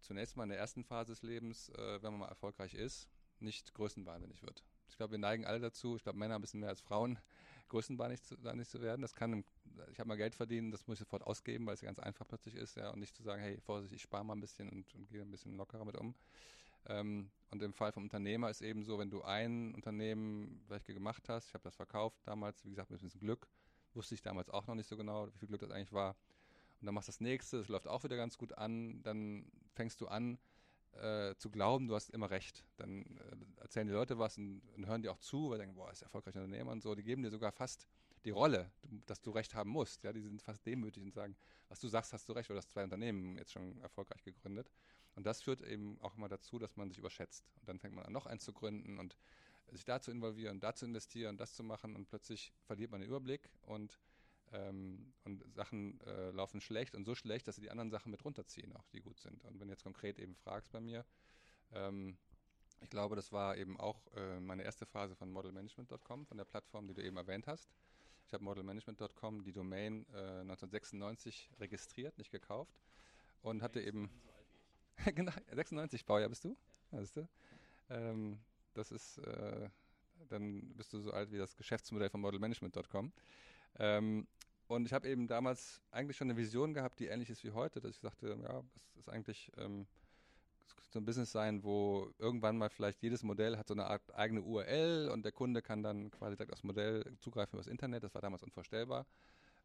zunächst 0.01 0.37
mal 0.37 0.43
in 0.45 0.51
der 0.51 0.59
ersten 0.59 0.85
Phase 0.85 1.13
des 1.13 1.23
Lebens, 1.23 1.69
äh, 1.71 2.03
wenn 2.03 2.13
man 2.13 2.21
mal 2.21 2.29
erfolgreich 2.29 2.75
ist, 2.75 3.09
nicht 3.39 3.73
größenwahnsinnig 3.75 4.43
wird. 4.43 4.65
Ich 4.89 4.97
glaube, 4.97 5.13
wir 5.13 5.19
neigen 5.19 5.45
alle 5.45 5.61
dazu, 5.61 5.97
ich 5.97 6.03
glaube 6.03 6.19
Männer 6.19 6.37
ein 6.37 6.41
bisschen 6.41 6.61
mehr 6.61 6.69
als 6.69 6.81
Frauen, 6.81 7.19
größenwahnsinnig 7.69 8.23
zu, 8.23 8.57
nicht 8.57 8.71
zu 8.71 8.81
werden. 8.81 9.03
Das 9.03 9.15
kann, 9.15 9.45
ich 9.91 9.99
habe 9.99 10.09
mal 10.09 10.17
Geld 10.17 10.35
verdienen, 10.35 10.71
das 10.71 10.87
muss 10.87 10.97
ich 10.97 11.01
sofort 11.01 11.23
ausgeben, 11.25 11.67
weil 11.67 11.75
es 11.75 11.81
ganz 11.81 11.99
einfach 11.99 12.27
plötzlich 12.27 12.55
ist, 12.55 12.77
ja, 12.77 12.91
und 12.91 13.01
nicht 13.01 13.15
zu 13.15 13.23
sagen, 13.23 13.43
hey, 13.43 13.61
Vorsicht, 13.61 13.95
ich 13.95 14.03
spare 14.03 14.25
mal 14.25 14.35
ein 14.35 14.41
bisschen 14.41 14.69
und, 14.69 14.95
und 14.95 15.09
gehe 15.09 15.23
ein 15.23 15.31
bisschen 15.31 15.57
lockerer 15.57 15.85
mit 15.85 15.97
um. 15.97 16.15
Ähm, 16.89 17.31
und 17.51 17.63
im 17.63 17.73
Fall 17.73 17.93
vom 17.93 18.05
Unternehmer 18.05 18.51
ist 18.51 18.63
eben 18.63 18.85
so, 18.85 18.99
wenn 18.99 19.11
du 19.11 19.23
ein 19.23 19.75
Unternehmen 19.75 20.63
vielleicht 20.67 20.87
gemacht 20.87 21.29
hast, 21.29 21.49
ich 21.49 21.55
habe 21.55 21.65
das 21.65 21.75
verkauft 21.75 22.21
damals, 22.25 22.65
wie 22.65 22.71
gesagt, 22.71 22.91
mit 22.91 23.01
ein 23.01 23.05
bisschen 23.05 23.21
Glück, 23.21 23.49
wusste 23.95 24.15
ich 24.15 24.23
damals 24.23 24.51
auch 24.51 24.67
noch 24.67 24.75
nicht 24.75 24.89
so 24.89 24.97
genau, 24.97 25.27
wie 25.33 25.39
viel 25.39 25.49
Glück 25.49 25.61
das 25.61 25.71
eigentlich 25.71 25.93
war. 25.93 26.17
Und 26.81 26.87
dann 26.87 26.95
machst 26.95 27.09
du 27.09 27.13
das 27.13 27.21
nächste, 27.21 27.59
das 27.59 27.69
läuft 27.69 27.89
auch 27.89 28.05
wieder 28.05 28.17
ganz 28.17 28.37
gut 28.37 28.53
an, 28.57 29.03
dann 29.03 29.51
fängst 29.75 30.01
du 30.01 30.09
an, 30.09 30.39
äh, 30.95 31.35
zu 31.37 31.51
glauben, 31.51 31.89
du 31.89 31.95
hast 31.95 32.11
immer 32.11 32.31
recht. 32.31 32.65
Dann 32.77 33.05
äh, 33.05 33.63
erzählen 33.63 33.87
die 33.87 33.93
Leute 33.93 34.19
was 34.19 34.39
und, 34.39 34.63
und, 34.77 34.87
hören 34.87 35.03
dir 35.03 35.13
auch 35.13 35.19
zu, 35.19 35.51
weil 35.51 35.59
sie 35.59 35.63
denken, 35.63 35.77
boah, 35.77 35.91
ist 35.91 36.03
erfolgreicher 36.03 36.43
Unternehmer 36.43 36.73
und 36.73 36.83
so. 36.83 36.95
Die 36.95 37.03
geben 37.03 37.23
dir 37.23 37.31
sogar 37.31 37.53
fast 37.53 37.87
die 38.25 38.31
Rolle, 38.31 38.71
dass 39.07 39.21
du 39.21 39.31
recht 39.31 39.55
haben 39.55 39.71
musst. 39.71 40.03
Ja, 40.03 40.13
die 40.13 40.21
sind 40.21 40.43
fast 40.43 40.65
demütig 40.67 41.03
und 41.03 41.13
sagen, 41.13 41.37
was 41.69 41.81
du 41.81 41.89
sagst, 41.89 42.13
hast 42.13 42.29
du 42.29 42.33
recht, 42.33 42.51
du 42.51 42.57
hast 42.57 42.71
zwei 42.71 42.85
Unternehmen 42.85 43.37
jetzt 43.37 43.53
schon 43.53 43.81
erfolgreich 43.83 44.23
gegründet. 44.23 44.71
Und 45.15 45.27
das 45.27 45.43
führt 45.43 45.63
eben 45.63 45.99
auch 46.01 46.17
immer 46.17 46.29
dazu, 46.29 46.59
dass 46.59 46.77
man 46.77 46.89
sich 46.89 46.99
überschätzt. 46.99 47.45
Und 47.61 47.69
dann 47.69 47.79
fängt 47.79 47.95
man 47.95 48.05
an, 48.05 48.13
noch 48.13 48.27
einen 48.27 48.41
zu 48.41 48.53
gründen 48.53 48.99
und 48.99 49.17
sich 49.73 49.85
da 49.85 50.01
zu 50.01 50.11
involvieren, 50.11 50.61
da 50.61 50.75
zu 50.75 50.87
investieren, 50.87 51.37
das 51.37 51.55
zu 51.55 51.63
machen 51.63 51.97
und 51.97 52.07
plötzlich 52.07 52.53
verliert 52.65 52.91
man 52.91 53.01
den 53.01 53.09
Überblick 53.09 53.49
und 53.63 53.99
ähm, 54.53 55.13
und 55.25 55.43
Sachen 55.55 56.01
äh, 56.03 56.31
laufen 56.31 56.61
schlecht 56.61 56.95
und 56.95 57.05
so 57.05 57.15
schlecht, 57.15 57.49
dass 57.49 57.57
sie 57.57 57.63
die 57.63 57.71
anderen 57.71 57.91
Sachen 57.91 58.11
mit 58.11 58.25
runterziehen, 58.25 58.75
auch 58.77 58.87
die 58.89 59.01
gut 59.01 59.21
sind. 59.21 59.45
Und 59.45 59.61
wenn 59.61 59.69
du 59.69 59.73
jetzt 59.73 59.83
konkret 59.85 60.19
eben 60.19 60.35
fragst 60.35 60.71
bei 60.73 60.81
mir, 60.81 61.05
ähm, 61.73 62.17
ich 62.81 62.91
glaube, 62.91 63.17
das 63.17 63.33
war 63.33 63.57
eben 63.57 63.79
auch 63.81 64.07
äh, 64.15 64.39
meine 64.41 64.63
erste 64.63 64.87
Phase 64.87 65.17
von 65.17 65.31
modelmanagement.com, 65.31 66.27
von 66.27 66.37
der 66.37 66.45
Plattform, 66.45 66.87
die 66.87 66.95
du 66.95 67.03
eben 67.03 67.17
erwähnt 67.17 67.47
hast. 67.47 67.71
Ich 68.27 68.35
habe 68.35 68.45
modelmanagement.com, 68.45 69.45
die 69.45 69.53
Domain 69.53 70.05
äh, 70.13 70.41
1996 70.41 71.51
registriert, 71.59 72.19
nicht 72.19 72.31
gekauft 72.31 72.81
und 73.43 73.63
hatte 73.63 73.81
eben 73.81 74.11
genau 75.15 75.33
96 75.53 76.05
Baujahr 76.05 76.29
bist 76.29 76.45
du, 76.45 76.57
weißt 76.91 77.17
du? 77.17 77.29
Ähm, 77.89 78.41
das 78.75 78.93
ist 78.93 79.19
äh, 79.19 79.71
dann 80.29 80.75
bist 80.75 80.93
du 80.93 81.01
so 81.01 81.13
alt 81.13 81.31
wie 81.31 81.39
das 81.39 81.57
Geschäftsmodell 81.57 82.11
von 82.11 82.21
modelmanagement.com. 82.21 83.13
Ähm, 83.79 84.27
und 84.69 84.87
ich 84.87 84.93
habe 84.93 85.09
eben 85.09 85.29
damals 85.29 85.81
eigentlich 85.91 86.17
schon 86.17 86.31
eine 86.31 86.37
Vision 86.39 86.75
gehabt, 86.75 86.99
die 86.99 87.07
ähnlich 87.07 87.31
ist 87.31 87.45
wie 87.45 87.53
heute, 87.53 87.81
dass 87.81 87.93
ich 87.93 87.99
sagte, 88.01 88.37
ja, 88.43 88.63
das 88.95 89.07
ist 89.07 89.09
eigentlich 89.09 89.53
ähm, 89.57 89.87
so 90.91 90.99
ein 90.99 91.05
Business 91.05 91.31
sein, 91.31 91.63
wo 91.63 92.11
irgendwann 92.19 92.57
mal 92.57 92.71
vielleicht 92.71 93.03
jedes 93.03 93.23
Modell 93.23 93.57
hat 93.57 93.69
so 93.69 93.75
eine 93.75 93.87
Art 93.87 94.15
eigene 94.15 94.43
URL 94.43 95.11
und 95.13 95.25
der 95.25 95.33
Kunde 95.33 95.63
kann 95.63 95.83
dann 95.83 96.11
quasi 96.11 96.37
direkt 96.37 96.53
aufs 96.53 96.65
Modell 96.65 97.17
zugreifen 97.21 97.53
über 97.53 97.61
das 97.61 97.67
Internet. 97.67 98.03
Das 98.03 98.15
war 98.15 98.23
damals 98.23 98.43
unvorstellbar. 98.43 99.07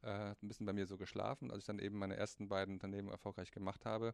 Äh, 0.01 0.11
hat 0.11 0.43
ein 0.43 0.47
bisschen 0.47 0.65
bei 0.65 0.73
mir 0.73 0.85
so 0.85 0.97
geschlafen. 0.97 1.51
Als 1.51 1.59
ich 1.59 1.65
dann 1.65 1.79
eben 1.79 1.97
meine 1.97 2.15
ersten 2.15 2.47
beiden 2.47 2.75
Unternehmen 2.75 3.09
erfolgreich 3.09 3.51
gemacht 3.51 3.85
habe, 3.85 4.13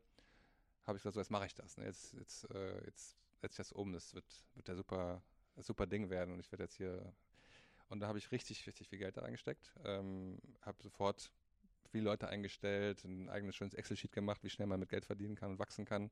habe 0.86 0.98
ich 0.98 1.04
gesagt, 1.04 1.16
so 1.16 1.20
jetzt 1.20 1.32
mache 1.32 1.46
ich 1.46 1.56
das. 1.56 1.78
Ne? 1.78 1.86
Jetzt, 1.86 2.14
jetzt, 2.14 2.50
äh, 2.52 2.86
jetzt 2.86 3.18
setze 3.42 3.54
ich 3.54 3.58
das 3.58 3.72
um. 3.72 3.94
Das 3.94 4.14
wird, 4.14 4.26
wird 4.56 4.68
der 4.68 4.76
super, 4.76 5.22
super 5.58 5.88
Ding 5.88 6.10
werden 6.10 6.34
und 6.34 6.40
ich 6.40 6.52
werde 6.52 6.64
jetzt 6.64 6.76
hier. 6.76 7.14
Und 7.90 8.02
da 8.02 8.08
habe 8.08 8.18
ich 8.18 8.32
richtig, 8.32 8.68
richtig 8.68 8.90
viel 8.90 9.00
Geld 9.00 9.18
da 9.18 9.22
reingesteckt. 9.22 9.72
Ähm, 9.86 10.40
habe 10.62 10.82
sofort 10.84 11.32
viele 11.90 12.04
Leute 12.04 12.28
eingestellt, 12.28 13.04
ein 13.06 13.30
eigenes 13.30 13.56
schönes 13.56 13.74
Excel-Sheet 13.74 14.12
gemacht, 14.12 14.44
wie 14.44 14.50
schnell 14.50 14.68
man 14.68 14.80
mit 14.80 14.90
Geld 14.90 15.06
verdienen 15.06 15.36
kann 15.36 15.52
und 15.52 15.60
wachsen 15.60 15.86
kann. 15.86 16.12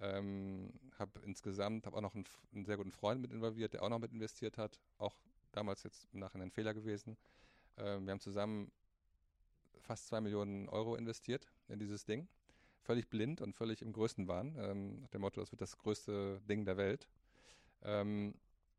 Ähm, 0.00 0.72
habe 0.98 1.20
insgesamt, 1.24 1.86
habe 1.86 1.96
auch 1.96 2.02
noch 2.02 2.14
einen, 2.14 2.24
einen, 2.52 2.64
sehr 2.64 2.76
guten 2.76 2.92
Freund 2.92 3.20
mit 3.20 3.32
involviert, 3.32 3.72
der 3.72 3.82
auch 3.82 3.88
noch 3.88 3.98
mit 3.98 4.12
investiert 4.12 4.58
hat. 4.58 4.78
Auch 4.98 5.16
damals 5.52 5.82
jetzt 5.84 6.08
im 6.12 6.20
Nachhinein 6.20 6.48
ein 6.48 6.52
Fehler 6.52 6.74
gewesen. 6.74 7.16
Ähm, 7.78 8.04
wir 8.04 8.12
haben 8.12 8.20
zusammen 8.20 8.70
fast 9.80 10.08
zwei 10.08 10.20
Millionen 10.20 10.68
Euro 10.68 10.96
investiert 10.96 11.46
in 11.68 11.78
dieses 11.78 12.04
Ding. 12.04 12.28
Völlig 12.82 13.08
blind 13.08 13.40
und 13.40 13.54
völlig 13.54 13.80
im 13.82 13.92
größten 13.92 14.28
Wahn. 14.28 14.54
Ähm, 14.58 15.00
nach 15.00 15.08
dem 15.08 15.22
Motto, 15.22 15.40
das 15.40 15.50
wird 15.50 15.60
das 15.60 15.78
größte 15.78 16.40
Ding 16.48 16.64
der 16.64 16.76
Welt. 16.76 17.08
Ähm, 17.82 18.34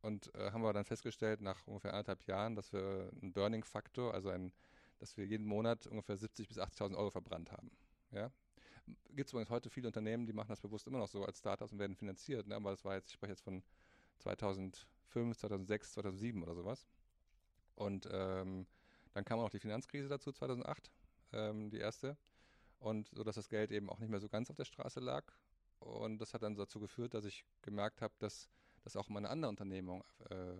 und 0.07 0.33
äh, 0.35 0.51
haben 0.51 0.61
wir 0.61 0.71
dann 0.71 0.85
festgestellt, 0.85 1.41
nach 1.41 1.67
ungefähr 1.67 1.91
anderthalb 1.91 2.23
Jahren, 2.27 2.55
dass 2.55 2.71
wir 2.71 3.11
einen 3.21 3.33
Burning-Faktor, 3.33 4.13
also 4.13 4.29
ein, 4.29 4.53
dass 4.99 5.17
wir 5.17 5.25
jeden 5.25 5.45
Monat 5.45 5.85
ungefähr 5.85 6.17
70.000 6.17 6.47
bis 6.47 6.57
80.000 6.57 6.95
Euro 6.95 7.09
verbrannt 7.09 7.51
haben. 7.51 7.69
Ja? 8.11 8.31
Gibt 9.09 9.27
es 9.27 9.33
übrigens 9.33 9.49
heute 9.49 9.69
viele 9.69 9.87
Unternehmen, 9.87 10.25
die 10.25 10.31
machen 10.31 10.47
das 10.47 10.61
bewusst 10.61 10.87
immer 10.87 10.99
noch 10.99 11.09
so 11.09 11.25
als 11.25 11.39
Startups 11.39 11.73
und 11.73 11.79
werden 11.79 11.97
finanziert. 11.97 12.47
Ne? 12.47 12.55
Aber 12.55 12.71
das 12.71 12.85
war 12.85 12.95
jetzt, 12.95 13.09
ich 13.09 13.15
spreche 13.15 13.33
jetzt 13.33 13.41
von 13.41 13.61
2005, 14.19 15.37
2006, 15.37 15.91
2007 15.91 16.41
oder 16.41 16.55
sowas. 16.55 16.87
Und 17.75 18.07
ähm, 18.09 18.65
dann 19.13 19.25
kam 19.25 19.39
auch 19.39 19.43
noch 19.43 19.49
die 19.49 19.59
Finanzkrise 19.59 20.07
dazu, 20.07 20.31
2008, 20.31 20.89
ähm, 21.33 21.69
die 21.69 21.79
erste. 21.79 22.15
Und 22.79 23.09
so, 23.13 23.25
dass 23.25 23.35
das 23.35 23.49
Geld 23.49 23.71
eben 23.73 23.89
auch 23.89 23.99
nicht 23.99 24.09
mehr 24.09 24.21
so 24.21 24.29
ganz 24.29 24.49
auf 24.49 24.55
der 24.55 24.65
Straße 24.65 25.01
lag. 25.01 25.25
Und 25.79 26.19
das 26.19 26.33
hat 26.33 26.43
dann 26.43 26.55
dazu 26.55 26.79
geführt, 26.79 27.13
dass 27.13 27.25
ich 27.25 27.43
gemerkt 27.61 28.01
habe, 28.01 28.13
dass 28.19 28.47
das 28.87 28.95
auch 28.95 29.09
meine 29.09 29.29
andere 29.29 29.49
Unternehmung 29.49 30.03
äh, 30.29 30.55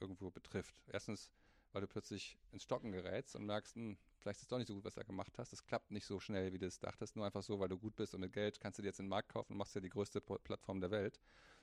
irgendwo 0.00 0.30
betrifft. 0.30 0.74
Erstens, 0.86 1.30
weil 1.72 1.82
du 1.82 1.86
plötzlich 1.86 2.38
ins 2.52 2.62
Stocken 2.62 2.92
gerätst 2.92 3.36
und 3.36 3.44
merkst, 3.44 3.76
mh, 3.76 3.82
hm, 3.82 3.98
vielleicht 4.18 4.38
ist 4.38 4.44
es 4.44 4.48
doch 4.48 4.58
nicht 4.58 4.68
so 4.68 4.74
gut, 4.74 4.84
was 4.84 4.94
du 4.94 5.04
gemacht 5.04 5.38
hast. 5.38 5.52
Das 5.52 5.64
klappt 5.64 5.90
nicht 5.90 6.06
so 6.06 6.18
schnell, 6.18 6.52
wie 6.52 6.58
du 6.58 6.66
es 6.66 6.78
dachtest. 6.78 7.16
Nur 7.16 7.26
einfach 7.26 7.42
so, 7.42 7.60
weil 7.60 7.68
du 7.68 7.78
gut 7.78 7.94
bist 7.96 8.14
und 8.14 8.20
mit 8.20 8.32
Geld 8.32 8.60
kannst 8.60 8.78
du 8.78 8.82
dir 8.82 8.88
jetzt 8.88 8.98
den 8.98 9.08
Markt 9.08 9.28
kaufen 9.28 9.52
und 9.52 9.58
machst 9.58 9.74
ja 9.74 9.80
die 9.80 9.90
größte 9.90 10.20
Plattform 10.20 10.80
der 10.80 10.90
Welt. 10.90 11.20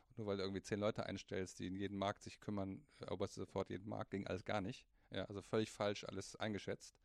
Und 0.10 0.19
nur 0.19 0.28
weil 0.28 0.38
du 0.38 0.43
irgendwie 0.43 0.62
zehn 0.62 0.80
Leute 0.80 1.06
einstellst, 1.06 1.60
die 1.60 1.67
in 1.67 1.76
jedem 1.76 1.97
Markt 1.97 2.21
sich 2.21 2.39
kümmern, 2.39 2.86
eroberst 2.99 3.38
du 3.38 3.41
sofort 3.41 3.69
jeden 3.69 3.89
Markt, 3.89 4.12
ging 4.12 4.28
alles 4.28 4.45
gar 4.45 4.62
nicht. 4.62 4.86
Ja, 5.10 5.26
also 5.26 5.41
völlig 5.41 5.71
falsch 5.71 6.04
alles 6.04 6.36
eingeschätzt. 6.36 6.95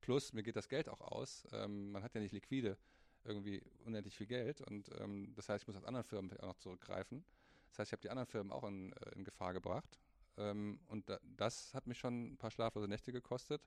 Plus, 0.00 0.32
mir 0.32 0.42
geht 0.42 0.56
das 0.56 0.68
Geld 0.68 0.88
auch 0.88 1.00
aus. 1.00 1.46
Ähm, 1.52 1.92
man 1.92 2.02
hat 2.02 2.14
ja 2.14 2.20
nicht 2.20 2.32
liquide 2.32 2.76
irgendwie 3.24 3.62
unendlich 3.84 4.16
viel 4.16 4.26
Geld 4.26 4.60
und 4.62 4.90
ähm, 5.00 5.34
das 5.34 5.48
heißt, 5.48 5.62
ich 5.62 5.66
muss 5.66 5.76
auf 5.76 5.84
anderen 5.84 6.04
Firmen 6.04 6.36
auch 6.38 6.46
noch 6.46 6.58
zurückgreifen. 6.58 7.24
Das 7.70 7.80
heißt, 7.80 7.88
ich 7.88 7.92
habe 7.92 8.02
die 8.02 8.10
anderen 8.10 8.26
Firmen 8.26 8.52
auch 8.52 8.64
in, 8.64 8.92
äh, 8.92 9.10
in 9.14 9.24
Gefahr 9.24 9.52
gebracht. 9.52 9.98
Ähm, 10.36 10.80
und 10.86 11.08
da, 11.08 11.18
das 11.36 11.74
hat 11.74 11.86
mich 11.86 11.98
schon 11.98 12.32
ein 12.32 12.38
paar 12.38 12.50
schlaflose 12.50 12.88
Nächte 12.88 13.12
gekostet 13.12 13.62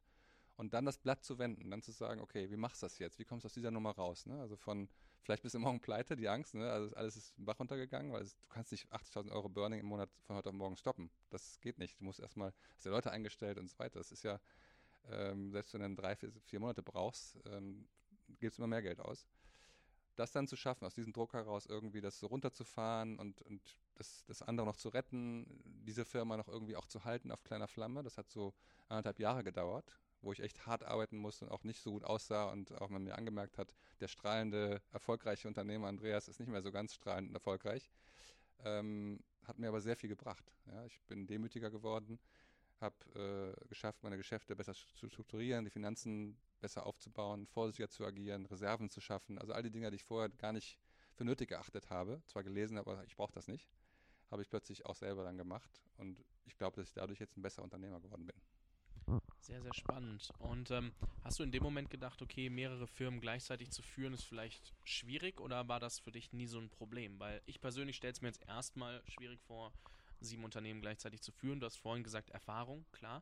und 0.62 0.74
dann 0.74 0.86
das 0.86 0.98
Blatt 0.98 1.24
zu 1.24 1.40
wenden, 1.40 1.72
dann 1.72 1.82
zu 1.82 1.92
sagen, 1.92 2.22
okay, 2.22 2.50
wie 2.52 2.56
machst 2.56 2.82
du 2.82 2.86
das 2.86 3.00
jetzt? 3.00 3.20
Wie 3.20 3.26
kommst 3.26 3.44
du 3.44 3.48
aus 3.48 3.54
dieser 3.54 3.72
Nummer 3.72 3.92
raus? 3.92 4.26
Ne? 4.26 4.40
Also 4.40 4.56
von, 4.56 4.90
vielleicht 5.24 5.44
bist 5.44 5.56
du 5.56 5.60
morgen 5.60 5.80
pleite, 5.80 6.16
die 6.16 6.30
Angst, 6.30 6.54
ne? 6.54 6.72
also 6.72 6.96
alles 6.96 7.16
ist 7.16 7.38
im 7.38 7.46
Bach 7.46 7.60
runtergegangen, 7.60 8.12
weil 8.12 8.24
es, 8.24 8.38
du 8.38 8.48
kannst 8.50 8.72
nicht 8.72 8.92
80.000 8.92 9.32
Euro 9.32 9.50
Burning 9.50 9.80
im 9.80 9.88
Monat 9.88 10.10
von 10.22 10.36
heute 10.36 10.50
auf 10.50 10.56
morgen 10.56 10.78
stoppen. 10.78 11.10
Das 11.30 11.60
geht 11.62 11.78
nicht. 11.80 12.00
Du 12.00 12.06
musst 12.06 12.20
erstmal, 12.20 12.54
hast 12.76 12.86
ja 12.86 12.92
Leute 12.92 13.12
eingestellt 13.12 13.58
und 13.58 13.70
so 13.70 13.80
weiter. 13.80 14.00
Das 14.00 14.12
ist 14.12 14.24
ja, 14.24 14.40
ähm, 15.10 15.52
selbst 15.52 15.74
wenn 15.74 15.82
du 15.82 15.86
dann 15.86 15.96
drei, 15.96 16.16
vier, 16.16 16.32
vier 16.46 16.60
Monate 16.60 16.84
brauchst, 16.84 17.40
ähm, 17.46 17.88
gibst 18.40 18.58
du 18.58 18.62
immer 18.62 18.68
mehr 18.68 18.82
Geld 18.82 19.00
aus. 19.00 19.26
Das 20.22 20.32
dann 20.32 20.48
zu 20.48 20.56
schaffen, 20.56 20.86
aus 20.86 20.94
diesem 20.94 21.14
Druck 21.14 21.34
heraus 21.34 21.66
irgendwie 21.66 22.00
das 22.00 22.20
so 22.20 22.28
runterzufahren 22.28 23.18
und, 23.18 23.42
und 23.42 23.62
das, 23.96 24.24
das 24.28 24.44
andere 24.44 24.68
noch 24.68 24.78
zu 24.78 24.90
retten, 24.90 25.48
diese 25.64 26.06
Firma 26.06 26.38
noch 26.38 26.48
irgendwie 26.48 26.76
auch 26.76 26.86
zu 26.86 27.04
halten 27.06 27.32
auf 27.32 27.44
kleiner 27.44 27.68
Flamme, 27.68 28.04
das 28.04 28.18
hat 28.18 28.30
so 28.30 28.54
anderthalb 28.88 29.20
Jahre 29.20 29.44
gedauert 29.44 29.98
wo 30.22 30.32
ich 30.32 30.40
echt 30.40 30.68
hart 30.68 30.84
arbeiten 30.84 31.18
musste 31.18 31.46
und 31.46 31.52
auch 31.52 31.64
nicht 31.64 31.82
so 31.82 31.92
gut 31.92 32.04
aussah 32.04 32.52
und 32.52 32.72
auch 32.80 32.90
man 32.90 33.04
mir 33.04 33.18
angemerkt 33.18 33.58
hat, 33.58 33.74
der 34.00 34.08
strahlende, 34.08 34.82
erfolgreiche 34.92 35.48
Unternehmer 35.48 35.88
Andreas 35.88 36.28
ist 36.28 36.40
nicht 36.40 36.50
mehr 36.50 36.62
so 36.62 36.72
ganz 36.72 36.94
strahlend 36.94 37.30
und 37.30 37.34
erfolgreich. 37.34 37.90
Ähm, 38.64 39.20
hat 39.46 39.58
mir 39.58 39.70
aber 39.70 39.82
sehr 39.82 39.96
viel 39.96 40.10
gebracht. 40.10 40.54
Ja, 40.68 40.86
ich 40.86 41.02
bin 41.08 41.26
demütiger 41.26 41.72
geworden, 41.72 42.20
habe 42.80 43.56
äh, 43.60 43.68
geschafft, 43.68 44.04
meine 44.04 44.18
Geschäfte 44.18 44.56
besser 44.56 44.74
zu 44.74 45.10
strukturieren, 45.10 45.66
die 45.66 45.72
Finanzen 45.72 46.38
besser 46.62 46.86
aufzubauen, 46.86 47.48
vorsichtiger 47.48 47.90
zu 47.90 48.06
agieren, 48.06 48.46
Reserven 48.46 48.90
zu 48.90 49.02
schaffen. 49.02 49.38
Also 49.38 49.54
all 49.54 49.64
die 49.64 49.72
Dinge, 49.72 49.90
die 49.90 49.98
ich 49.98 50.04
vorher 50.04 50.30
gar 50.30 50.54
nicht 50.54 50.78
für 51.14 51.26
nötig 51.26 51.50
geachtet 51.50 51.90
habe, 51.90 52.22
zwar 52.26 52.44
gelesen, 52.44 52.78
aber 52.78 53.04
ich 53.06 53.16
brauche 53.16 53.34
das 53.34 53.48
nicht, 53.48 53.70
habe 54.30 54.42
ich 54.42 54.50
plötzlich 54.50 54.86
auch 54.86 54.96
selber 54.96 55.24
dann 55.24 55.38
gemacht. 55.38 55.82
Und 55.98 56.24
ich 56.46 56.58
glaube, 56.58 56.78
dass 56.78 56.88
ich 56.88 56.94
dadurch 56.94 57.20
jetzt 57.20 57.38
ein 57.38 57.42
besserer 57.42 57.64
Unternehmer 57.64 58.00
geworden 58.00 58.26
bin. 58.26 59.22
Sehr, 59.40 59.62
sehr 59.62 59.74
spannend. 59.74 60.30
Und 60.40 60.72
ähm, 60.72 60.94
hast 61.24 61.40
du 61.40 61.44
in 61.44 61.52
dem 61.52 61.64
Moment 61.64 61.90
gedacht, 61.90 62.22
okay, 62.22 62.50
mehrere 62.50 62.88
Firmen 62.88 63.20
gleichzeitig 63.20 63.72
zu 63.72 63.82
führen 63.82 64.14
ist 64.14 64.24
vielleicht 64.24 64.74
schwierig 64.84 65.42
oder 65.42 65.68
war 65.68 65.80
das 65.80 66.00
für 66.00 66.12
dich 66.12 66.32
nie 66.32 66.46
so 66.46 66.60
ein 66.60 66.70
Problem? 66.70 67.20
Weil 67.20 67.42
ich 67.46 67.60
persönlich 67.60 67.96
stelle 67.98 68.14
es 68.14 68.22
mir 68.22 68.28
jetzt 68.28 68.48
erstmal 68.48 69.02
schwierig 69.08 69.42
vor, 69.42 69.74
sieben 70.20 70.44
Unternehmen 70.44 70.82
gleichzeitig 70.82 71.22
zu 71.22 71.32
führen. 71.32 71.60
Du 71.60 71.66
hast 71.66 71.78
vorhin 71.78 72.04
gesagt, 72.04 72.30
Erfahrung, 72.30 72.86
klar. 72.92 73.22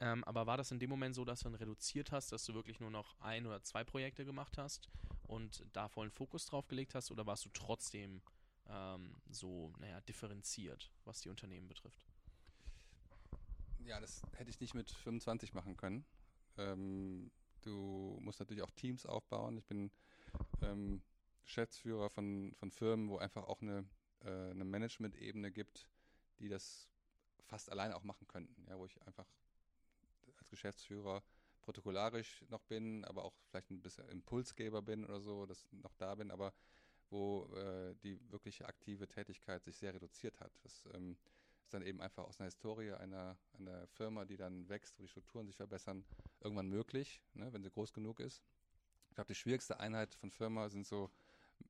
Ähm, 0.00 0.24
aber 0.24 0.46
war 0.46 0.56
das 0.56 0.70
in 0.70 0.78
dem 0.78 0.88
Moment 0.88 1.14
so, 1.14 1.24
dass 1.24 1.40
du 1.40 1.44
dann 1.44 1.56
reduziert 1.56 2.10
hast, 2.10 2.32
dass 2.32 2.44
du 2.44 2.54
wirklich 2.54 2.80
nur 2.80 2.90
noch 2.90 3.20
ein 3.20 3.46
oder 3.46 3.62
zwei 3.62 3.84
Projekte 3.84 4.24
gemacht 4.24 4.56
hast 4.56 4.88
und 5.24 5.64
da 5.74 5.88
vollen 5.88 6.10
Fokus 6.10 6.46
drauf 6.46 6.66
gelegt 6.68 6.94
hast 6.94 7.10
oder 7.10 7.26
warst 7.26 7.44
du 7.44 7.50
trotzdem 7.52 8.22
ähm, 8.68 9.14
so, 9.28 9.72
naja, 9.78 10.00
differenziert, 10.00 10.90
was 11.04 11.20
die 11.20 11.28
Unternehmen 11.28 11.68
betrifft? 11.68 12.06
Ja, 13.80 14.00
das 14.00 14.22
hätte 14.36 14.50
ich 14.50 14.60
nicht 14.60 14.74
mit 14.74 14.90
25 14.90 15.52
machen 15.52 15.76
können. 15.76 16.04
Ähm, 16.56 17.30
du 17.62 18.18
musst 18.22 18.40
natürlich 18.40 18.62
auch 18.62 18.70
Teams 18.70 19.04
aufbauen. 19.04 19.58
Ich 19.58 19.66
bin 19.66 19.90
ähm, 20.62 21.02
Geschäftsführer 21.42 22.08
von, 22.08 22.54
von 22.58 22.70
Firmen, 22.70 23.10
wo 23.10 23.18
einfach 23.18 23.44
auch 23.44 23.60
eine, 23.60 23.84
äh, 24.20 24.50
eine 24.50 24.64
Management-Ebene 24.64 25.50
gibt, 25.50 25.88
die 26.38 26.48
das 26.48 26.88
fast 27.44 27.70
alleine 27.70 27.96
auch 27.96 28.04
machen 28.04 28.26
könnten. 28.28 28.66
Ja, 28.68 28.78
wo 28.78 28.86
ich 28.86 29.00
einfach 29.06 29.26
Geschäftsführer 30.50 31.22
protokollarisch 31.62 32.44
noch 32.48 32.62
bin, 32.62 33.04
aber 33.04 33.24
auch 33.24 33.34
vielleicht 33.48 33.70
ein 33.70 33.82
bisschen 33.82 34.08
Impulsgeber 34.08 34.82
bin 34.82 35.04
oder 35.04 35.20
so, 35.20 35.46
dass 35.46 35.66
noch 35.72 35.94
da 35.94 36.14
bin, 36.14 36.30
aber 36.30 36.52
wo 37.10 37.44
äh, 37.56 37.94
die 38.02 38.18
wirkliche 38.30 38.66
aktive 38.66 39.08
Tätigkeit 39.08 39.64
sich 39.64 39.76
sehr 39.76 39.94
reduziert 39.94 40.38
hat. 40.40 40.52
Das 40.62 40.88
ähm, 40.94 41.16
ist 41.62 41.74
dann 41.74 41.82
eben 41.82 42.00
einfach 42.00 42.24
aus 42.24 42.38
einer 42.38 42.46
Historie 42.46 42.92
einer, 42.92 43.36
einer 43.58 43.86
Firma, 43.88 44.24
die 44.24 44.36
dann 44.36 44.68
wächst, 44.68 44.98
wo 44.98 45.02
die 45.02 45.08
Strukturen 45.08 45.46
sich 45.46 45.56
verbessern, 45.56 46.04
irgendwann 46.40 46.68
möglich, 46.68 47.22
ne, 47.34 47.52
wenn 47.52 47.62
sie 47.62 47.70
groß 47.70 47.92
genug 47.92 48.20
ist. 48.20 48.42
Ich 49.08 49.14
glaube, 49.16 49.28
die 49.28 49.34
schwierigste 49.34 49.80
Einheit 49.80 50.14
von 50.14 50.30
Firma 50.30 50.68
sind 50.68 50.86
so 50.86 51.10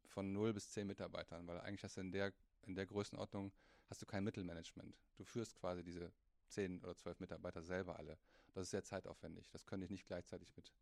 von 0.07 0.33
0 0.33 0.53
bis 0.53 0.71
10 0.71 0.87
Mitarbeitern, 0.87 1.47
weil 1.47 1.61
eigentlich 1.61 1.85
hast 1.85 1.97
du 1.97 2.03
in 2.03 2.13
der, 2.13 2.33
in 2.67 2.75
der 2.75 2.87
Größenordnung 2.87 3.53
hast 3.89 4.03
du 4.03 4.07
kein 4.07 4.25
Mittelmanagement. 4.25 4.95
Du 5.17 5.25
führst 5.25 5.57
quasi 5.57 5.83
diese 5.83 6.13
10 6.49 6.83
oder 6.83 6.95
12 6.95 7.21
Mitarbeiter 7.21 7.63
selber 7.63 7.99
alle. 7.99 8.19
Das 8.55 8.65
ist 8.65 8.71
sehr 8.71 8.85
zeitaufwendig. 8.85 9.51
Das 9.51 9.67
könnte 9.67 9.85
ich 9.85 9.91
nicht 9.91 10.07
gleichzeitig 10.07 10.55
mit 10.57 10.73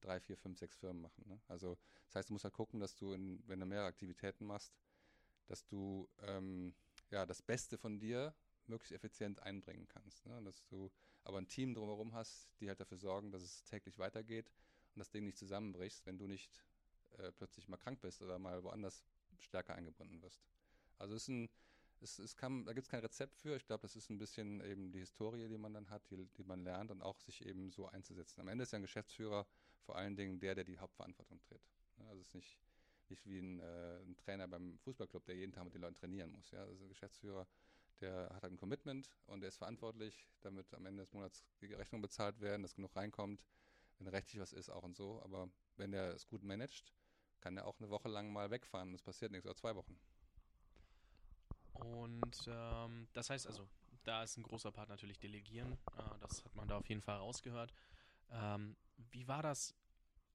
drei, 0.00 0.20
vier, 0.20 0.36
fünf, 0.36 0.58
sechs 0.58 0.76
Firmen 0.76 1.02
machen. 1.02 1.24
Ne? 1.26 1.40
Also 1.48 1.78
das 2.06 2.16
heißt, 2.16 2.28
du 2.28 2.34
musst 2.34 2.44
halt 2.44 2.54
gucken, 2.54 2.80
dass 2.80 2.94
du, 2.94 3.12
in, 3.12 3.42
wenn 3.46 3.60
du 3.60 3.66
mehrere 3.66 3.86
Aktivitäten 3.86 4.44
machst, 4.44 4.74
dass 5.46 5.66
du 5.66 6.08
ähm, 6.22 6.74
ja, 7.10 7.26
das 7.26 7.42
Beste 7.42 7.78
von 7.78 7.98
dir 7.98 8.34
möglichst 8.66 8.92
effizient 8.92 9.40
einbringen 9.40 9.86
kannst. 9.88 10.26
Ne? 10.26 10.42
Dass 10.42 10.64
du 10.66 10.90
aber 11.24 11.38
ein 11.38 11.48
Team 11.48 11.74
drumherum 11.74 12.14
hast, 12.14 12.48
die 12.60 12.68
halt 12.68 12.80
dafür 12.80 12.98
sorgen, 12.98 13.30
dass 13.30 13.42
es 13.42 13.64
täglich 13.64 13.98
weitergeht 13.98 14.50
und 14.94 15.00
das 15.00 15.10
Ding 15.10 15.24
nicht 15.24 15.38
zusammenbrichst, 15.38 16.06
wenn 16.06 16.18
du 16.18 16.26
nicht 16.26 16.50
äh, 17.18 17.32
plötzlich 17.32 17.68
mal 17.68 17.76
krank 17.76 18.00
bist 18.00 18.22
oder 18.22 18.38
mal 18.38 18.62
woanders 18.62 19.04
stärker 19.38 19.74
eingebunden 19.74 20.22
wirst. 20.22 20.42
Also 20.98 21.14
es 21.14 21.22
ist 21.22 21.28
ein, 21.28 21.48
es, 22.00 22.18
es 22.18 22.36
kann, 22.36 22.64
da 22.64 22.72
gibt 22.72 22.86
es 22.86 22.90
kein 22.90 23.00
Rezept 23.00 23.36
für. 23.36 23.56
Ich 23.56 23.66
glaube, 23.66 23.82
das 23.82 23.96
ist 23.96 24.10
ein 24.10 24.18
bisschen 24.18 24.60
eben 24.60 24.92
die 24.92 25.00
Historie, 25.00 25.48
die 25.48 25.58
man 25.58 25.74
dann 25.74 25.88
hat, 25.90 26.08
die, 26.10 26.26
die 26.36 26.44
man 26.44 26.62
lernt 26.64 26.90
und 26.90 27.02
auch 27.02 27.18
sich 27.20 27.44
eben 27.46 27.70
so 27.70 27.86
einzusetzen. 27.86 28.40
Am 28.40 28.48
Ende 28.48 28.64
ist 28.64 28.72
ja 28.72 28.78
ein 28.78 28.82
Geschäftsführer 28.82 29.46
vor 29.80 29.96
allen 29.96 30.16
Dingen 30.16 30.38
der, 30.38 30.54
der 30.54 30.64
die 30.64 30.78
Hauptverantwortung 30.78 31.40
trägt. 31.40 31.70
Also 32.08 32.20
es 32.20 32.28
ist 32.28 32.34
nicht, 32.34 32.58
nicht 33.08 33.26
wie 33.26 33.38
ein, 33.38 33.60
äh, 33.60 34.00
ein, 34.00 34.16
Trainer 34.16 34.48
beim 34.48 34.78
Fußballclub, 34.78 35.24
der 35.26 35.36
jeden 35.36 35.52
Tag 35.52 35.64
mit 35.64 35.74
den 35.74 35.82
Leuten 35.82 35.96
trainieren 35.96 36.30
muss. 36.30 36.50
Ja? 36.50 36.64
Also 36.64 36.84
ein 36.84 36.88
Geschäftsführer 36.88 37.46
der 38.00 38.30
hat 38.34 38.42
halt 38.42 38.52
ein 38.52 38.56
Commitment 38.56 39.10
und 39.26 39.40
der 39.40 39.48
ist 39.48 39.56
verantwortlich, 39.56 40.28
damit 40.40 40.72
am 40.74 40.86
Ende 40.86 41.02
des 41.02 41.12
Monats 41.12 41.44
die 41.60 41.72
Rechnungen 41.72 42.02
bezahlt 42.02 42.40
werden, 42.40 42.62
dass 42.62 42.74
genug 42.74 42.94
reinkommt. 42.96 43.42
wenn 43.98 44.08
rechtlich 44.08 44.40
was 44.40 44.52
ist, 44.52 44.70
auch 44.70 44.82
und 44.82 44.96
so. 44.96 45.22
Aber 45.22 45.48
wenn 45.76 45.92
der 45.92 46.14
es 46.14 46.26
gut 46.26 46.42
managt, 46.42 46.92
kann 47.40 47.56
er 47.56 47.66
auch 47.66 47.78
eine 47.78 47.90
Woche 47.90 48.08
lang 48.08 48.32
mal 48.32 48.50
wegfahren 48.50 48.88
und 48.88 48.94
es 48.94 49.02
passiert 49.02 49.30
nichts 49.30 49.46
oder 49.46 49.54
zwei 49.54 49.76
Wochen. 49.76 49.96
Und 51.74 52.48
ähm, 52.48 53.08
das 53.12 53.30
heißt 53.30 53.46
also, 53.46 53.68
da 54.04 54.22
ist 54.22 54.36
ein 54.36 54.42
großer 54.42 54.72
Part 54.72 54.88
natürlich 54.88 55.18
Delegieren. 55.18 55.72
Äh, 55.96 56.18
das 56.20 56.44
hat 56.44 56.54
man 56.54 56.68
da 56.68 56.76
auf 56.76 56.88
jeden 56.88 57.02
Fall 57.02 57.16
rausgehört. 57.16 57.72
Ähm, 58.30 58.76
wie 58.96 59.26
war 59.28 59.42
das 59.42 59.74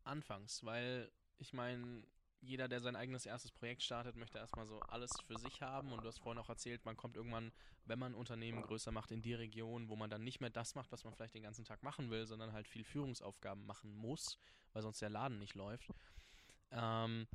anfangs? 0.04 0.64
Weil 0.64 1.12
ich 1.38 1.54
meine, 1.54 2.04
jeder, 2.42 2.68
der 2.68 2.80
sein 2.80 2.96
eigenes 2.96 3.26
erstes 3.26 3.52
Projekt 3.52 3.84
startet, 3.84 4.16
möchte 4.16 4.38
erstmal 4.38 4.66
so 4.66 4.80
alles 4.82 5.12
für 5.26 5.38
sich 5.38 5.62
haben. 5.62 5.92
Und 5.92 6.04
du 6.04 6.08
hast 6.08 6.20
vorhin 6.20 6.42
auch 6.42 6.50
erzählt, 6.50 6.86
man 6.86 6.98
kommt 6.98 7.16
irgendwann, 7.16 7.52
wenn 7.86 8.00
man 8.00 8.14
ein 8.14 8.16
Unternehmen 8.16 8.62
größer 8.62 8.92
macht, 8.92 9.12
in 9.12 9.22
die 9.22 9.34
Region, 9.34 9.90
wo 9.90 9.96
man 9.96 10.10
dann 10.10 10.24
nicht 10.24 10.40
mehr 10.40 10.50
das 10.50 10.76
macht, 10.76 10.92
was 10.92 11.04
man 11.04 11.14
vielleicht 11.14 11.36
den 11.36 11.44
ganzen 11.44 11.66
Tag 11.66 11.84
machen 11.84 12.10
will, 12.10 12.26
sondern 12.26 12.54
halt 12.54 12.68
viel 12.68 12.84
Führungsaufgaben 12.84 13.66
machen 13.66 13.92
muss, 13.92 14.38
weil 14.74 14.82
sonst 14.82 15.02
der 15.02 15.10
Laden 15.10 15.40
nicht 15.40 15.56
läuft. 15.56 15.90
Ähm, 16.72 17.28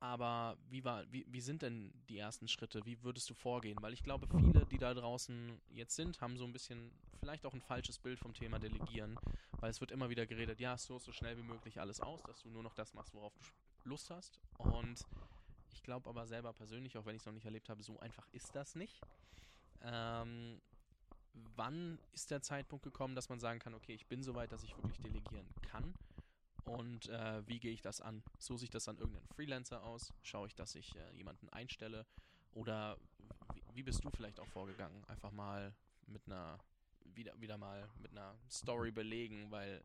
aber 0.00 0.56
wie, 0.70 0.84
war, 0.84 1.10
wie, 1.10 1.26
wie 1.28 1.40
sind 1.40 1.62
denn 1.62 1.92
die 2.08 2.18
ersten 2.18 2.46
Schritte? 2.46 2.84
Wie 2.84 3.02
würdest 3.02 3.28
du 3.30 3.34
vorgehen? 3.34 3.78
Weil 3.80 3.92
ich 3.92 4.02
glaube, 4.02 4.28
viele, 4.28 4.64
die 4.66 4.78
da 4.78 4.94
draußen 4.94 5.60
jetzt 5.70 5.96
sind, 5.96 6.20
haben 6.20 6.36
so 6.36 6.44
ein 6.44 6.52
bisschen 6.52 6.92
vielleicht 7.18 7.44
auch 7.44 7.54
ein 7.54 7.60
falsches 7.60 7.98
Bild 7.98 8.18
vom 8.18 8.32
Thema 8.32 8.60
Delegieren, 8.60 9.18
weil 9.58 9.70
es 9.70 9.80
wird 9.80 9.90
immer 9.90 10.08
wieder 10.08 10.24
geredet, 10.26 10.60
ja, 10.60 10.78
so, 10.78 10.98
so 10.98 11.10
schnell 11.12 11.36
wie 11.36 11.42
möglich 11.42 11.80
alles 11.80 12.00
aus, 12.00 12.22
dass 12.22 12.40
du 12.42 12.50
nur 12.50 12.62
noch 12.62 12.74
das 12.74 12.94
machst, 12.94 13.12
worauf 13.12 13.34
du 13.34 13.88
Lust 13.88 14.10
hast. 14.10 14.38
Und 14.58 15.04
ich 15.72 15.82
glaube 15.82 16.08
aber 16.08 16.26
selber 16.26 16.52
persönlich, 16.52 16.96
auch 16.96 17.06
wenn 17.06 17.16
ich 17.16 17.22
es 17.22 17.26
noch 17.26 17.32
nicht 17.32 17.44
erlebt 17.44 17.68
habe, 17.68 17.82
so 17.82 17.98
einfach 17.98 18.26
ist 18.32 18.54
das 18.54 18.76
nicht. 18.76 19.00
Ähm, 19.82 20.60
wann 21.56 21.98
ist 22.12 22.30
der 22.30 22.40
Zeitpunkt 22.40 22.84
gekommen, 22.84 23.14
dass 23.16 23.28
man 23.28 23.40
sagen 23.40 23.58
kann, 23.58 23.74
okay, 23.74 23.94
ich 23.94 24.06
bin 24.06 24.22
so 24.22 24.34
weit, 24.34 24.52
dass 24.52 24.62
ich 24.62 24.76
wirklich 24.76 24.98
delegieren 24.98 25.46
kann? 25.62 25.94
Und 26.68 27.08
äh, 27.08 27.46
wie 27.46 27.58
gehe 27.58 27.72
ich 27.72 27.82
das 27.82 28.00
an? 28.00 28.22
Suche 28.38 28.64
ich 28.64 28.70
das 28.70 28.88
an 28.88 28.98
irgendeinen 28.98 29.28
Freelancer 29.28 29.82
aus? 29.82 30.12
Schaue 30.22 30.46
ich, 30.46 30.54
dass 30.54 30.74
ich 30.74 30.94
äh, 30.96 31.16
jemanden 31.16 31.48
einstelle? 31.48 32.06
Oder 32.52 32.98
wie, 33.54 33.62
wie, 33.74 33.82
bist 33.82 34.04
du 34.04 34.10
vielleicht 34.10 34.40
auch 34.40 34.48
vorgegangen? 34.48 35.04
Einfach 35.06 35.32
mal 35.32 35.74
mit 36.06 36.26
einer, 36.26 36.58
wieder, 37.04 37.38
wieder 37.40 37.58
mal 37.58 37.88
mit 37.98 38.12
einer 38.12 38.38
Story 38.50 38.90
belegen, 38.90 39.50
weil 39.50 39.82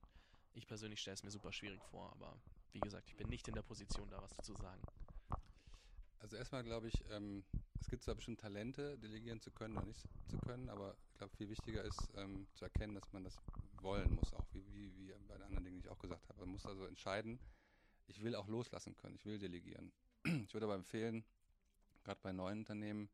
ich 0.53 0.67
persönlich 0.67 0.99
stelle 0.99 1.15
es 1.15 1.23
mir 1.23 1.31
super 1.31 1.51
schwierig 1.51 1.83
vor, 1.85 2.11
aber 2.11 2.37
wie 2.71 2.79
gesagt, 2.79 3.07
ich 3.09 3.15
bin 3.15 3.29
nicht 3.29 3.47
in 3.47 3.53
der 3.53 3.61
Position, 3.61 4.09
da 4.09 4.21
was 4.21 4.35
zu 4.43 4.53
sagen. 4.55 4.81
Also 6.19 6.37
erstmal 6.37 6.63
glaube 6.63 6.87
ich, 6.87 7.03
ähm, 7.11 7.43
es 7.79 7.89
gibt 7.89 8.03
zwar 8.03 8.15
bestimmt 8.15 8.39
Talente, 8.39 8.97
delegieren 8.97 9.41
zu 9.41 9.51
können 9.51 9.77
oder 9.77 9.85
nicht 9.85 10.07
zu 10.29 10.37
können, 10.37 10.69
aber 10.69 10.95
ich 11.11 11.17
glaube, 11.17 11.35
viel 11.35 11.49
wichtiger 11.49 11.83
ist 11.83 12.13
ähm, 12.15 12.47
zu 12.53 12.63
erkennen, 12.65 12.95
dass 12.95 13.11
man 13.11 13.23
das 13.23 13.37
wollen 13.83 14.13
muss, 14.15 14.33
auch 14.33 14.45
wie, 14.53 14.65
wie, 14.73 14.95
wie 14.97 15.13
bei 15.27 15.35
den 15.35 15.43
anderen 15.43 15.63
Dingen, 15.63 15.77
die 15.77 15.85
ich 15.85 15.89
auch 15.89 15.99
gesagt 15.99 16.27
habe. 16.29 16.39
Man 16.41 16.49
muss 16.49 16.65
also 16.65 16.85
entscheiden, 16.85 17.39
ich 18.07 18.23
will 18.23 18.35
auch 18.35 18.47
loslassen 18.47 18.95
können, 18.97 19.15
ich 19.15 19.25
will 19.25 19.39
delegieren. 19.39 19.91
Ich 20.23 20.53
würde 20.53 20.65
aber 20.65 20.75
empfehlen, 20.75 21.25
gerade 22.03 22.19
bei 22.21 22.31
neuen 22.31 22.59
Unternehmen, 22.59 23.09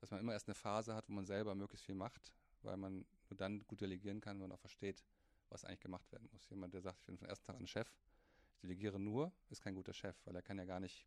dass 0.00 0.10
man 0.10 0.20
immer 0.20 0.32
erst 0.32 0.48
eine 0.48 0.54
Phase 0.54 0.94
hat, 0.94 1.08
wo 1.08 1.12
man 1.12 1.26
selber 1.26 1.54
möglichst 1.54 1.86
viel 1.86 1.94
macht, 1.94 2.32
weil 2.62 2.76
man 2.76 3.06
nur 3.28 3.36
dann 3.36 3.60
gut 3.66 3.80
delegieren 3.80 4.20
kann, 4.20 4.36
wenn 4.36 4.48
man 4.48 4.52
auch 4.52 4.60
versteht, 4.60 5.04
was 5.48 5.64
eigentlich 5.64 5.80
gemacht 5.80 6.10
werden 6.12 6.28
muss. 6.32 6.48
Jemand, 6.50 6.74
der 6.74 6.80
sagt, 6.80 6.98
ich 7.00 7.06
bin 7.06 7.18
von 7.18 7.28
ersten 7.28 7.46
Tag 7.46 7.56
ein 7.56 7.66
Chef, 7.66 7.88
ich 8.54 8.60
delegiere 8.60 8.98
nur, 8.98 9.32
ist 9.50 9.62
kein 9.62 9.74
guter 9.74 9.92
Chef, 9.92 10.16
weil 10.24 10.34
er 10.34 10.42
kann 10.42 10.58
ja 10.58 10.64
gar 10.64 10.80
nicht 10.80 11.06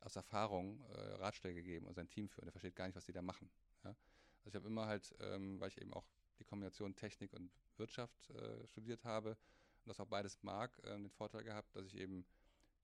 aus 0.00 0.16
Erfahrung 0.16 0.80
äh, 0.90 1.14
Ratschläge 1.14 1.62
geben 1.62 1.86
und 1.86 1.94
sein 1.94 2.08
Team 2.08 2.28
führen. 2.28 2.46
Der 2.46 2.52
versteht 2.52 2.76
gar 2.76 2.86
nicht, 2.86 2.96
was 2.96 3.06
die 3.06 3.12
da 3.12 3.22
machen. 3.22 3.50
Ja? 3.84 3.90
Also 3.90 4.48
ich 4.48 4.54
habe 4.54 4.66
immer 4.66 4.86
halt, 4.86 5.14
ähm, 5.20 5.58
weil 5.60 5.68
ich 5.68 5.80
eben 5.80 5.94
auch 5.94 6.06
die 6.38 6.44
Kombination 6.44 6.94
Technik 6.94 7.32
und 7.32 7.50
Wirtschaft 7.76 8.30
äh, 8.30 8.66
studiert 8.68 9.04
habe 9.04 9.30
und 9.30 9.88
das 9.88 10.00
auch 10.00 10.06
beides 10.06 10.42
mag, 10.42 10.78
äh, 10.84 10.90
den 10.90 11.10
Vorteil 11.10 11.44
gehabt, 11.44 11.74
dass 11.76 11.86
ich 11.86 11.96
eben 11.96 12.24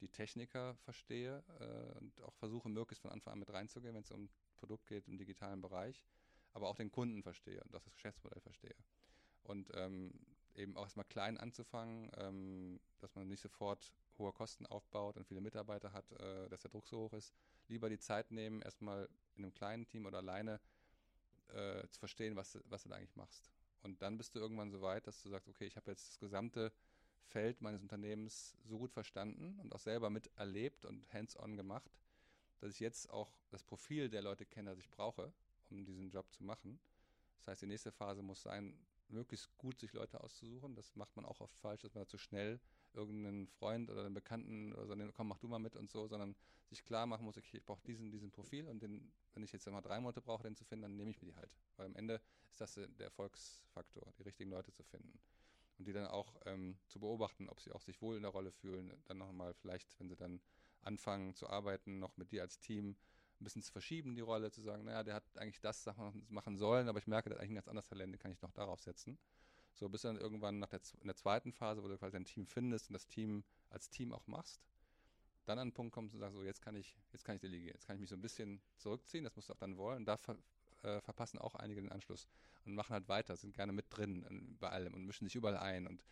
die 0.01 0.09
Techniker 0.09 0.77
verstehe 0.77 1.43
äh, 1.61 1.99
und 1.99 2.23
auch 2.23 2.35
versuche, 2.35 2.69
möglichst 2.69 3.03
von 3.03 3.11
Anfang 3.11 3.35
an 3.35 3.39
mit 3.39 3.53
reinzugehen, 3.53 3.95
wenn 3.95 4.03
es 4.03 4.11
um 4.11 4.31
Produkt 4.57 4.87
geht 4.87 5.09
im 5.09 5.19
digitalen 5.19 5.61
Bereich, 5.61 6.05
aber 6.53 6.69
auch 6.69 6.77
den 6.77 6.91
Kunden 6.91 7.23
verstehe 7.23 7.63
und 7.63 7.73
das 7.75 7.85
Geschäftsmodell 7.91 8.41
verstehe. 8.41 8.75
Und 9.43 9.71
ähm, 9.75 10.13
eben 10.55 10.77
auch 10.77 10.85
erstmal 10.85 11.07
klein 11.07 11.39
anzufangen, 11.39 12.11
ähm, 12.17 12.81
dass 12.99 13.15
man 13.15 13.29
nicht 13.29 13.41
sofort 13.41 13.93
hohe 14.19 14.33
Kosten 14.33 14.67
aufbaut 14.67 15.17
und 15.17 15.27
viele 15.27 15.41
Mitarbeiter 15.41 15.93
hat, 15.93 16.11
äh, 16.13 16.49
dass 16.49 16.63
der 16.63 16.71
Druck 16.71 16.87
so 16.87 16.99
hoch 16.99 17.13
ist. 17.13 17.35
Lieber 17.69 17.89
die 17.89 17.99
Zeit 17.99 18.31
nehmen, 18.31 18.63
erstmal 18.63 19.09
in 19.37 19.45
einem 19.45 19.55
kleinen 19.55 19.87
Team 19.87 20.07
oder 20.07 20.19
alleine 20.19 20.61
äh, 21.55 21.89
zu 21.89 21.99
verstehen, 21.99 22.37
was, 22.37 22.59
was 22.69 22.83
du 22.83 22.89
da 22.89 22.97
eigentlich 22.97 23.17
machst. 23.17 23.51
Und 23.83 24.03
dann 24.03 24.19
bist 24.19 24.35
du 24.35 24.39
irgendwann 24.39 24.71
so 24.71 24.83
weit, 24.83 25.07
dass 25.07 25.23
du 25.23 25.29
sagst, 25.29 25.49
okay, 25.49 25.67
ich 25.67 25.77
habe 25.77 25.91
jetzt 25.91 26.09
das 26.09 26.19
gesamte 26.19 26.73
Feld 27.23 27.61
meines 27.63 27.81
Unternehmens 27.81 28.57
so 28.65 28.79
gut 28.79 28.93
verstanden 28.93 29.59
und 29.61 29.75
auch 29.75 29.79
selber 29.79 30.11
miterlebt 30.11 30.85
und 30.85 31.11
hands-on 31.13 31.57
gemacht, 31.57 31.91
dass 32.59 32.75
ich 32.75 32.81
jetzt 32.81 33.09
auch 33.11 33.33
das 33.51 33.63
Profil 33.63 34.09
der 34.09 34.23
Leute 34.23 34.45
kenne, 34.45 34.71
das 34.71 34.79
ich 34.79 34.91
brauche, 34.91 35.33
um 35.71 35.85
diesen 35.85 36.11
Job 36.11 36.31
zu 36.33 36.45
machen. 36.45 36.79
Das 37.39 37.49
heißt, 37.49 37.63
die 37.63 37.67
nächste 37.67 37.93
Phase 37.93 38.23
muss 38.23 38.43
sein, 38.43 38.79
möglichst 39.09 39.57
gut 39.57 39.79
sich 39.79 39.93
Leute 39.93 40.21
auszusuchen. 40.21 40.75
Das 40.75 40.95
macht 40.97 41.17
man 41.17 41.25
auch 41.25 41.41
oft 41.41 41.57
falsch, 41.57 41.83
dass 41.83 41.95
man 41.95 42.05
da 42.05 42.09
zu 42.09 42.19
schnell 42.19 42.61
irgendeinen 42.95 43.47
Freund 43.49 43.91
oder 43.91 44.05
einen 44.05 44.15
Bekannten 44.15 44.73
oder 44.73 44.87
so, 44.87 44.95
komm, 45.15 45.29
mach 45.29 45.39
du 45.39 45.49
mal 45.49 45.59
mit 45.59 45.77
und 45.77 45.91
so, 45.91 46.07
sondern 46.07 46.35
sich 46.69 46.85
klar 46.85 47.07
machen 47.07 47.25
muss, 47.25 47.37
okay, 47.37 47.59
ich 47.59 47.65
brauche 47.65 47.83
diesen, 47.83 48.11
diesen 48.11 48.31
Profil 48.31 48.67
und 48.69 48.83
den, 48.83 49.13
wenn 49.33 49.43
ich 49.43 49.53
jetzt 49.53 49.67
mal 49.69 49.81
drei 49.81 50.01
Monate 50.01 50.21
brauche, 50.21 50.43
den 50.43 50.55
zu 50.55 50.65
finden, 50.65 50.83
dann 50.83 50.97
nehme 50.97 51.11
ich 51.11 51.21
mir 51.21 51.29
die 51.29 51.37
halt. 51.37 51.51
Weil 51.77 51.87
am 51.87 51.97
Ende 51.97 52.21
ist 52.51 52.61
das 52.61 52.75
der 52.75 53.07
Erfolgsfaktor, 53.07 54.13
die 54.19 54.23
richtigen 54.23 54.51
Leute 54.51 54.73
zu 54.73 54.83
finden. 54.85 55.21
Und 55.79 55.87
die 55.87 55.93
dann 55.93 56.07
auch 56.07 56.37
ähm, 56.45 56.79
zu 56.89 57.01
beobachten, 57.01 57.49
ob 57.49 57.61
sie 57.61 57.73
auch 57.73 57.81
sich 57.81 58.03
wohl 58.03 58.17
in 58.17 58.23
der 58.23 58.31
Rolle 58.31 58.53
fühlen. 58.53 58.93
Dann 59.07 59.19
nochmal 59.19 59.55
vielleicht, 59.55 59.99
wenn 59.99 60.09
sie 60.09 60.17
dann 60.17 60.41
anfangen 60.83 61.35
zu 61.35 61.49
arbeiten, 61.49 61.99
noch 61.99 62.17
mit 62.17 62.33
dir 62.33 62.43
als 62.43 62.59
Team 62.59 62.97
ein 63.41 63.45
bisschen 63.45 63.63
zu 63.63 63.73
verschieben, 63.73 64.15
die 64.15 64.21
Rolle, 64.21 64.51
zu 64.51 64.61
sagen, 64.61 64.85
naja, 64.85 65.03
der 65.03 65.15
hat 65.15 65.39
eigentlich 65.39 65.61
das 65.61 65.89
machen 66.29 66.57
sollen, 66.57 66.89
aber 66.89 66.99
ich 66.99 67.07
merke, 67.07 67.31
der 67.31 67.37
hat 67.37 67.43
eigentlich 67.43 67.53
ein 67.53 67.55
ganz 67.57 67.69
anderes 67.69 67.89
Talent, 67.89 68.13
den 68.13 68.19
kann 68.19 68.33
ich 68.33 68.43
noch 68.43 68.53
darauf 68.53 68.81
setzen. 68.81 69.19
So 69.81 69.89
bis 69.89 70.03
dann 70.03 70.19
irgendwann 70.19 70.59
nach 70.59 70.69
der, 70.69 70.81
in 71.01 71.07
der 71.07 71.17
zweiten 71.17 71.53
Phase, 71.53 71.83
wo 71.83 71.89
du 71.89 71.97
quasi 71.97 72.13
dein 72.13 72.27
Team 72.27 72.47
findest 72.47 72.91
und 72.91 72.93
das 72.93 73.09
Team 73.09 73.43
als 73.71 73.89
Team 73.89 74.13
auch 74.13 74.27
machst, 74.27 74.61
dann 75.47 75.59
an 75.59 75.69
den 75.69 75.75
Punkt 75.75 75.95
kommst 75.95 76.15
und 76.15 76.21
sagst, 76.21 76.37
so 76.37 76.45
jetzt 76.45 76.61
kann 76.61 76.77
ich, 76.77 76.99
jetzt 77.13 77.25
kann 77.25 77.37
ich 77.37 77.41
delegieren, 77.41 77.73
jetzt 77.75 77.87
kann 77.87 77.97
ich 77.97 78.01
mich 78.01 78.11
so 78.11 78.15
ein 78.15 78.21
bisschen 78.21 78.61
zurückziehen, 78.77 79.25
das 79.25 79.35
musst 79.37 79.49
du 79.49 79.55
auch 79.55 79.59
dann 79.59 79.79
wollen. 79.79 80.01
Und 80.01 80.05
da 80.05 80.19
ver, 80.19 80.37
äh, 80.83 81.01
verpassen 81.01 81.39
auch 81.39 81.55
einige 81.55 81.81
den 81.81 81.91
Anschluss 81.91 82.29
und 82.67 82.75
machen 82.75 82.93
halt 82.93 83.09
weiter, 83.09 83.37
sind 83.39 83.55
gerne 83.55 83.73
mit 83.73 83.87
drin 83.89 84.57
bei 84.61 84.69
allem 84.69 84.93
und 84.93 85.07
mischen 85.07 85.27
sich 85.27 85.35
überall 85.35 85.57
ein 85.57 85.87
und, 85.87 86.05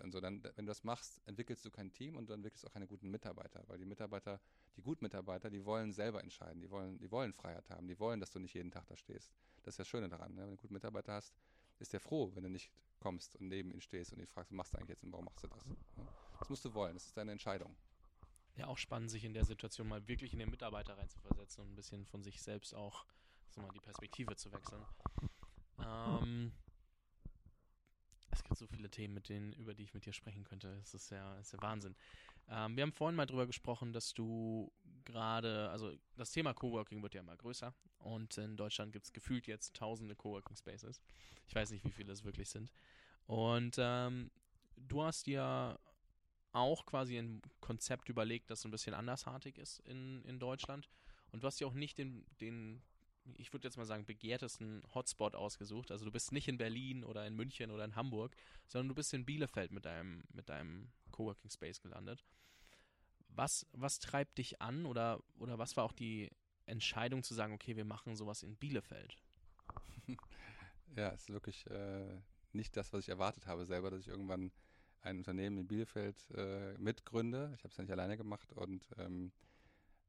und 0.00 0.10
so. 0.10 0.20
Dann, 0.20 0.42
wenn 0.42 0.66
du 0.66 0.70
das 0.70 0.82
machst, 0.82 1.20
entwickelst 1.24 1.64
du 1.64 1.70
kein 1.70 1.92
Team 1.92 2.16
und 2.16 2.28
du 2.28 2.32
entwickelst 2.32 2.66
auch 2.66 2.72
keine 2.72 2.88
guten 2.88 3.08
Mitarbeiter, 3.08 3.62
weil 3.68 3.78
die 3.78 3.84
Mitarbeiter, 3.84 4.40
die 4.76 4.82
guten 4.82 5.04
Mitarbeiter, 5.04 5.48
die 5.48 5.64
wollen 5.64 5.92
selber 5.92 6.20
entscheiden, 6.20 6.60
die 6.60 6.70
wollen, 6.70 6.98
die 6.98 7.10
wollen 7.12 7.32
Freiheit 7.32 7.70
haben, 7.70 7.86
die 7.86 8.00
wollen, 8.00 8.18
dass 8.18 8.32
du 8.32 8.40
nicht 8.40 8.54
jeden 8.54 8.72
Tag 8.72 8.84
da 8.88 8.96
stehst. 8.96 9.32
Das 9.62 9.74
ist 9.74 9.78
das 9.78 9.86
Schöne 9.86 10.08
daran, 10.08 10.34
ne? 10.34 10.38
wenn 10.38 10.46
du 10.46 10.50
einen 10.50 10.56
guten 10.56 10.74
Mitarbeiter 10.74 11.12
hast, 11.12 11.32
ist 11.82 11.92
der 11.92 12.00
froh, 12.00 12.30
wenn 12.34 12.44
du 12.44 12.48
nicht 12.48 12.70
kommst 13.00 13.36
und 13.36 13.48
neben 13.48 13.70
ihm 13.70 13.80
stehst 13.80 14.12
und 14.12 14.20
ihn 14.20 14.26
fragst, 14.26 14.50
was 14.50 14.56
machst 14.56 14.72
du 14.72 14.78
eigentlich 14.78 14.90
jetzt 14.90 15.04
und 15.04 15.12
warum 15.12 15.24
machst 15.26 15.42
du 15.42 15.48
das? 15.48 15.64
Das 16.38 16.48
musst 16.48 16.64
du 16.64 16.72
wollen, 16.74 16.94
das 16.94 17.06
ist 17.06 17.16
deine 17.16 17.32
Entscheidung. 17.32 17.76
Ja, 18.54 18.66
auch 18.66 18.78
spannend, 18.78 19.10
sich 19.10 19.24
in 19.24 19.34
der 19.34 19.44
Situation 19.44 19.88
mal 19.88 20.06
wirklich 20.08 20.32
in 20.32 20.38
den 20.38 20.50
Mitarbeiter 20.50 20.96
reinzuversetzen 20.96 21.64
und 21.64 21.72
ein 21.72 21.76
bisschen 21.76 22.04
von 22.06 22.22
sich 22.22 22.40
selbst 22.42 22.74
auch 22.74 23.06
so 23.50 23.60
mal 23.60 23.70
die 23.72 23.80
Perspektive 23.80 24.36
zu 24.36 24.52
wechseln. 24.52 24.84
Ähm, 25.78 26.52
es 28.30 28.42
gibt 28.42 28.56
so 28.56 28.66
viele 28.66 28.90
Themen, 28.90 29.14
mit 29.14 29.28
denen, 29.28 29.52
über 29.54 29.74
die 29.74 29.84
ich 29.84 29.94
mit 29.94 30.06
dir 30.06 30.12
sprechen 30.12 30.44
könnte. 30.44 30.78
Es 30.82 30.94
ist 30.94 31.10
ja, 31.10 31.38
ist 31.38 31.52
ja 31.52 31.62
Wahnsinn. 31.62 31.96
Ähm, 32.48 32.76
wir 32.76 32.82
haben 32.82 32.92
vorhin 32.92 33.16
mal 33.16 33.26
drüber 33.26 33.46
gesprochen, 33.46 33.92
dass 33.92 34.12
du 34.12 34.72
gerade, 35.02 35.70
also 35.70 35.92
das 36.16 36.32
Thema 36.32 36.54
Coworking 36.54 37.02
wird 37.02 37.14
ja 37.14 37.20
immer 37.20 37.36
größer 37.36 37.74
und 37.98 38.36
in 38.38 38.56
Deutschland 38.56 38.92
gibt 38.92 39.06
es 39.06 39.12
gefühlt 39.12 39.46
jetzt 39.46 39.74
tausende 39.74 40.14
Coworking 40.14 40.56
Spaces. 40.56 41.00
Ich 41.48 41.54
weiß 41.54 41.70
nicht, 41.70 41.84
wie 41.84 41.90
viele 41.90 42.12
es 42.12 42.24
wirklich 42.24 42.48
sind. 42.48 42.72
Und 43.26 43.76
ähm, 43.78 44.30
du 44.76 45.02
hast 45.02 45.26
ja 45.26 45.78
auch 46.52 46.84
quasi 46.86 47.16
ein 47.16 47.42
Konzept 47.60 48.08
überlegt, 48.08 48.50
das 48.50 48.64
ein 48.64 48.70
bisschen 48.70 48.94
andersartig 48.94 49.58
ist 49.58 49.80
in, 49.80 50.22
in 50.24 50.38
Deutschland. 50.38 50.88
Und 51.30 51.42
du 51.42 51.46
hast 51.46 51.60
ja 51.60 51.66
auch 51.66 51.74
nicht 51.74 51.98
den, 51.98 52.26
den 52.40 52.82
ich 53.36 53.52
würde 53.52 53.68
jetzt 53.68 53.76
mal 53.76 53.86
sagen, 53.86 54.04
begehrtesten 54.04 54.82
Hotspot 54.94 55.34
ausgesucht. 55.34 55.90
Also 55.90 56.04
du 56.04 56.10
bist 56.10 56.32
nicht 56.32 56.48
in 56.48 56.58
Berlin 56.58 57.04
oder 57.04 57.26
in 57.26 57.36
München 57.36 57.70
oder 57.70 57.84
in 57.84 57.96
Hamburg, 57.96 58.34
sondern 58.66 58.88
du 58.88 58.94
bist 58.94 59.14
in 59.14 59.24
Bielefeld 59.24 59.70
mit 59.70 59.84
deinem, 59.84 60.24
mit 60.32 60.48
deinem 60.48 60.88
Coworking 61.12 61.50
Space 61.50 61.80
gelandet. 61.80 62.24
Was, 63.34 63.66
was 63.72 63.98
treibt 63.98 64.38
dich 64.38 64.60
an 64.60 64.86
oder, 64.86 65.22
oder 65.38 65.58
was 65.58 65.76
war 65.76 65.84
auch 65.84 65.92
die 65.92 66.30
Entscheidung 66.66 67.22
zu 67.22 67.34
sagen, 67.34 67.54
okay, 67.54 67.76
wir 67.76 67.84
machen 67.84 68.16
sowas 68.16 68.42
in 68.42 68.56
Bielefeld? 68.56 69.16
ja, 70.96 71.10
es 71.12 71.22
ist 71.22 71.30
wirklich 71.30 71.66
äh, 71.70 72.20
nicht 72.52 72.76
das, 72.76 72.92
was 72.92 73.00
ich 73.00 73.08
erwartet 73.08 73.46
habe 73.46 73.64
selber, 73.64 73.90
dass 73.90 74.00
ich 74.00 74.08
irgendwann 74.08 74.52
ein 75.00 75.18
Unternehmen 75.18 75.58
in 75.58 75.66
Bielefeld 75.66 76.30
äh, 76.34 76.74
mitgründe. 76.78 77.52
Ich 77.56 77.64
habe 77.64 77.70
es 77.70 77.76
ja 77.76 77.82
nicht 77.82 77.92
alleine 77.92 78.16
gemacht 78.16 78.52
und 78.52 78.88
ähm, 78.98 79.32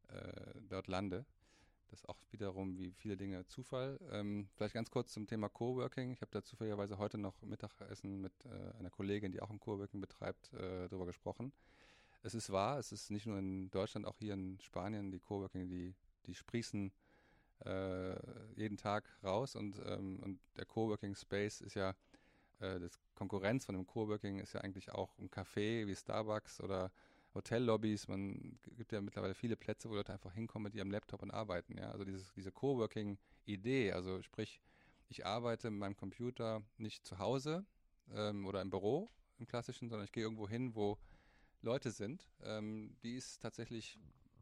äh, 0.09 0.61
dort 0.69 0.87
lande. 0.87 1.25
Das 1.89 1.99
ist 1.99 2.09
auch 2.09 2.17
wiederum 2.31 2.77
wie 2.77 2.91
viele 2.91 3.17
Dinge 3.17 3.45
Zufall. 3.45 3.99
Ähm, 4.11 4.49
vielleicht 4.55 4.73
ganz 4.73 4.89
kurz 4.89 5.13
zum 5.13 5.27
Thema 5.27 5.49
Coworking. 5.49 6.11
Ich 6.11 6.21
habe 6.21 6.31
da 6.31 6.43
zufälligerweise 6.43 6.97
heute 6.97 7.17
noch 7.17 7.41
Mittagessen 7.43 8.19
mit 8.19 8.33
äh, 8.45 8.77
einer 8.79 8.89
Kollegin, 8.89 9.31
die 9.31 9.41
auch 9.41 9.51
ein 9.51 9.59
Coworking 9.59 10.01
betreibt, 10.01 10.51
äh, 10.53 10.87
darüber 10.87 11.05
gesprochen. 11.05 11.53
Es 12.23 12.33
ist 12.33 12.51
wahr, 12.51 12.79
es 12.79 12.93
ist 12.93 13.11
nicht 13.11 13.25
nur 13.25 13.37
in 13.37 13.69
Deutschland, 13.69 14.07
auch 14.07 14.17
hier 14.17 14.33
in 14.33 14.57
Spanien, 14.61 15.11
die 15.11 15.19
Coworking, 15.19 15.67
die, 15.67 15.93
die 16.25 16.33
sprießen 16.33 16.91
äh, 17.65 18.15
jeden 18.55 18.77
Tag 18.77 19.03
raus 19.23 19.55
und, 19.55 19.81
ähm, 19.85 20.19
und 20.21 20.39
der 20.55 20.65
Coworking 20.65 21.15
Space 21.15 21.59
ist 21.59 21.75
ja, 21.75 21.89
äh, 22.59 22.79
das 22.79 22.97
Konkurrenz 23.13 23.65
von 23.65 23.75
dem 23.75 23.85
Coworking 23.85 24.39
ist 24.39 24.53
ja 24.53 24.61
eigentlich 24.61 24.91
auch 24.91 25.17
ein 25.17 25.29
Café 25.29 25.85
wie 25.85 25.95
Starbucks 25.95 26.61
oder 26.61 26.91
Hotellobbys, 27.35 28.07
man 28.07 28.57
gibt 28.77 28.93
ja 28.93 29.01
mittlerweile 29.01 29.33
viele 29.33 29.57
Plätze, 29.57 29.89
wo 29.89 29.95
Leute 29.95 30.13
einfach 30.13 30.33
hinkommen 30.33 30.65
mit 30.65 30.75
ihrem 30.75 30.91
Laptop 30.91 31.23
und 31.23 31.31
arbeiten. 31.31 31.77
Ja? 31.77 31.91
Also 31.91 32.05
dieses, 32.05 32.31
diese 32.33 32.51
Coworking-Idee, 32.51 33.91
also 33.91 34.21
sprich, 34.21 34.61
ich 35.09 35.25
arbeite 35.25 35.69
mit 35.71 35.79
meinem 35.79 35.97
Computer 35.97 36.61
nicht 36.77 37.05
zu 37.05 37.17
Hause 37.17 37.65
ähm, 38.13 38.45
oder 38.45 38.61
im 38.61 38.69
Büro 38.69 39.09
im 39.39 39.47
klassischen, 39.47 39.89
sondern 39.89 40.05
ich 40.05 40.11
gehe 40.11 40.23
irgendwo 40.23 40.47
hin, 40.47 40.75
wo 40.75 40.97
Leute 41.63 41.91
sind. 41.91 42.27
Ähm, 42.43 42.95
die 43.03 43.15
ist 43.15 43.41
tatsächlich 43.41 43.97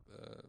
äh, 0.09 0.43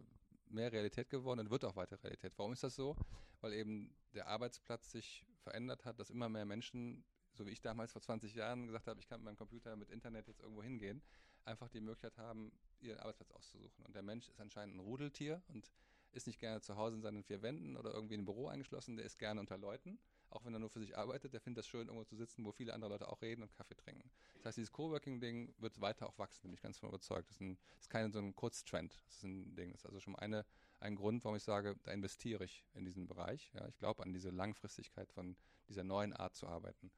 mehr 0.48 0.72
Realität 0.72 1.10
geworden 1.10 1.40
und 1.40 1.50
wird 1.50 1.64
auch 1.64 1.76
weiter 1.76 2.02
Realität. 2.02 2.32
Warum 2.36 2.52
ist 2.52 2.62
das 2.62 2.74
so? 2.74 2.96
Weil 3.40 3.52
eben 3.52 3.94
der 4.14 4.26
Arbeitsplatz 4.26 4.90
sich 4.90 5.24
verändert 5.42 5.84
hat, 5.84 5.98
dass 5.98 6.10
immer 6.10 6.28
mehr 6.28 6.44
Menschen, 6.44 7.04
so 7.32 7.46
wie 7.46 7.50
ich 7.50 7.60
damals 7.60 7.92
vor 7.92 8.02
20 8.02 8.34
Jahren 8.34 8.66
gesagt 8.66 8.86
habe, 8.86 9.00
ich 9.00 9.06
kann 9.06 9.20
mit 9.20 9.26
meinem 9.26 9.36
Computer 9.36 9.76
mit 9.76 9.90
Internet 9.90 10.28
jetzt 10.28 10.40
irgendwo 10.40 10.62
hingehen, 10.62 11.02
einfach 11.44 11.68
die 11.68 11.80
Möglichkeit 11.80 12.16
haben, 12.18 12.52
ihren 12.80 12.98
Arbeitsplatz 12.98 13.30
auszusuchen. 13.32 13.84
Und 13.84 13.94
der 13.94 14.02
Mensch 14.02 14.28
ist 14.28 14.40
anscheinend 14.40 14.76
ein 14.76 14.80
Rudeltier 14.80 15.42
und 15.48 15.70
ist 16.12 16.26
nicht 16.26 16.38
gerne 16.38 16.60
zu 16.60 16.76
Hause 16.76 16.96
in 16.96 17.02
seinen 17.02 17.22
vier 17.22 17.42
Wänden 17.42 17.76
oder 17.76 17.92
irgendwie 17.92 18.14
in 18.14 18.20
einem 18.20 18.26
Büro 18.26 18.48
eingeschlossen, 18.48 18.96
der 18.96 19.06
ist 19.06 19.18
gerne 19.18 19.40
unter 19.40 19.58
Leuten, 19.58 19.98
auch 20.30 20.44
wenn 20.44 20.52
er 20.52 20.58
nur 20.58 20.70
für 20.70 20.80
sich 20.80 20.96
arbeitet, 20.96 21.32
der 21.32 21.40
findet 21.40 21.58
das 21.58 21.68
schön, 21.68 21.88
irgendwo 21.88 22.04
zu 22.04 22.16
sitzen, 22.16 22.44
wo 22.44 22.52
viele 22.52 22.74
andere 22.74 22.90
Leute 22.90 23.08
auch 23.08 23.22
reden 23.22 23.42
und 23.42 23.52
Kaffee 23.52 23.76
trinken. 23.76 24.10
Das 24.36 24.46
heißt, 24.46 24.58
dieses 24.58 24.72
Coworking-Ding 24.72 25.54
wird 25.58 25.80
weiter 25.80 26.08
auch 26.08 26.18
wachsen, 26.18 26.42
bin 26.42 26.54
ich 26.54 26.62
ganz 26.62 26.78
von 26.78 26.88
überzeugt. 26.88 27.28
Das 27.28 27.36
ist, 27.36 27.40
ein, 27.40 27.58
ist 27.78 27.90
kein 27.90 28.12
so 28.12 28.18
ein 28.18 28.34
Kurztrend, 28.34 28.92
das 29.06 29.16
ist 29.16 29.24
ein 29.24 29.54
Ding. 29.54 29.72
Das 29.72 29.82
ist 29.82 29.86
also 29.86 30.00
schon 30.00 30.16
eine, 30.16 30.44
ein 30.80 30.96
Grund, 30.96 31.24
warum 31.24 31.36
ich 31.36 31.44
sage, 31.44 31.76
da 31.82 31.92
investiere 31.92 32.44
ich 32.44 32.64
in 32.74 32.84
diesen 32.84 33.06
Bereich. 33.06 33.50
Ja, 33.54 33.66
ich 33.68 33.78
glaube 33.78 34.02
an 34.02 34.12
diese 34.12 34.30
Langfristigkeit 34.30 35.10
von 35.12 35.36
dieser 35.68 35.84
neuen 35.84 36.12
Art 36.12 36.34
zu 36.34 36.46
arbeiten. 36.46 36.90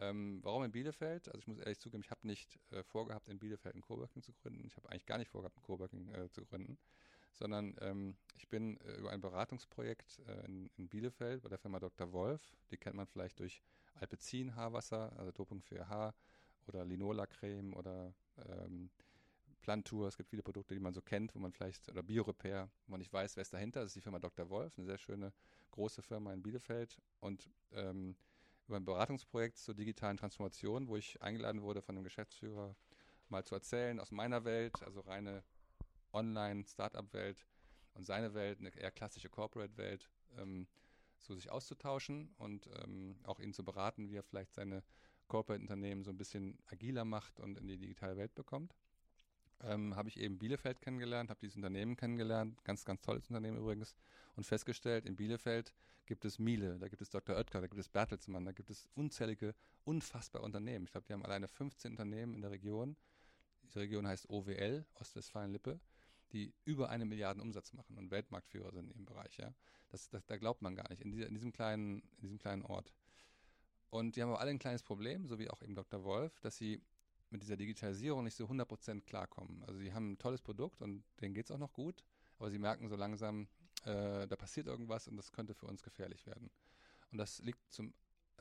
Ähm, 0.00 0.40
warum 0.42 0.62
in 0.62 0.70
Bielefeld? 0.70 1.28
Also 1.28 1.40
ich 1.40 1.46
muss 1.46 1.58
ehrlich 1.58 1.80
zugeben, 1.80 2.02
ich 2.04 2.10
habe 2.10 2.26
nicht 2.26 2.58
äh, 2.70 2.82
vorgehabt, 2.84 3.28
in 3.28 3.38
Bielefeld 3.38 3.74
ein 3.74 3.80
Coworking 3.80 4.22
zu 4.22 4.32
gründen. 4.32 4.64
Ich 4.66 4.76
habe 4.76 4.88
eigentlich 4.90 5.06
gar 5.06 5.18
nicht 5.18 5.30
vorgehabt, 5.30 5.56
ein 5.56 5.62
Coworking 5.62 6.08
äh, 6.14 6.30
zu 6.30 6.44
gründen, 6.44 6.78
sondern 7.32 7.76
ähm, 7.80 8.16
ich 8.34 8.48
bin 8.48 8.80
äh, 8.80 8.94
über 8.94 9.10
ein 9.10 9.20
Beratungsprojekt 9.20 10.20
äh, 10.26 10.46
in, 10.46 10.70
in, 10.76 10.88
Bielefeld 10.88 11.42
bei 11.42 11.48
der 11.48 11.58
Firma 11.58 11.78
Dr. 11.78 12.12
Wolf, 12.12 12.40
die 12.70 12.76
kennt 12.76 12.96
man 12.96 13.06
vielleicht 13.06 13.40
durch 13.40 13.62
Alpecin 13.94 14.54
Haarwasser, 14.54 15.12
also 15.18 15.32
Doping 15.32 15.60
für 15.60 15.88
Haar 15.88 16.14
oder 16.66 16.84
Linola-Creme 16.84 17.74
oder 17.74 18.14
ähm, 18.36 18.90
Plantur. 19.60 20.08
Es 20.08 20.16
gibt 20.16 20.30
viele 20.30 20.42
Produkte, 20.42 20.74
die 20.74 20.80
man 20.80 20.94
so 20.94 21.02
kennt, 21.02 21.34
wo 21.34 21.38
man 21.38 21.52
vielleicht, 21.52 21.88
oder 21.88 22.02
Biorepair, 22.02 22.70
wo 22.86 22.92
man 22.92 23.00
nicht 23.00 23.12
weiß, 23.12 23.36
wer 23.36 23.42
ist 23.42 23.52
dahinter. 23.52 23.80
Das 23.80 23.88
ist 23.88 23.96
die 23.96 24.00
Firma 24.00 24.18
Dr. 24.18 24.48
Wolf, 24.48 24.72
eine 24.76 24.86
sehr 24.86 24.98
schöne, 24.98 25.32
große 25.72 26.02
Firma 26.02 26.32
in 26.32 26.42
Bielefeld 26.42 26.98
und 27.20 27.50
ähm, 27.72 28.16
über 28.66 28.76
ein 28.76 28.84
Beratungsprojekt 28.84 29.58
zur 29.58 29.74
digitalen 29.74 30.16
Transformation, 30.16 30.88
wo 30.88 30.96
ich 30.96 31.20
eingeladen 31.22 31.62
wurde 31.62 31.82
von 31.82 31.94
dem 31.94 32.04
Geschäftsführer, 32.04 32.76
mal 33.28 33.44
zu 33.44 33.54
erzählen 33.54 34.00
aus 34.00 34.10
meiner 34.10 34.44
Welt, 34.44 34.82
also 34.82 35.00
reine 35.00 35.42
Online-Startup-Welt 36.12 37.46
und 37.94 38.04
seine 38.04 38.34
Welt, 38.34 38.58
eine 38.60 38.70
eher 38.70 38.90
klassische 38.90 39.28
Corporate-Welt, 39.28 40.08
ähm, 40.38 40.66
so 41.18 41.34
sich 41.34 41.50
auszutauschen 41.50 42.30
und 42.38 42.68
ähm, 42.82 43.16
auch 43.24 43.40
ihn 43.40 43.52
zu 43.52 43.64
beraten, 43.64 44.08
wie 44.10 44.16
er 44.16 44.22
vielleicht 44.22 44.54
seine 44.54 44.82
Corporate-Unternehmen 45.26 46.04
so 46.04 46.10
ein 46.10 46.16
bisschen 46.16 46.58
agiler 46.66 47.04
macht 47.04 47.40
und 47.40 47.58
in 47.58 47.66
die 47.66 47.78
digitale 47.78 48.16
Welt 48.16 48.34
bekommt. 48.34 48.74
Ähm, 49.60 49.96
habe 49.96 50.08
ich 50.08 50.18
eben 50.20 50.38
Bielefeld 50.38 50.80
kennengelernt, 50.80 51.30
habe 51.30 51.40
dieses 51.40 51.56
Unternehmen 51.56 51.96
kennengelernt, 51.96 52.62
ganz, 52.64 52.84
ganz 52.84 53.02
tolles 53.02 53.28
Unternehmen 53.28 53.58
übrigens, 53.58 53.96
und 54.36 54.44
festgestellt, 54.44 55.04
in 55.04 55.16
Bielefeld 55.16 55.74
gibt 56.06 56.24
es 56.24 56.38
Miele, 56.38 56.78
da 56.78 56.88
gibt 56.88 57.02
es 57.02 57.10
Dr. 57.10 57.36
Oetker, 57.36 57.60
da 57.60 57.66
gibt 57.66 57.80
es 57.80 57.88
Bertelsmann, 57.88 58.44
da 58.44 58.52
gibt 58.52 58.70
es 58.70 58.88
unzählige, 58.94 59.54
unfassbare 59.84 60.44
Unternehmen. 60.44 60.84
Ich 60.84 60.92
glaube, 60.92 61.06
die 61.06 61.12
haben 61.12 61.24
alleine 61.24 61.48
15 61.48 61.92
Unternehmen 61.92 62.34
in 62.34 62.40
der 62.40 62.52
Region. 62.52 62.96
Diese 63.64 63.80
Region 63.80 64.06
heißt 64.06 64.30
OWL, 64.30 64.86
Ostwestfalen-Lippe, 64.94 65.80
die 66.32 66.52
über 66.64 66.90
eine 66.90 67.04
Milliarde 67.04 67.40
Umsatz 67.40 67.72
machen 67.72 67.96
und 67.96 68.10
Weltmarktführer 68.10 68.72
sind 68.72 68.90
in 68.90 68.98
dem 68.98 69.04
Bereich. 69.06 69.36
Ja? 69.38 69.54
Das, 69.88 70.08
das, 70.10 70.24
da 70.26 70.36
glaubt 70.36 70.62
man 70.62 70.74
gar 70.74 70.88
nicht, 70.90 71.02
in, 71.02 71.10
dieser, 71.10 71.26
in, 71.26 71.34
diesem 71.34 71.52
kleinen, 71.52 72.02
in 72.16 72.20
diesem 72.22 72.38
kleinen 72.38 72.62
Ort. 72.62 72.92
Und 73.90 74.16
die 74.16 74.22
haben 74.22 74.30
aber 74.30 74.40
alle 74.40 74.50
ein 74.50 74.58
kleines 74.58 74.82
Problem, 74.82 75.26
so 75.26 75.38
wie 75.38 75.48
auch 75.48 75.62
eben 75.62 75.74
Dr. 75.74 76.04
Wolf, 76.04 76.38
dass 76.40 76.56
sie 76.56 76.82
mit 77.30 77.42
dieser 77.42 77.56
Digitalisierung 77.56 78.24
nicht 78.24 78.36
so 78.36 78.46
100% 78.46 79.02
klarkommen. 79.02 79.62
Also 79.64 79.80
sie 79.80 79.92
haben 79.92 80.12
ein 80.12 80.18
tolles 80.18 80.40
Produkt 80.40 80.82
und 80.82 81.04
denen 81.20 81.34
geht 81.34 81.46
es 81.46 81.50
auch 81.50 81.58
noch 81.58 81.72
gut, 81.72 82.04
aber 82.38 82.50
sie 82.50 82.58
merken 82.58 82.88
so 82.88 82.96
langsam, 82.96 83.48
äh, 83.84 84.26
da 84.26 84.36
passiert 84.36 84.66
irgendwas 84.66 85.08
und 85.08 85.16
das 85.16 85.32
könnte 85.32 85.54
für 85.54 85.66
uns 85.66 85.82
gefährlich 85.82 86.26
werden. 86.26 86.50
Und 87.10 87.18
das 87.18 87.40
liegt 87.40 87.60
zum, 87.72 87.94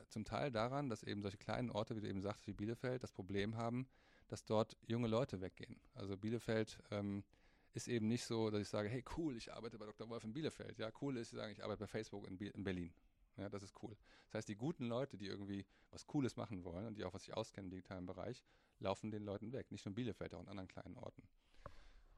zum 0.10 0.26
Teil 0.26 0.52
daran, 0.52 0.90
dass 0.90 1.04
eben 1.04 1.22
solche 1.22 1.38
kleinen 1.38 1.70
Orte, 1.70 1.96
wie 1.96 2.02
du 2.02 2.08
eben 2.08 2.22
sagst, 2.22 2.48
wie 2.48 2.54
Bielefeld, 2.54 3.04
das 3.04 3.12
Problem 3.12 3.56
haben, 3.56 3.88
dass 4.28 4.46
dort 4.46 4.78
junge 4.88 5.08
Leute 5.08 5.42
weggehen. 5.42 5.80
Also 5.94 6.18
Bielefeld 6.18 6.80
ähm, 6.92 7.24
ist 7.78 7.88
eben 7.88 8.08
nicht 8.08 8.26
so, 8.26 8.50
dass 8.50 8.60
ich 8.60 8.68
sage, 8.68 8.90
hey 8.90 9.04
cool, 9.16 9.38
ich 9.38 9.54
arbeite 9.54 9.78
bei 9.78 9.86
Dr. 9.86 10.10
Wolf 10.10 10.24
in 10.24 10.34
Bielefeld. 10.34 10.80
Ja, 10.80 10.92
cool 11.00 11.16
ist, 11.16 11.32
ich 11.32 11.38
sage, 11.38 11.54
ich 11.54 11.64
arbeite 11.64 11.82
bei 11.82 11.88
Facebook 11.88 12.28
in, 12.28 12.36
in 12.38 12.64
Berlin. 12.64 12.92
Ja, 13.38 13.50
das 13.50 13.62
ist 13.62 13.76
cool. 13.84 13.96
Das 14.26 14.40
heißt, 14.40 14.50
die 14.50 14.56
guten 14.56 14.88
Leute, 14.88 15.16
die 15.16 15.28
irgendwie 15.28 15.64
was 15.92 16.08
Cooles 16.08 16.36
machen 16.36 16.64
wollen 16.64 16.88
und 16.88 16.98
die 16.98 17.06
auch 17.06 17.14
was 17.14 17.24
sich 17.24 17.36
auskennen 17.36 17.68
im 17.68 17.76
digitalen 17.76 18.08
Bereich, 18.08 18.44
laufen 18.80 19.12
den 19.12 19.24
Leuten 19.24 19.54
weg. 19.54 19.72
Nicht 19.72 19.86
nur 19.86 19.92
in 19.92 19.96
Bielefeld, 19.96 20.34
auch 20.34 20.42
in 20.42 20.48
anderen 20.48 20.68
kleinen 20.68 20.98
Orten. 20.98 21.22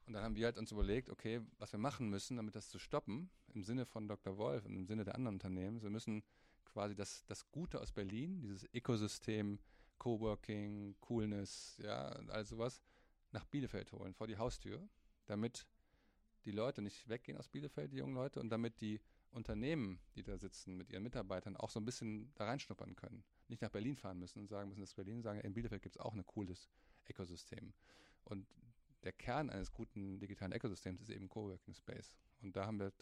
Und 0.06 0.14
dann 0.14 0.24
haben 0.24 0.34
wir 0.34 0.46
halt 0.46 0.56
uns 0.56 0.72
überlegt, 0.72 1.10
okay, 1.10 1.42
was 1.58 1.72
wir 1.72 1.78
machen 1.78 2.08
müssen, 2.08 2.38
damit 2.38 2.56
das 2.56 2.70
zu 2.70 2.78
stoppen, 2.78 3.30
im 3.52 3.62
Sinne 3.62 3.84
von 3.84 4.08
Dr. 4.08 4.38
Wolf 4.38 4.64
und 4.64 4.74
im 4.74 4.86
Sinne 4.86 5.04
der 5.04 5.14
anderen 5.14 5.36
Unternehmen. 5.36 5.82
Wir 5.82 5.90
müssen 5.90 6.24
quasi 6.64 6.94
das, 6.94 7.24
das 7.26 7.50
Gute 7.52 7.80
aus 7.80 7.92
Berlin, 7.92 8.40
dieses 8.40 8.66
Ökosystem, 8.72 9.58
Coworking, 9.98 10.96
Coolness, 11.00 11.76
ja, 11.82 12.08
all 12.28 12.46
sowas, 12.46 12.80
nach 13.32 13.44
Bielefeld 13.44 13.92
holen, 13.92 14.14
vor 14.14 14.26
die 14.26 14.38
Haustür, 14.38 14.88
damit 15.30 15.66
die 16.44 16.50
Leute 16.50 16.82
nicht 16.82 17.08
weggehen 17.08 17.38
aus 17.38 17.48
Bielefeld, 17.48 17.92
die 17.92 17.98
jungen 17.98 18.14
Leute, 18.14 18.40
und 18.40 18.50
damit 18.50 18.80
die 18.80 19.00
Unternehmen, 19.30 20.00
die 20.16 20.22
da 20.22 20.36
sitzen 20.38 20.76
mit 20.76 20.90
ihren 20.90 21.02
Mitarbeitern, 21.02 21.56
auch 21.56 21.70
so 21.70 21.78
ein 21.78 21.84
bisschen 21.84 22.32
da 22.34 22.46
reinschnuppern 22.46 22.96
können. 22.96 23.22
Nicht 23.48 23.62
nach 23.62 23.70
Berlin 23.70 23.96
fahren 23.96 24.18
müssen 24.18 24.40
und 24.40 24.48
sagen 24.48 24.68
müssen, 24.68 24.80
dass 24.80 24.94
Berlin 24.94 25.22
sagen, 25.22 25.40
in 25.40 25.54
Bielefeld 25.54 25.82
gibt 25.82 25.94
es 25.96 26.00
auch 26.00 26.14
ein 26.14 26.26
cooles 26.26 26.68
Ökosystem. 27.08 27.72
Und 28.24 28.46
der 29.04 29.12
Kern 29.12 29.50
eines 29.50 29.72
guten 29.72 30.18
digitalen 30.18 30.52
Ökosystems 30.52 31.00
ist 31.00 31.10
eben 31.10 31.28
Coworking 31.28 31.74
Space. 31.74 32.12
Und 32.42 32.56
da 32.56 32.66
haben 32.66 32.80
wir, 32.80 32.92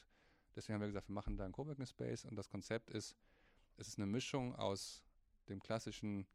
deswegen 0.55 0.75
haben 0.75 0.83
wir 0.83 0.89
gesagt, 0.89 1.09
wir 1.09 1.15
machen 1.15 1.37
da 1.37 1.45
einen 1.45 1.55
Coworking 1.55 1.87
Space 1.87 2.25
und 2.25 2.37
das 2.37 2.49
Konzept 2.49 2.91
ist, 2.91 3.17
es 3.77 3.89
ist 3.89 3.99
eine 3.99 4.07
Mischung 4.07 4.55
aus 4.55 5.03
dem 5.49 5.61
klassischen 5.61 6.27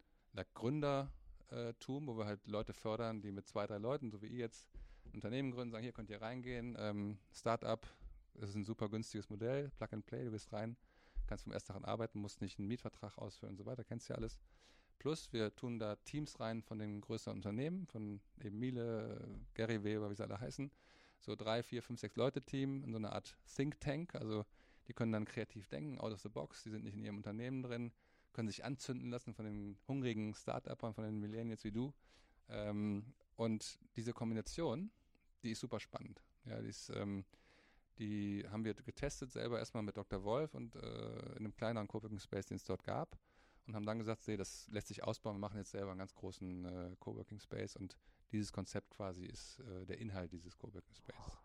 Gründertum, 0.53 2.07
wo 2.07 2.17
wir 2.17 2.25
halt 2.25 2.47
Leute 2.47 2.73
fördern, 2.73 3.21
die 3.21 3.31
mit 3.31 3.47
zwei, 3.47 3.67
drei 3.67 3.77
Leuten, 3.77 4.09
so 4.09 4.21
wie 4.21 4.27
ihr 4.27 4.39
jetzt, 4.39 4.67
ein 4.73 4.92
Unternehmen 5.13 5.51
gründen, 5.51 5.71
sagen, 5.71 5.83
hier 5.83 5.93
könnt 5.93 6.09
ihr 6.09 6.21
reingehen, 6.21 6.75
ähm, 6.79 7.17
Startup, 7.33 7.85
das 8.35 8.49
ist 8.49 8.55
ein 8.55 8.63
super 8.63 8.89
günstiges 8.89 9.29
Modell, 9.29 9.69
Plug 9.77 9.89
and 9.91 10.05
Play, 10.05 10.25
du 10.25 10.31
gehst 10.31 10.51
rein, 10.51 10.75
kannst 11.27 11.43
vom 11.43 11.53
ersten 11.53 11.67
Tag 11.67 11.77
an 11.77 11.85
arbeiten, 11.85 12.19
musst 12.19 12.41
nicht 12.41 12.59
einen 12.59 12.67
Mietvertrag 12.67 13.17
ausfüllen 13.17 13.53
und 13.53 13.57
so 13.57 13.65
weiter, 13.65 13.83
kennst 13.83 14.09
ja 14.09 14.15
alles. 14.15 14.39
Plus, 14.99 15.33
wir 15.33 15.53
tun 15.55 15.79
da 15.79 15.97
Teams 15.97 16.39
rein 16.39 16.61
von 16.61 16.79
den 16.79 17.01
größeren 17.01 17.37
Unternehmen, 17.37 17.85
von 17.87 18.21
eben 18.41 18.57
Miele, 18.57 19.27
Gary 19.53 19.83
Weber, 19.83 20.09
wie 20.09 20.15
sie 20.15 20.23
alle 20.23 20.39
heißen. 20.39 20.71
So 21.19 21.35
drei, 21.35 21.61
vier, 21.61 21.83
fünf, 21.83 21.99
sechs 21.99 22.15
Leute 22.15 22.41
Team 22.41 22.83
in 22.83 22.91
so 22.91 22.97
einer 22.97 23.11
Art 23.11 23.37
Think 23.53 23.79
Tank. 23.81 24.15
Also 24.15 24.45
die 24.87 24.93
können 24.93 25.11
dann 25.11 25.25
kreativ 25.25 25.67
denken, 25.67 25.99
out 25.99 26.13
of 26.13 26.21
the 26.21 26.29
box. 26.29 26.63
Die 26.63 26.69
sind 26.69 26.83
nicht 26.83 26.95
in 26.95 27.03
ihrem 27.03 27.17
Unternehmen 27.17 27.63
drin, 27.63 27.91
können 28.31 28.47
sich 28.47 28.63
anzünden 28.63 29.09
lassen 29.09 29.33
von 29.33 29.45
den 29.45 29.77
hungrigen 29.87 30.33
Start-Upern, 30.33 30.93
von 30.93 31.03
den 31.03 31.19
Millennials 31.19 31.63
wie 31.63 31.71
du. 31.71 31.93
Ähm, 32.49 33.13
und 33.35 33.79
diese 33.95 34.13
Kombination, 34.13 34.89
die 35.43 35.51
ist 35.51 35.59
super 35.59 35.79
spannend. 35.79 36.23
Ja, 36.45 36.61
die 36.61 36.69
ist, 36.69 36.89
ähm, 36.89 37.25
die 37.99 38.45
haben 38.49 38.65
wir 38.65 38.73
getestet 38.73 39.31
selber 39.31 39.59
erstmal 39.59 39.83
mit 39.83 39.97
Dr. 39.97 40.23
Wolf 40.23 40.53
und 40.53 40.75
äh, 40.75 40.79
in 41.31 41.37
einem 41.37 41.55
kleineren 41.55 41.87
Coworking 41.87 42.19
Space, 42.19 42.47
den 42.47 42.57
es 42.57 42.63
dort 42.63 42.83
gab 42.83 43.17
und 43.67 43.75
haben 43.75 43.85
dann 43.85 43.99
gesagt, 43.99 44.27
nee, 44.27 44.37
das 44.37 44.67
lässt 44.71 44.87
sich 44.87 45.03
ausbauen, 45.03 45.35
wir 45.35 45.39
machen 45.39 45.57
jetzt 45.57 45.71
selber 45.71 45.91
einen 45.91 45.99
ganz 45.99 46.13
großen 46.15 46.65
äh, 46.65 46.95
Coworking 46.99 47.39
Space 47.39 47.75
und 47.75 47.95
dieses 48.31 48.51
Konzept 48.51 48.89
quasi 48.91 49.25
ist 49.25 49.59
äh, 49.59 49.85
der 49.85 49.99
Inhalt 49.99 50.31
dieses 50.31 50.57
Coworking 50.57 50.95
Space. 50.95 51.37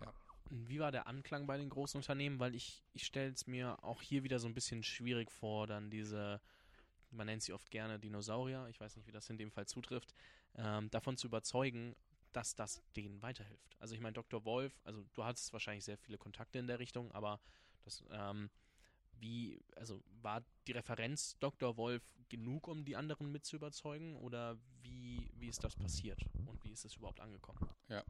Ja. 0.00 0.12
Wie 0.50 0.80
war 0.80 0.92
der 0.92 1.06
Anklang 1.06 1.46
bei 1.46 1.56
den 1.56 1.68
großen 1.68 1.98
Unternehmen? 1.98 2.38
Weil 2.38 2.54
ich, 2.54 2.82
ich 2.92 3.04
stelle 3.04 3.32
es 3.32 3.46
mir 3.46 3.82
auch 3.82 4.02
hier 4.02 4.24
wieder 4.24 4.38
so 4.38 4.48
ein 4.48 4.54
bisschen 4.54 4.82
schwierig 4.82 5.30
vor, 5.30 5.66
dann 5.66 5.90
diese, 5.90 6.40
man 7.10 7.26
nennt 7.26 7.42
sie 7.42 7.52
oft 7.52 7.70
gerne 7.70 7.98
Dinosaurier, 7.98 8.66
ich 8.68 8.80
weiß 8.80 8.96
nicht, 8.96 9.06
wie 9.06 9.12
das 9.12 9.30
in 9.30 9.38
dem 9.38 9.50
Fall 9.50 9.66
zutrifft, 9.66 10.12
ähm, 10.56 10.90
davon 10.90 11.16
zu 11.16 11.28
überzeugen, 11.28 11.94
dass 12.32 12.54
das 12.54 12.82
denen 12.96 13.22
weiterhilft. 13.22 13.76
Also 13.78 13.94
ich 13.94 14.00
meine, 14.00 14.14
Dr. 14.14 14.44
Wolf, 14.44 14.80
also 14.84 15.04
du 15.14 15.24
hattest 15.24 15.52
wahrscheinlich 15.52 15.84
sehr 15.84 15.98
viele 15.98 16.18
Kontakte 16.18 16.58
in 16.58 16.66
der 16.66 16.78
Richtung, 16.78 17.12
aber 17.12 17.40
das, 17.84 18.04
ähm, 18.10 18.50
wie, 19.20 19.60
also 19.76 20.02
war 20.22 20.44
die 20.66 20.72
Referenz 20.72 21.38
Dr. 21.38 21.76
Wolf 21.76 22.02
genug, 22.28 22.68
um 22.68 22.84
die 22.84 22.96
anderen 22.96 23.32
mit 23.32 23.44
zu 23.44 23.56
überzeugen 23.56 24.16
oder 24.16 24.58
wie, 24.82 25.30
wie 25.34 25.48
ist 25.48 25.64
das 25.64 25.76
passiert 25.76 26.24
und 26.46 26.62
wie 26.64 26.72
ist 26.72 26.84
es 26.84 26.96
überhaupt 26.96 27.20
angekommen? 27.20 27.58
Ja, 27.88 28.04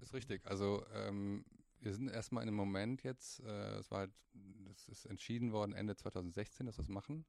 ist 0.00 0.12
richtig. 0.12 0.44
Also 0.46 0.84
ähm, 0.92 1.44
wir 1.80 1.94
sind 1.94 2.08
erstmal 2.08 2.42
in 2.42 2.48
einem 2.48 2.56
Moment 2.56 3.02
jetzt, 3.02 3.40
äh, 3.40 3.78
es 3.78 3.90
war 3.90 4.00
halt, 4.00 4.12
es 4.70 4.88
ist 4.88 5.06
entschieden 5.06 5.52
worden 5.52 5.72
Ende 5.72 5.96
2016, 5.96 6.66
dass 6.66 6.78
wir 6.78 6.82
es 6.82 6.88
machen. 6.88 7.24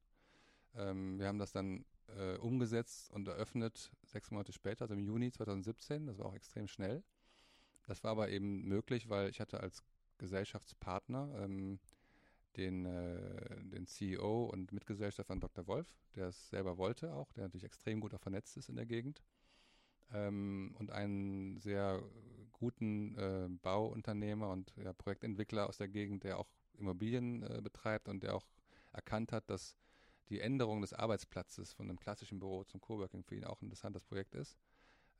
Ähm, 0.75 1.19
wir 1.19 1.27
haben 1.27 1.39
das 1.39 1.51
dann 1.51 1.85
äh, 2.17 2.37
umgesetzt 2.37 3.11
und 3.11 3.27
eröffnet 3.27 3.91
sechs 4.05 4.31
Monate 4.31 4.53
später, 4.53 4.83
also 4.83 4.93
im 4.93 5.03
Juni 5.03 5.31
2017. 5.31 6.07
Das 6.07 6.17
war 6.17 6.27
auch 6.27 6.35
extrem 6.35 6.67
schnell. 6.67 7.03
Das 7.87 8.03
war 8.03 8.11
aber 8.11 8.29
eben 8.29 8.63
möglich, 8.67 9.09
weil 9.09 9.29
ich 9.29 9.39
hatte 9.39 9.59
als 9.59 9.83
Gesellschaftspartner 10.17 11.33
ähm, 11.37 11.79
den, 12.55 12.85
äh, 12.85 13.63
den 13.63 13.87
CEO 13.87 14.45
und 14.45 14.71
Mitgesellschafter 14.71 15.35
Dr. 15.35 15.67
Wolf, 15.67 15.87
der 16.15 16.27
es 16.27 16.49
selber 16.49 16.77
wollte 16.77 17.13
auch, 17.13 17.31
der 17.33 17.43
natürlich 17.43 17.65
extrem 17.65 17.99
gut 17.99 18.13
auch 18.13 18.21
vernetzt 18.21 18.57
ist 18.57 18.69
in 18.69 18.75
der 18.75 18.85
Gegend. 18.85 19.21
Ähm, 20.11 20.75
und 20.77 20.91
einen 20.91 21.57
sehr 21.57 22.03
guten 22.51 23.17
äh, 23.17 23.49
Bauunternehmer 23.61 24.49
und 24.49 24.73
ja, 24.77 24.93
Projektentwickler 24.93 25.67
aus 25.67 25.77
der 25.77 25.87
Gegend, 25.87 26.23
der 26.23 26.39
auch 26.39 26.47
Immobilien 26.75 27.43
äh, 27.43 27.61
betreibt 27.61 28.07
und 28.07 28.23
der 28.23 28.35
auch 28.35 28.45
erkannt 28.91 29.31
hat, 29.31 29.49
dass 29.49 29.75
die 30.29 30.39
Änderung 30.39 30.81
des 30.81 30.93
Arbeitsplatzes 30.93 31.73
von 31.73 31.89
einem 31.89 31.99
klassischen 31.99 32.39
Büro 32.39 32.63
zum 32.63 32.81
Coworking 32.81 33.23
für 33.23 33.35
ihn 33.35 33.45
auch 33.45 33.61
ein 33.61 33.65
interessantes 33.65 34.03
Projekt 34.03 34.35
ist. 34.35 34.57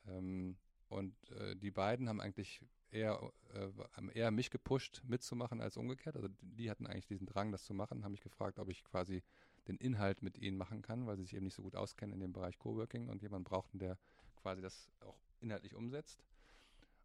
Ähm, 0.07 0.57
und 0.89 1.15
äh, 1.31 1.55
die 1.55 1.71
beiden 1.71 2.07
haben 2.07 2.21
eigentlich 2.21 2.61
eher, 2.91 3.31
äh, 3.53 3.67
haben 3.93 4.09
eher 4.09 4.31
mich 4.31 4.51
gepusht, 4.51 5.01
mitzumachen 5.05 5.61
als 5.61 5.77
umgekehrt. 5.77 6.15
Also 6.15 6.29
die 6.41 6.69
hatten 6.69 6.85
eigentlich 6.85 7.07
diesen 7.07 7.25
Drang, 7.25 7.51
das 7.51 7.63
zu 7.63 7.73
machen, 7.73 8.03
haben 8.03 8.11
mich 8.11 8.21
gefragt, 8.21 8.59
ob 8.59 8.69
ich 8.69 8.83
quasi 8.83 9.23
den 9.67 9.77
Inhalt 9.77 10.21
mit 10.21 10.37
ihnen 10.37 10.57
machen 10.57 10.81
kann, 10.81 11.07
weil 11.07 11.17
sie 11.17 11.23
sich 11.23 11.35
eben 11.35 11.45
nicht 11.45 11.55
so 11.55 11.63
gut 11.63 11.75
auskennen 11.75 12.13
in 12.13 12.19
dem 12.19 12.33
Bereich 12.33 12.59
Coworking 12.59 13.09
und 13.09 13.21
jemanden 13.21 13.45
brauchten, 13.45 13.79
der 13.79 13.97
quasi 14.35 14.61
das 14.61 14.89
auch 15.01 15.17
inhaltlich 15.39 15.73
umsetzt. 15.73 16.23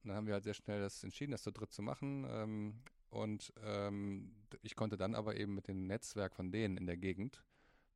Und 0.03 0.09
dann 0.09 0.17
haben 0.17 0.27
wir 0.27 0.35
halt 0.35 0.45
sehr 0.45 0.55
schnell 0.55 0.81
das 0.81 1.03
entschieden, 1.03 1.33
das 1.33 1.43
zu 1.43 1.53
dritt 1.53 1.73
zu 1.73 1.83
machen. 1.83 2.27
Ähm, 2.29 2.75
und 3.11 3.53
ähm, 3.63 4.35
ich 4.63 4.77
konnte 4.77 4.97
dann 4.97 5.15
aber 5.15 5.37
eben 5.37 5.55
mit 5.55 5.69
dem 5.69 5.87
Netzwerk 5.87 6.35
von 6.35 6.51
denen 6.51 6.77
in 6.77 6.87
der 6.87 6.97
Gegend 6.97 7.43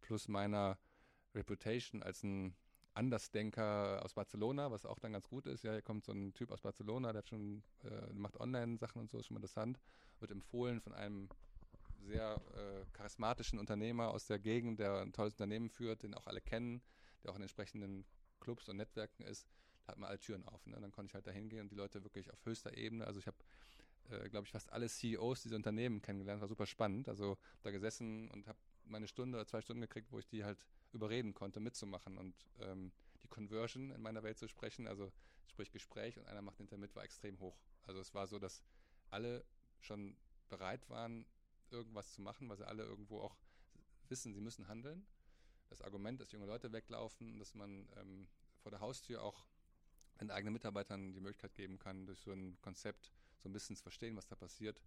plus 0.02 0.28
meiner 0.28 0.78
Reputation 1.34 2.02
als 2.02 2.22
ein 2.22 2.54
Andersdenker 2.94 4.04
aus 4.04 4.12
Barcelona, 4.12 4.70
was 4.70 4.84
auch 4.84 4.98
dann 4.98 5.12
ganz 5.12 5.26
gut 5.28 5.46
ist. 5.46 5.64
Ja, 5.64 5.72
hier 5.72 5.80
kommt 5.80 6.04
so 6.04 6.12
ein 6.12 6.34
Typ 6.34 6.50
aus 6.50 6.60
Barcelona, 6.60 7.12
der 7.12 7.20
hat 7.20 7.28
schon, 7.28 7.62
äh, 7.84 8.12
macht 8.12 8.38
Online-Sachen 8.38 9.00
und 9.00 9.10
so, 9.10 9.18
ist 9.18 9.26
schon 9.26 9.34
mal 9.34 9.38
interessant. 9.38 9.80
Wird 10.20 10.30
empfohlen 10.30 10.80
von 10.80 10.92
einem 10.92 11.28
sehr 12.00 12.40
äh, 12.54 12.84
charismatischen 12.92 13.58
Unternehmer 13.58 14.10
aus 14.10 14.26
der 14.26 14.38
Gegend, 14.38 14.78
der 14.78 15.00
ein 15.00 15.12
tolles 15.12 15.34
Unternehmen 15.34 15.70
führt, 15.70 16.02
den 16.02 16.14
auch 16.14 16.26
alle 16.26 16.40
kennen, 16.40 16.82
der 17.22 17.30
auch 17.30 17.36
in 17.36 17.42
entsprechenden 17.42 18.04
Clubs 18.40 18.68
und 18.68 18.76
Netzwerken 18.76 19.22
ist. 19.22 19.48
Da 19.84 19.92
hat 19.92 19.98
man 19.98 20.10
alle 20.10 20.18
Türen 20.18 20.46
auf. 20.46 20.66
Ne? 20.66 20.76
Dann 20.80 20.92
konnte 20.92 21.10
ich 21.10 21.14
halt 21.14 21.26
da 21.26 21.30
hingehen 21.30 21.62
und 21.62 21.70
die 21.70 21.76
Leute 21.76 22.04
wirklich 22.04 22.30
auf 22.30 22.44
höchster 22.44 22.76
Ebene, 22.76 23.06
also 23.06 23.18
ich 23.18 23.26
habe 23.26 23.36
äh, 24.10 24.28
glaube 24.28 24.46
ich, 24.46 24.52
fast 24.52 24.72
alle 24.72 24.88
CEOs 24.88 25.42
dieser 25.42 25.56
Unternehmen 25.56 26.02
kennengelernt. 26.02 26.40
War 26.40 26.48
super 26.48 26.66
spannend. 26.66 27.08
Also 27.08 27.38
da 27.62 27.70
gesessen 27.70 28.28
und 28.30 28.46
habe 28.46 28.58
meine 28.92 29.08
Stunde 29.08 29.38
oder 29.38 29.46
zwei 29.46 29.60
Stunden 29.60 29.80
gekriegt, 29.80 30.12
wo 30.12 30.18
ich 30.18 30.28
die 30.28 30.44
halt 30.44 30.64
überreden 30.92 31.34
konnte, 31.34 31.58
mitzumachen 31.60 32.18
und 32.18 32.34
ähm, 32.60 32.92
die 33.22 33.28
Conversion 33.28 33.90
in 33.90 34.00
meiner 34.00 34.22
Welt 34.22 34.38
zu 34.38 34.46
sprechen, 34.46 34.86
also 34.86 35.10
sprich 35.46 35.72
Gespräch 35.72 36.18
und 36.18 36.26
einer 36.26 36.42
macht 36.42 36.58
hinterher 36.58 36.78
mit, 36.78 36.94
war 36.94 37.02
extrem 37.02 37.40
hoch. 37.40 37.58
Also 37.84 38.00
es 38.00 38.14
war 38.14 38.26
so, 38.26 38.38
dass 38.38 38.62
alle 39.10 39.44
schon 39.80 40.16
bereit 40.48 40.88
waren, 40.88 41.26
irgendwas 41.70 42.12
zu 42.12 42.22
machen, 42.22 42.48
weil 42.48 42.56
sie 42.56 42.66
alle 42.66 42.84
irgendwo 42.84 43.20
auch 43.20 43.36
wissen, 44.08 44.34
sie 44.34 44.40
müssen 44.40 44.68
handeln. 44.68 45.06
Das 45.70 45.82
Argument, 45.82 46.20
dass 46.20 46.30
junge 46.32 46.46
Leute 46.46 46.72
weglaufen, 46.72 47.38
dass 47.38 47.54
man 47.54 47.88
ähm, 47.96 48.28
vor 48.60 48.70
der 48.70 48.80
Haustür 48.80 49.22
auch 49.22 49.46
den 50.20 50.30
eigenen 50.30 50.52
Mitarbeitern 50.52 51.14
die 51.14 51.20
Möglichkeit 51.20 51.54
geben 51.54 51.78
kann, 51.78 52.06
durch 52.06 52.20
so 52.20 52.32
ein 52.32 52.60
Konzept 52.60 53.10
so 53.38 53.48
ein 53.48 53.52
bisschen 53.52 53.74
zu 53.74 53.82
verstehen, 53.82 54.16
was 54.16 54.26
da 54.26 54.36
passiert, 54.36 54.82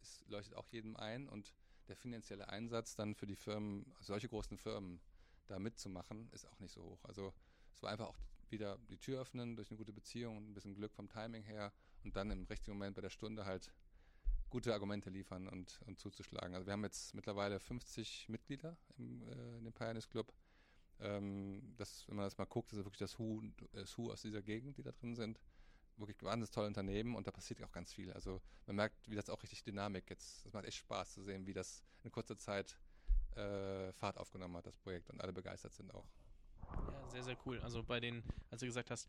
es 0.00 0.24
leuchtet 0.28 0.54
auch 0.54 0.68
jedem 0.68 0.96
ein 0.96 1.28
und 1.28 1.52
der 1.88 1.96
finanzielle 1.96 2.48
Einsatz 2.48 2.94
dann 2.94 3.14
für 3.14 3.26
die 3.26 3.36
Firmen, 3.36 3.94
solche 4.00 4.28
großen 4.28 4.58
Firmen, 4.58 5.00
da 5.46 5.58
mitzumachen, 5.58 6.28
ist 6.32 6.46
auch 6.46 6.60
nicht 6.60 6.72
so 6.72 6.82
hoch. 6.82 7.04
Also 7.04 7.32
es 7.74 7.82
war 7.82 7.90
einfach 7.90 8.08
auch 8.08 8.18
wieder 8.50 8.78
die 8.90 8.98
Tür 8.98 9.22
öffnen 9.22 9.56
durch 9.56 9.70
eine 9.70 9.78
gute 9.78 9.92
Beziehung 9.92 10.36
und 10.36 10.50
ein 10.50 10.54
bisschen 10.54 10.74
Glück 10.74 10.92
vom 10.92 11.08
Timing 11.08 11.42
her 11.42 11.72
und 12.04 12.16
dann 12.16 12.30
im 12.30 12.44
richtigen 12.44 12.76
Moment 12.76 12.94
bei 12.94 13.02
der 13.02 13.10
Stunde 13.10 13.44
halt 13.44 13.72
gute 14.50 14.72
Argumente 14.72 15.10
liefern 15.10 15.48
und, 15.48 15.80
und 15.86 15.98
zuzuschlagen. 15.98 16.54
Also 16.54 16.66
wir 16.66 16.72
haben 16.72 16.84
jetzt 16.84 17.14
mittlerweile 17.14 17.60
50 17.60 18.28
Mitglieder 18.28 18.76
im, 18.96 19.22
äh, 19.22 19.58
in 19.58 19.64
dem 19.64 19.72
Pioneers 19.72 20.08
Club. 20.08 20.32
Ähm, 21.00 21.74
das, 21.76 22.08
wenn 22.08 22.16
man 22.16 22.24
das 22.24 22.38
mal 22.38 22.46
guckt, 22.46 22.72
ist 22.72 22.78
wirklich 22.78 22.98
das 22.98 23.18
Hu, 23.18 23.42
das 23.72 23.96
Hu 23.96 24.10
aus 24.10 24.22
dieser 24.22 24.42
Gegend, 24.42 24.78
die 24.78 24.82
da 24.82 24.92
drin 24.92 25.14
sind 25.14 25.38
wirklich 25.98 26.22
wahnsinnig 26.22 26.50
tolle 26.50 26.66
Unternehmen 26.68 27.14
und 27.14 27.26
da 27.26 27.30
passiert 27.30 27.62
auch 27.62 27.72
ganz 27.72 27.92
viel. 27.92 28.12
Also 28.12 28.40
man 28.66 28.76
merkt, 28.76 29.08
wie 29.08 29.14
das 29.14 29.28
auch 29.30 29.42
richtig 29.42 29.62
Dynamik 29.62 30.08
jetzt, 30.10 30.46
es 30.46 30.52
macht 30.52 30.64
echt 30.64 30.78
Spaß 30.78 31.12
zu 31.12 31.22
sehen, 31.22 31.46
wie 31.46 31.52
das 31.52 31.82
in 32.04 32.10
kurzer 32.10 32.38
Zeit 32.38 32.78
äh, 33.36 33.92
Fahrt 33.92 34.16
aufgenommen 34.16 34.56
hat, 34.56 34.66
das 34.66 34.76
Projekt 34.76 35.10
und 35.10 35.20
alle 35.20 35.32
begeistert 35.32 35.74
sind 35.74 35.92
auch. 35.94 36.06
Ja, 36.92 37.08
sehr, 37.08 37.22
sehr 37.22 37.36
cool. 37.46 37.60
Also 37.60 37.82
bei 37.82 38.00
den, 38.00 38.22
als 38.50 38.60
du 38.60 38.66
gesagt 38.66 38.90
hast, 38.90 39.08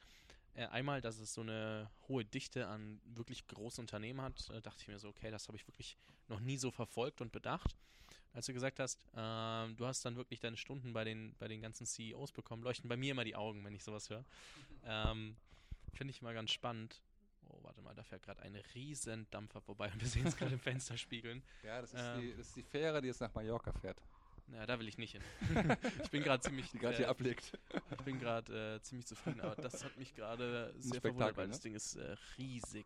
äh, 0.54 0.66
einmal, 0.68 1.02
dass 1.02 1.20
es 1.20 1.34
so 1.34 1.42
eine 1.42 1.90
hohe 2.08 2.26
Dichte 2.26 2.68
an 2.68 3.02
wirklich 3.06 3.48
großen 3.48 3.82
Unternehmen 3.82 4.22
hat, 4.22 4.50
äh, 4.50 4.62
dachte 4.62 4.82
ich 4.82 4.88
mir 4.88 5.00
so, 5.00 5.10
okay, 5.10 5.32
das 5.32 5.48
habe 5.48 5.58
ich 5.58 5.68
wirklich 5.68 5.98
noch 6.28 6.40
nie 6.40 6.58
so 6.58 6.72
verfolgt 6.72 7.22
und 7.22 7.32
bedacht. 7.32 7.76
Als 8.34 8.46
du 8.46 8.54
gesagt 8.54 8.80
hast, 8.80 9.06
äh, 9.14 9.74
du 9.74 9.86
hast 9.86 10.06
dann 10.06 10.16
wirklich 10.16 10.40
deine 10.40 10.58
Stunden 10.58 10.94
bei 10.94 11.04
den, 11.04 11.36
bei 11.40 11.48
den 11.48 11.62
ganzen 11.62 11.86
CEOs 11.86 12.32
bekommen, 12.32 12.64
leuchten 12.64 12.88
bei 12.88 12.98
mir 12.98 13.12
immer 13.12 13.24
die 13.24 13.36
Augen, 13.36 13.64
wenn 13.64 13.76
ich 13.76 13.84
sowas 13.84 14.10
höre. 14.10 14.24
Ähm, 14.84 15.36
Finde 15.94 16.12
ich 16.12 16.22
mal 16.22 16.34
ganz 16.34 16.52
spannend. 16.52 17.02
Oh, 17.48 17.58
warte 17.64 17.82
mal, 17.82 17.96
da 17.96 18.04
fährt 18.04 18.24
gerade 18.24 18.42
ein 18.44 18.56
riesen 18.76 19.28
Dampfer 19.32 19.62
vorbei 19.62 19.92
und 19.92 20.00
wir 20.00 20.08
sehen 20.08 20.28
es 20.28 20.38
gerade 20.38 20.54
im 20.54 20.60
Fenster 20.60 20.98
spiegeln. 20.98 21.42
Ja, 21.64 21.82
das 21.82 21.94
ist, 21.94 22.02
ähm, 22.02 22.22
die, 22.22 22.36
das 22.36 22.48
ist 22.48 22.56
die 22.56 22.64
Fähre, 22.64 23.02
die 23.02 23.08
jetzt 23.08 23.22
nach 23.22 23.34
Mallorca 23.34 23.72
fährt. 23.74 24.02
Ja, 24.54 24.66
da 24.66 24.80
will 24.80 24.88
ich 24.88 24.98
nicht 24.98 25.12
hin. 25.12 25.22
ich 26.04 26.10
bin 26.10 26.24
gerade 26.24 26.42
ziemlich. 26.42 26.72
Die 26.72 26.80
gerade 26.80 26.96
äh, 26.96 26.98
hier 26.98 27.10
ablegt. 27.10 27.58
Ich 27.92 28.04
bin 28.04 28.20
gerade 28.20 28.76
äh, 28.76 28.82
ziemlich 28.82 29.06
zufrieden, 29.06 29.42
aber 29.42 29.56
das 29.56 29.84
hat 29.84 29.96
mich 29.98 30.16
gerade 30.16 30.74
sehr 30.78 31.02
verwundert, 31.02 31.38
weil 31.38 31.48
ne? 31.48 31.52
das 31.52 31.62
Ding 31.62 31.76
ist 31.76 31.96
äh, 31.96 32.16
riesig. 32.38 32.86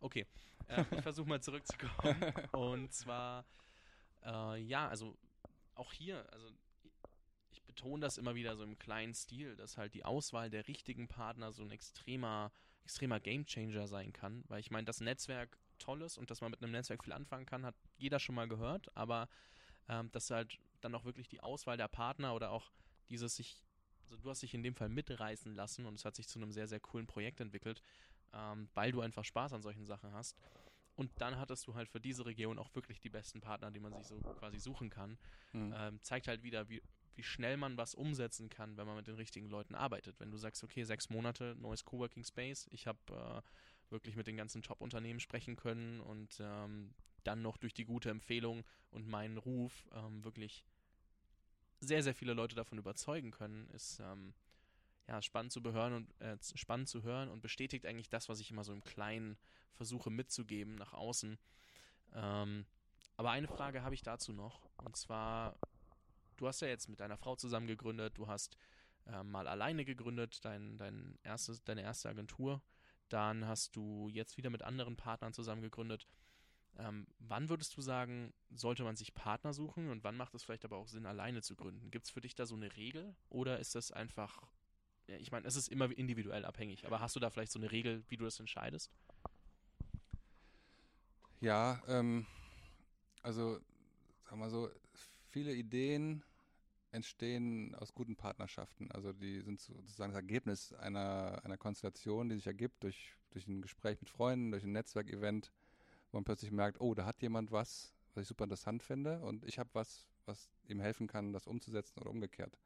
Okay, 0.00 0.26
äh, 0.68 0.84
ich 0.90 1.02
versuche 1.02 1.28
mal 1.28 1.40
zurückzukommen. 1.40 2.32
Und 2.52 2.92
zwar, 2.92 3.44
äh, 4.24 4.60
ja, 4.62 4.88
also 4.88 5.16
auch 5.74 5.92
hier, 5.92 6.24
also 6.32 6.50
betone 7.74 8.00
das 8.00 8.18
immer 8.18 8.34
wieder 8.34 8.56
so 8.56 8.62
im 8.62 8.78
kleinen 8.78 9.14
Stil, 9.14 9.56
dass 9.56 9.76
halt 9.76 9.94
die 9.94 10.04
Auswahl 10.04 10.50
der 10.50 10.68
richtigen 10.68 11.08
Partner 11.08 11.52
so 11.52 11.62
ein 11.62 11.70
extremer, 11.70 12.52
extremer 12.84 13.20
Gamechanger 13.20 13.88
sein 13.88 14.12
kann. 14.12 14.44
Weil 14.48 14.60
ich 14.60 14.70
meine, 14.70 14.84
das 14.84 15.00
Netzwerk 15.00 15.58
toll 15.78 16.02
ist 16.02 16.16
und 16.16 16.30
dass 16.30 16.40
man 16.40 16.50
mit 16.50 16.62
einem 16.62 16.72
Netzwerk 16.72 17.04
viel 17.04 17.12
anfangen 17.12 17.46
kann, 17.46 17.66
hat 17.66 17.74
jeder 17.96 18.20
schon 18.20 18.36
mal 18.36 18.48
gehört, 18.48 18.96
aber 18.96 19.28
ähm, 19.88 20.10
dass 20.12 20.30
halt 20.30 20.58
dann 20.80 20.94
auch 20.94 21.04
wirklich 21.04 21.28
die 21.28 21.40
Auswahl 21.40 21.76
der 21.76 21.88
Partner 21.88 22.34
oder 22.34 22.50
auch 22.50 22.70
dieses 23.08 23.36
sich, 23.36 23.64
also 24.04 24.16
du 24.16 24.30
hast 24.30 24.42
dich 24.42 24.54
in 24.54 24.62
dem 24.62 24.74
Fall 24.74 24.88
mitreißen 24.88 25.54
lassen 25.54 25.84
und 25.86 25.94
es 25.94 26.04
hat 26.04 26.14
sich 26.14 26.28
zu 26.28 26.38
einem 26.38 26.52
sehr, 26.52 26.68
sehr 26.68 26.80
coolen 26.80 27.06
Projekt 27.06 27.40
entwickelt, 27.40 27.82
ähm, 28.32 28.68
weil 28.74 28.92
du 28.92 29.00
einfach 29.00 29.24
Spaß 29.24 29.52
an 29.52 29.62
solchen 29.62 29.84
Sachen 29.84 30.12
hast. 30.12 30.38
Und 30.96 31.10
dann 31.20 31.38
hattest 31.38 31.66
du 31.66 31.74
halt 31.74 31.88
für 31.88 32.00
diese 32.00 32.24
Region 32.24 32.56
auch 32.56 32.72
wirklich 32.76 33.00
die 33.00 33.10
besten 33.10 33.40
Partner, 33.40 33.72
die 33.72 33.80
man 33.80 33.92
sich 33.94 34.06
so 34.06 34.16
quasi 34.38 34.60
suchen 34.60 34.90
kann. 34.90 35.18
Mhm. 35.52 35.74
Ähm, 35.76 36.00
zeigt 36.02 36.28
halt 36.28 36.44
wieder, 36.44 36.68
wie, 36.68 36.80
wie 37.16 37.22
schnell 37.22 37.56
man 37.56 37.76
was 37.76 37.94
umsetzen 37.94 38.48
kann, 38.48 38.76
wenn 38.76 38.86
man 38.86 38.96
mit 38.96 39.06
den 39.06 39.16
richtigen 39.16 39.48
Leuten 39.48 39.74
arbeitet. 39.74 40.18
Wenn 40.20 40.30
du 40.30 40.36
sagst, 40.36 40.64
okay, 40.64 40.84
sechs 40.84 41.10
Monate, 41.10 41.56
neues 41.58 41.84
Coworking 41.84 42.24
Space, 42.24 42.68
ich 42.70 42.86
habe 42.86 42.98
äh, 43.10 43.90
wirklich 43.90 44.16
mit 44.16 44.26
den 44.26 44.36
ganzen 44.36 44.62
Top-Unternehmen 44.62 45.20
sprechen 45.20 45.56
können 45.56 46.00
und 46.00 46.38
ähm, 46.40 46.94
dann 47.22 47.42
noch 47.42 47.56
durch 47.56 47.74
die 47.74 47.84
gute 47.84 48.10
Empfehlung 48.10 48.64
und 48.90 49.08
meinen 49.08 49.38
Ruf 49.38 49.86
ähm, 49.92 50.24
wirklich 50.24 50.64
sehr, 51.80 52.02
sehr 52.02 52.14
viele 52.14 52.34
Leute 52.34 52.54
davon 52.54 52.78
überzeugen 52.78 53.30
können, 53.30 53.68
ist 53.70 54.00
ähm, 54.00 54.34
ja 55.06 55.20
spannend 55.22 55.52
zu 55.52 55.62
hören 55.62 55.92
und 55.94 56.20
äh, 56.20 56.36
spannend 56.54 56.88
zu 56.88 57.02
hören 57.02 57.28
und 57.28 57.42
bestätigt 57.42 57.86
eigentlich 57.86 58.08
das, 58.08 58.28
was 58.28 58.40
ich 58.40 58.50
immer 58.50 58.64
so 58.64 58.72
im 58.72 58.84
Kleinen 58.84 59.36
versuche 59.74 60.10
mitzugeben 60.10 60.76
nach 60.76 60.92
außen. 60.92 61.38
Ähm, 62.14 62.66
aber 63.16 63.30
eine 63.30 63.48
Frage 63.48 63.82
habe 63.82 63.94
ich 63.94 64.02
dazu 64.02 64.32
noch 64.32 64.68
und 64.78 64.96
zwar 64.96 65.56
du 66.36 66.46
hast 66.46 66.60
ja 66.60 66.68
jetzt 66.68 66.88
mit 66.88 67.00
deiner 67.00 67.16
Frau 67.16 67.36
zusammen 67.36 67.66
gegründet, 67.66 68.16
du 68.16 68.26
hast 68.26 68.56
äh, 69.06 69.22
mal 69.22 69.46
alleine 69.46 69.84
gegründet, 69.84 70.44
dein, 70.44 70.76
dein 70.76 71.18
erstes, 71.22 71.62
deine 71.64 71.82
erste 71.82 72.08
Agentur. 72.08 72.62
Dann 73.08 73.46
hast 73.46 73.76
du 73.76 74.08
jetzt 74.08 74.36
wieder 74.36 74.50
mit 74.50 74.62
anderen 74.62 74.96
Partnern 74.96 75.32
zusammen 75.32 75.62
gegründet. 75.62 76.06
Ähm, 76.76 77.06
wann 77.18 77.48
würdest 77.48 77.76
du 77.76 77.80
sagen, 77.80 78.32
sollte 78.50 78.82
man 78.82 78.96
sich 78.96 79.14
Partner 79.14 79.52
suchen 79.52 79.90
und 79.90 80.02
wann 80.02 80.16
macht 80.16 80.34
es 80.34 80.42
vielleicht 80.42 80.64
aber 80.64 80.76
auch 80.76 80.88
Sinn, 80.88 81.06
alleine 81.06 81.42
zu 81.42 81.54
gründen? 81.54 81.90
Gibt 81.90 82.06
es 82.06 82.10
für 82.10 82.20
dich 82.20 82.34
da 82.34 82.46
so 82.46 82.56
eine 82.56 82.76
Regel 82.76 83.14
oder 83.28 83.60
ist 83.60 83.74
das 83.74 83.92
einfach 83.92 84.42
ich 85.06 85.32
meine, 85.32 85.46
es 85.46 85.56
ist 85.56 85.68
immer 85.68 85.90
individuell 85.96 86.44
abhängig, 86.44 86.86
aber 86.86 87.00
hast 87.00 87.14
du 87.16 87.20
da 87.20 87.30
vielleicht 87.30 87.52
so 87.52 87.58
eine 87.58 87.70
Regel, 87.70 88.02
wie 88.08 88.16
du 88.16 88.24
das 88.24 88.40
entscheidest? 88.40 88.90
Ja, 91.40 91.82
ähm, 91.88 92.26
also 93.22 93.60
sagen 94.24 94.40
wir 94.40 94.48
so, 94.48 94.70
viele 95.34 95.52
Ideen 95.52 96.22
entstehen 96.92 97.74
aus 97.74 97.92
guten 97.92 98.14
Partnerschaften. 98.14 98.88
Also 98.92 99.12
die 99.12 99.40
sind 99.40 99.60
sozusagen 99.60 100.12
das 100.12 100.22
Ergebnis 100.22 100.72
einer, 100.74 101.40
einer 101.42 101.56
Konstellation, 101.56 102.28
die 102.28 102.36
sich 102.36 102.46
ergibt 102.46 102.84
durch, 102.84 103.16
durch 103.30 103.48
ein 103.48 103.60
Gespräch 103.60 104.00
mit 104.00 104.08
Freunden, 104.08 104.52
durch 104.52 104.62
ein 104.62 104.70
Netzwerkevent, 104.70 105.50
wo 106.12 106.18
man 106.18 106.24
plötzlich 106.24 106.52
merkt, 106.52 106.80
oh, 106.80 106.94
da 106.94 107.04
hat 107.04 107.20
jemand 107.20 107.50
was, 107.50 107.92
was 108.14 108.22
ich 108.22 108.28
super 108.28 108.44
interessant 108.44 108.84
finde 108.84 109.18
und 109.22 109.44
ich 109.44 109.58
habe 109.58 109.68
was, 109.72 110.06
was 110.24 110.48
ihm 110.68 110.78
helfen 110.78 111.08
kann, 111.08 111.32
das 111.32 111.48
umzusetzen 111.48 111.98
oder 112.00 112.10
umgekehrt. 112.10 112.56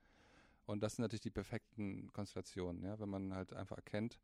Und 0.67 0.83
das 0.83 0.97
sind 0.97 1.05
natürlich 1.05 1.23
die 1.23 1.31
perfekten 1.31 2.13
Konstellationen, 2.13 2.85
ja, 2.85 3.01
wenn 3.01 3.09
man 3.09 3.33
halt 3.35 3.55
einfach 3.55 3.77
erkennt, 3.77 4.21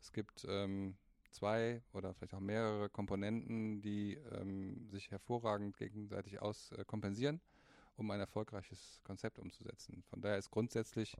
es 0.00 0.12
gibt 0.12 0.44
ähm, 0.48 0.96
zwei 1.30 1.80
oder 1.92 2.12
vielleicht 2.12 2.34
auch 2.34 2.40
mehrere 2.40 2.88
Komponenten, 2.88 3.80
die 3.82 4.14
ähm, 4.32 4.88
sich 4.90 5.12
hervorragend 5.12 5.76
gegenseitig 5.76 6.42
auskompensieren. 6.42 7.36
Äh, 7.36 7.53
um 7.96 8.10
ein 8.10 8.20
erfolgreiches 8.20 9.00
Konzept 9.04 9.38
umzusetzen. 9.38 10.02
Von 10.10 10.20
daher 10.20 10.38
ist 10.38 10.50
grundsätzlich 10.50 11.16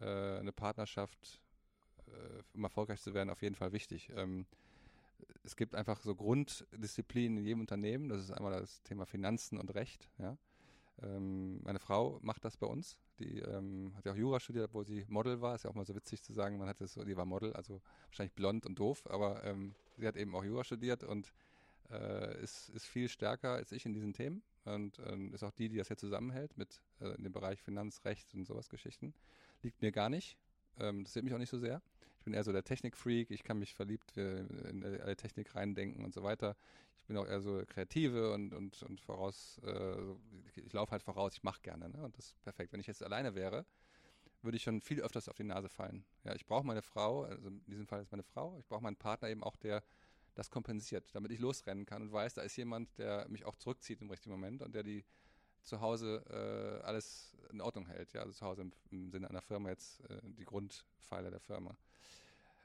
äh, 0.00 0.38
eine 0.38 0.52
Partnerschaft, 0.52 1.40
äh, 2.06 2.42
um 2.54 2.64
erfolgreich 2.64 3.00
zu 3.00 3.14
werden, 3.14 3.30
auf 3.30 3.42
jeden 3.42 3.54
Fall 3.54 3.72
wichtig. 3.72 4.10
Ähm, 4.14 4.46
es 5.44 5.56
gibt 5.56 5.74
einfach 5.74 6.00
so 6.00 6.14
Grunddisziplinen 6.14 7.38
in 7.38 7.44
jedem 7.44 7.60
Unternehmen. 7.60 8.08
Das 8.08 8.20
ist 8.20 8.30
einmal 8.30 8.52
das 8.52 8.82
Thema 8.82 9.06
Finanzen 9.06 9.58
und 9.58 9.74
Recht. 9.74 10.08
Ja. 10.18 10.36
Ähm, 11.02 11.60
meine 11.62 11.78
Frau 11.78 12.18
macht 12.22 12.44
das 12.44 12.56
bei 12.56 12.66
uns. 12.66 12.98
Die 13.18 13.40
ähm, 13.40 13.92
hat 13.96 14.04
ja 14.04 14.12
auch 14.12 14.16
Jura 14.16 14.40
studiert, 14.40 14.66
obwohl 14.66 14.84
sie 14.84 15.04
Model 15.08 15.40
war. 15.40 15.54
Ist 15.54 15.64
ja 15.64 15.70
auch 15.70 15.74
mal 15.74 15.84
so 15.84 15.94
witzig 15.94 16.22
zu 16.22 16.32
sagen, 16.32 16.58
man 16.58 16.68
hat 16.68 16.80
das 16.80 16.94
die 16.94 17.16
war 17.16 17.24
Model, 17.24 17.52
also 17.54 17.80
wahrscheinlich 18.06 18.34
blond 18.34 18.66
und 18.66 18.78
doof, 18.78 19.06
aber 19.10 19.42
ähm, 19.44 19.74
sie 19.96 20.06
hat 20.06 20.16
eben 20.16 20.34
auch 20.34 20.44
Jura 20.44 20.64
studiert 20.64 21.04
und 21.04 21.32
äh, 21.90 22.42
ist, 22.42 22.68
ist 22.70 22.86
viel 22.86 23.08
stärker 23.08 23.52
als 23.52 23.72
ich 23.72 23.86
in 23.86 23.92
diesen 23.92 24.12
Themen 24.12 24.42
und 24.74 24.98
ähm, 25.06 25.32
ist 25.34 25.42
auch 25.42 25.52
die, 25.52 25.68
die 25.68 25.76
das 25.76 25.88
jetzt 25.88 26.00
zusammenhält 26.00 26.56
mit 26.56 26.80
äh, 27.00 27.14
in 27.14 27.24
dem 27.24 27.32
Bereich 27.32 27.62
Finanzrecht 27.62 28.34
und 28.34 28.46
sowas 28.46 28.68
Geschichten. 28.68 29.14
Liegt 29.62 29.82
mir 29.82 29.92
gar 29.92 30.08
nicht. 30.08 30.36
Ähm, 30.78 31.04
das 31.04 31.12
sieht 31.12 31.24
mich 31.24 31.34
auch 31.34 31.38
nicht 31.38 31.50
so 31.50 31.58
sehr. 31.58 31.82
Ich 32.18 32.24
bin 32.24 32.34
eher 32.34 32.44
so 32.44 32.52
der 32.52 32.64
Technikfreak. 32.64 33.30
Ich 33.30 33.42
kann 33.44 33.58
mich 33.58 33.74
verliebt 33.74 34.16
in 34.16 34.84
alle 34.84 35.16
Technik 35.16 35.54
reindenken 35.54 36.04
und 36.04 36.12
so 36.12 36.22
weiter. 36.22 36.56
Ich 36.98 37.06
bin 37.06 37.16
auch 37.16 37.26
eher 37.26 37.40
so 37.40 37.62
Kreative 37.66 38.32
und, 38.32 38.52
und, 38.52 38.82
und 38.82 39.00
voraus, 39.00 39.60
äh, 39.64 39.96
ich 40.56 40.72
laufe 40.72 40.92
halt 40.92 41.02
voraus, 41.02 41.32
ich 41.34 41.42
mache 41.42 41.62
gerne. 41.62 41.88
Ne? 41.88 42.02
Und 42.02 42.18
das 42.18 42.26
ist 42.26 42.42
perfekt. 42.42 42.72
Wenn 42.72 42.80
ich 42.80 42.86
jetzt 42.86 43.02
alleine 43.02 43.34
wäre, 43.34 43.64
würde 44.42 44.56
ich 44.56 44.62
schon 44.62 44.80
viel 44.80 45.00
öfters 45.00 45.28
auf 45.28 45.36
die 45.36 45.44
Nase 45.44 45.68
fallen. 45.68 46.04
Ja, 46.24 46.34
ich 46.34 46.46
brauche 46.46 46.66
meine 46.66 46.82
Frau, 46.82 47.24
also 47.24 47.48
in 47.48 47.64
diesem 47.66 47.86
Fall 47.86 48.02
ist 48.02 48.12
meine 48.12 48.22
Frau, 48.22 48.56
ich 48.58 48.66
brauche 48.66 48.82
meinen 48.82 48.96
Partner 48.96 49.28
eben 49.28 49.42
auch, 49.42 49.56
der 49.56 49.82
das 50.38 50.50
kompensiert, 50.50 51.04
damit 51.14 51.32
ich 51.32 51.40
losrennen 51.40 51.84
kann 51.84 52.00
und 52.02 52.12
weiß, 52.12 52.34
da 52.34 52.42
ist 52.42 52.54
jemand, 52.56 52.96
der 52.96 53.28
mich 53.28 53.44
auch 53.44 53.56
zurückzieht 53.56 54.00
im 54.00 54.08
richtigen 54.08 54.30
Moment 54.30 54.62
und 54.62 54.72
der 54.72 54.84
die 54.84 55.04
zu 55.64 55.80
Hause 55.80 56.22
äh, 56.30 56.86
alles 56.86 57.36
in 57.50 57.60
Ordnung 57.60 57.86
hält. 57.86 58.12
Ja, 58.12 58.20
also 58.20 58.32
zu 58.32 58.46
Hause 58.46 58.62
im, 58.62 58.72
im 58.92 59.10
Sinne 59.10 59.28
einer 59.28 59.42
Firma 59.42 59.70
jetzt 59.70 60.00
äh, 60.08 60.20
die 60.22 60.44
Grundpfeiler 60.44 61.32
der 61.32 61.40
Firma. 61.40 61.76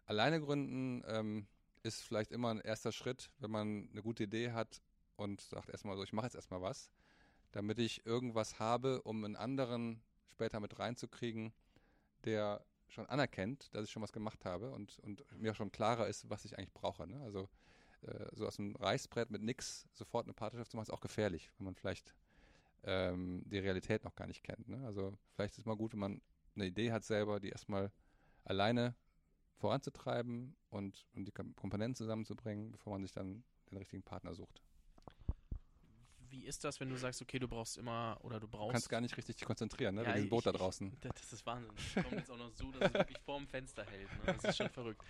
Alleine 0.05 0.39
gründen 0.39 1.03
ähm, 1.07 1.47
ist 1.81 2.03
vielleicht 2.03 2.31
immer 2.31 2.51
ein 2.51 2.61
erster 2.61 2.91
Schritt, 2.91 3.31
wenn 3.39 3.49
man 3.49 3.89
eine 3.91 4.03
gute 4.03 4.25
Idee 4.25 4.51
hat 4.51 4.83
und 5.15 5.41
sagt 5.41 5.69
erstmal 5.69 5.97
so, 5.97 6.03
ich 6.03 6.13
mache 6.13 6.27
jetzt 6.27 6.35
erstmal 6.35 6.61
was, 6.61 6.91
damit 7.53 7.79
ich 7.79 8.05
irgendwas 8.05 8.59
habe, 8.59 9.01
um 9.01 9.25
einen 9.25 9.35
anderen 9.35 9.99
später 10.29 10.59
mit 10.59 10.77
reinzukriegen, 10.77 11.53
der 12.23 12.63
schon 12.87 13.07
anerkennt, 13.07 13.73
dass 13.73 13.85
ich 13.85 13.91
schon 13.91 14.03
was 14.03 14.13
gemacht 14.13 14.45
habe 14.45 14.71
und, 14.71 14.99
und 14.99 15.23
mir 15.39 15.53
schon 15.53 15.71
klarer 15.71 16.07
ist, 16.07 16.29
was 16.29 16.45
ich 16.45 16.57
eigentlich 16.57 16.73
brauche. 16.73 17.07
Ne? 17.07 17.19
Also 17.21 17.49
äh, 18.01 18.27
so 18.33 18.47
aus 18.47 18.57
dem 18.57 18.75
Reißbrett 18.75 19.31
mit 19.31 19.41
nix 19.41 19.87
sofort 19.93 20.25
eine 20.25 20.33
Partnerschaft 20.33 20.71
zu 20.71 20.77
machen, 20.77 20.87
ist 20.87 20.93
auch 20.93 21.01
gefährlich, 21.01 21.51
wenn 21.57 21.65
man 21.65 21.75
vielleicht 21.75 22.13
ähm, 22.83 23.43
die 23.45 23.59
Realität 23.59 24.03
noch 24.03 24.15
gar 24.15 24.27
nicht 24.27 24.43
kennt. 24.43 24.67
Ne? 24.67 24.85
Also 24.85 25.17
vielleicht 25.35 25.53
ist 25.53 25.59
es 25.59 25.65
mal 25.65 25.77
gut, 25.77 25.93
wenn 25.93 25.99
man 25.99 26.21
eine 26.55 26.65
Idee 26.67 26.91
hat 26.91 27.03
selber, 27.03 27.39
die 27.39 27.49
erstmal 27.49 27.91
alleine 28.43 28.95
voranzutreiben 29.55 30.55
und, 30.69 31.07
und 31.15 31.25
die 31.25 31.31
Komponenten 31.31 31.95
zusammenzubringen, 31.95 32.71
bevor 32.71 32.93
man 32.93 33.01
sich 33.01 33.11
dann 33.11 33.43
den 33.71 33.77
richtigen 33.77 34.03
Partner 34.03 34.35
sucht 34.35 34.61
wie 36.33 36.45
ist 36.45 36.63
das, 36.63 36.79
wenn 36.79 36.89
du 36.89 36.97
sagst, 36.97 37.21
okay, 37.21 37.37
du 37.37 37.47
brauchst 37.47 37.77
immer 37.77 38.17
oder 38.21 38.39
du 38.39 38.47
brauchst. 38.47 38.69
Du 38.69 38.71
kannst 38.71 38.89
gar 38.89 39.01
nicht 39.01 39.15
richtig 39.15 39.35
dich 39.35 39.45
konzentrieren, 39.45 39.93
ne? 39.93 40.03
Ja, 40.03 40.15
wegen 40.15 40.25
dem 40.25 40.29
Boot 40.29 40.45
da 40.45 40.51
draußen. 40.51 40.91
Ich, 41.03 41.11
das 41.11 41.33
ist 41.33 41.45
Wahnsinn. 41.45 41.71
Das 41.75 42.03
kommt 42.03 42.17
jetzt 42.17 42.31
auch 42.31 42.37
noch 42.37 42.51
so, 42.51 42.71
dass 42.71 42.89
es 42.89 42.93
wirklich 42.93 43.19
vorm 43.19 43.47
Fenster 43.47 43.85
hält. 43.85 44.09
Ne? 44.09 44.33
Das 44.33 44.43
ist 44.43 44.57
schon 44.57 44.69
verrückt. 44.69 45.03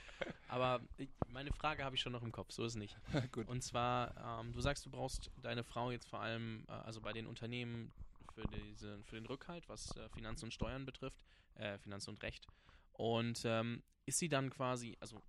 Aber 0.49 0.81
ich, 0.97 1.09
meine 1.29 1.51
Frage 1.53 1.85
habe 1.85 1.95
ich 1.95 2.01
schon 2.01 2.11
noch 2.11 2.23
im 2.23 2.31
Kopf, 2.33 2.51
so 2.51 2.65
ist 2.65 2.73
es 2.73 2.75
nicht. 2.75 2.97
Gut. 3.31 3.47
Und 3.47 3.63
zwar, 3.63 4.41
ähm, 4.41 4.51
du 4.51 4.59
sagst, 4.59 4.85
du 4.85 4.89
brauchst 4.89 5.31
deine 5.41 5.63
Frau 5.63 5.91
jetzt 5.91 6.09
vor 6.09 6.19
allem, 6.19 6.65
äh, 6.67 6.71
also 6.71 6.99
bei 6.99 7.13
den 7.13 7.25
Unternehmen 7.25 7.91
für, 8.33 8.43
diese, 8.47 9.01
für 9.03 9.15
den 9.15 9.25
Rückhalt, 9.25 9.69
was 9.69 9.95
äh, 9.95 10.09
Finanzen 10.09 10.45
und 10.45 10.51
Steuern 10.53 10.85
betrifft, 10.85 11.23
äh, 11.55 11.77
Finanzen 11.77 12.09
und 12.09 12.21
Recht. 12.21 12.47
Und 12.91 13.43
ähm, 13.45 13.81
ist 14.05 14.19
sie 14.19 14.27
dann 14.27 14.49
quasi, 14.49 14.97
also 14.99 15.21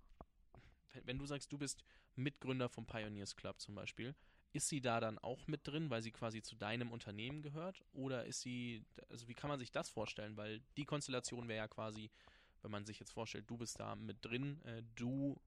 wenn 1.05 1.17
du 1.17 1.25
sagst, 1.25 1.51
du 1.53 1.57
bist 1.57 1.85
Mitgründer 2.15 2.67
vom 2.67 2.85
Pioneers 2.85 3.35
Club 3.35 3.61
zum 3.61 3.75
Beispiel, 3.75 4.13
ist 4.55 4.69
sie 4.69 4.79
da 4.79 5.01
dann 5.01 5.19
auch 5.19 5.47
mit 5.47 5.67
drin, 5.67 5.89
weil 5.89 6.01
sie 6.01 6.11
quasi 6.11 6.41
zu 6.41 6.55
deinem 6.55 6.91
Unternehmen 6.91 7.41
gehört? 7.41 7.83
Oder 7.93 8.25
ist 8.25 8.41
sie, 8.41 8.85
also 9.09 9.27
wie 9.27 9.33
kann 9.33 9.49
man 9.49 9.59
sich 9.59 9.71
das 9.71 9.89
vorstellen? 9.89 10.37
Weil 10.37 10.61
die 10.77 10.85
Konstellation 10.85 11.49
wäre 11.49 11.57
ja 11.57 11.67
quasi, 11.67 12.09
wenn 12.61 12.71
man 12.71 12.85
sich 12.85 12.99
jetzt 12.99 13.11
vorstellt, 13.11 13.49
du 13.49 13.57
bist 13.57 13.79
da 13.79 13.95
mit 13.95 14.23
drin, 14.23 14.61
äh, 14.63 14.81
du 14.95 15.39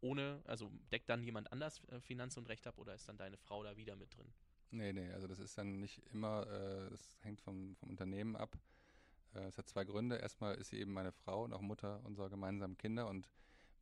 ohne, 0.00 0.40
also 0.46 0.70
deckt 0.90 1.10
dann 1.10 1.22
jemand 1.22 1.52
anders 1.52 1.82
äh, 1.88 2.00
Finanz 2.00 2.38
und 2.38 2.48
Recht 2.48 2.66
ab 2.66 2.78
oder 2.78 2.94
ist 2.94 3.06
dann 3.08 3.18
deine 3.18 3.36
Frau 3.36 3.62
da 3.62 3.76
wieder 3.76 3.94
mit 3.94 4.16
drin? 4.16 4.32
Nee, 4.70 4.94
nee, 4.94 5.12
also 5.12 5.26
das 5.26 5.38
ist 5.38 5.58
dann 5.58 5.78
nicht 5.78 6.00
immer, 6.10 6.46
äh, 6.46 6.88
das 6.88 7.18
hängt 7.20 7.42
vom, 7.42 7.76
vom 7.76 7.90
Unternehmen 7.90 8.36
ab. 8.36 8.56
Äh, 9.34 9.40
es 9.40 9.58
hat 9.58 9.68
zwei 9.68 9.84
Gründe. 9.84 10.16
Erstmal 10.16 10.54
ist 10.54 10.70
sie 10.70 10.78
eben 10.78 10.94
meine 10.94 11.12
Frau 11.12 11.44
und 11.44 11.52
auch 11.52 11.60
Mutter 11.60 12.00
unserer 12.04 12.30
gemeinsamen 12.30 12.78
Kinder 12.78 13.06
und 13.08 13.28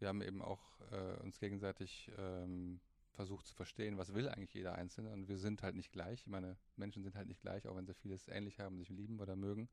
wir 0.01 0.09
haben 0.09 0.23
eben 0.23 0.43
auch 0.43 0.81
äh, 0.91 1.23
uns 1.23 1.39
gegenseitig 1.39 2.11
ähm, 2.19 2.81
versucht 3.19 3.49
zu 3.49 3.55
verstehen, 3.55 3.99
was 3.99 4.15
will 4.15 4.29
eigentlich 4.29 4.55
jeder 4.55 4.77
Einzelne. 4.77 5.11
Und 5.11 5.27
wir 5.27 5.39
sind 5.39 5.65
halt 5.65 5.75
nicht 5.75 5.91
gleich. 5.91 6.21
Ich 6.21 6.29
meine, 6.29 6.57
Menschen 6.77 7.03
sind 7.03 7.17
halt 7.17 7.27
nicht 7.27 7.41
gleich, 7.41 7.67
auch 7.67 7.75
wenn 7.75 7.85
sie 7.85 7.93
vieles 7.93 8.29
ähnlich 8.29 8.61
haben, 8.61 8.79
sich 8.79 8.91
lieben 8.91 9.19
oder 9.19 9.35
mögen. 9.35 9.69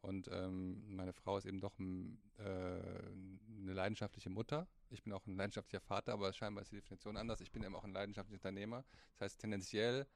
Und 0.00 0.28
ähm, 0.32 0.82
meine 0.96 1.12
Frau 1.12 1.38
ist 1.38 1.46
eben 1.46 1.60
doch 1.60 1.78
äh, 1.78 2.42
eine 2.42 3.72
leidenschaftliche 3.72 4.28
Mutter. 4.28 4.66
Ich 4.88 5.04
bin 5.04 5.12
auch 5.12 5.24
ein 5.28 5.36
leidenschaftlicher 5.36 5.80
Vater, 5.80 6.12
aber 6.14 6.32
scheinbar 6.32 6.62
ist 6.62 6.72
die 6.72 6.76
Definition 6.76 7.16
anders. 7.16 7.40
Ich 7.40 7.52
bin 7.52 7.62
eben 7.62 7.76
auch 7.76 7.84
ein 7.84 7.92
leidenschaftlicher 7.92 8.40
Unternehmer. 8.40 8.84
Das 9.12 9.20
heißt, 9.20 9.40
tendenziell 9.40 10.08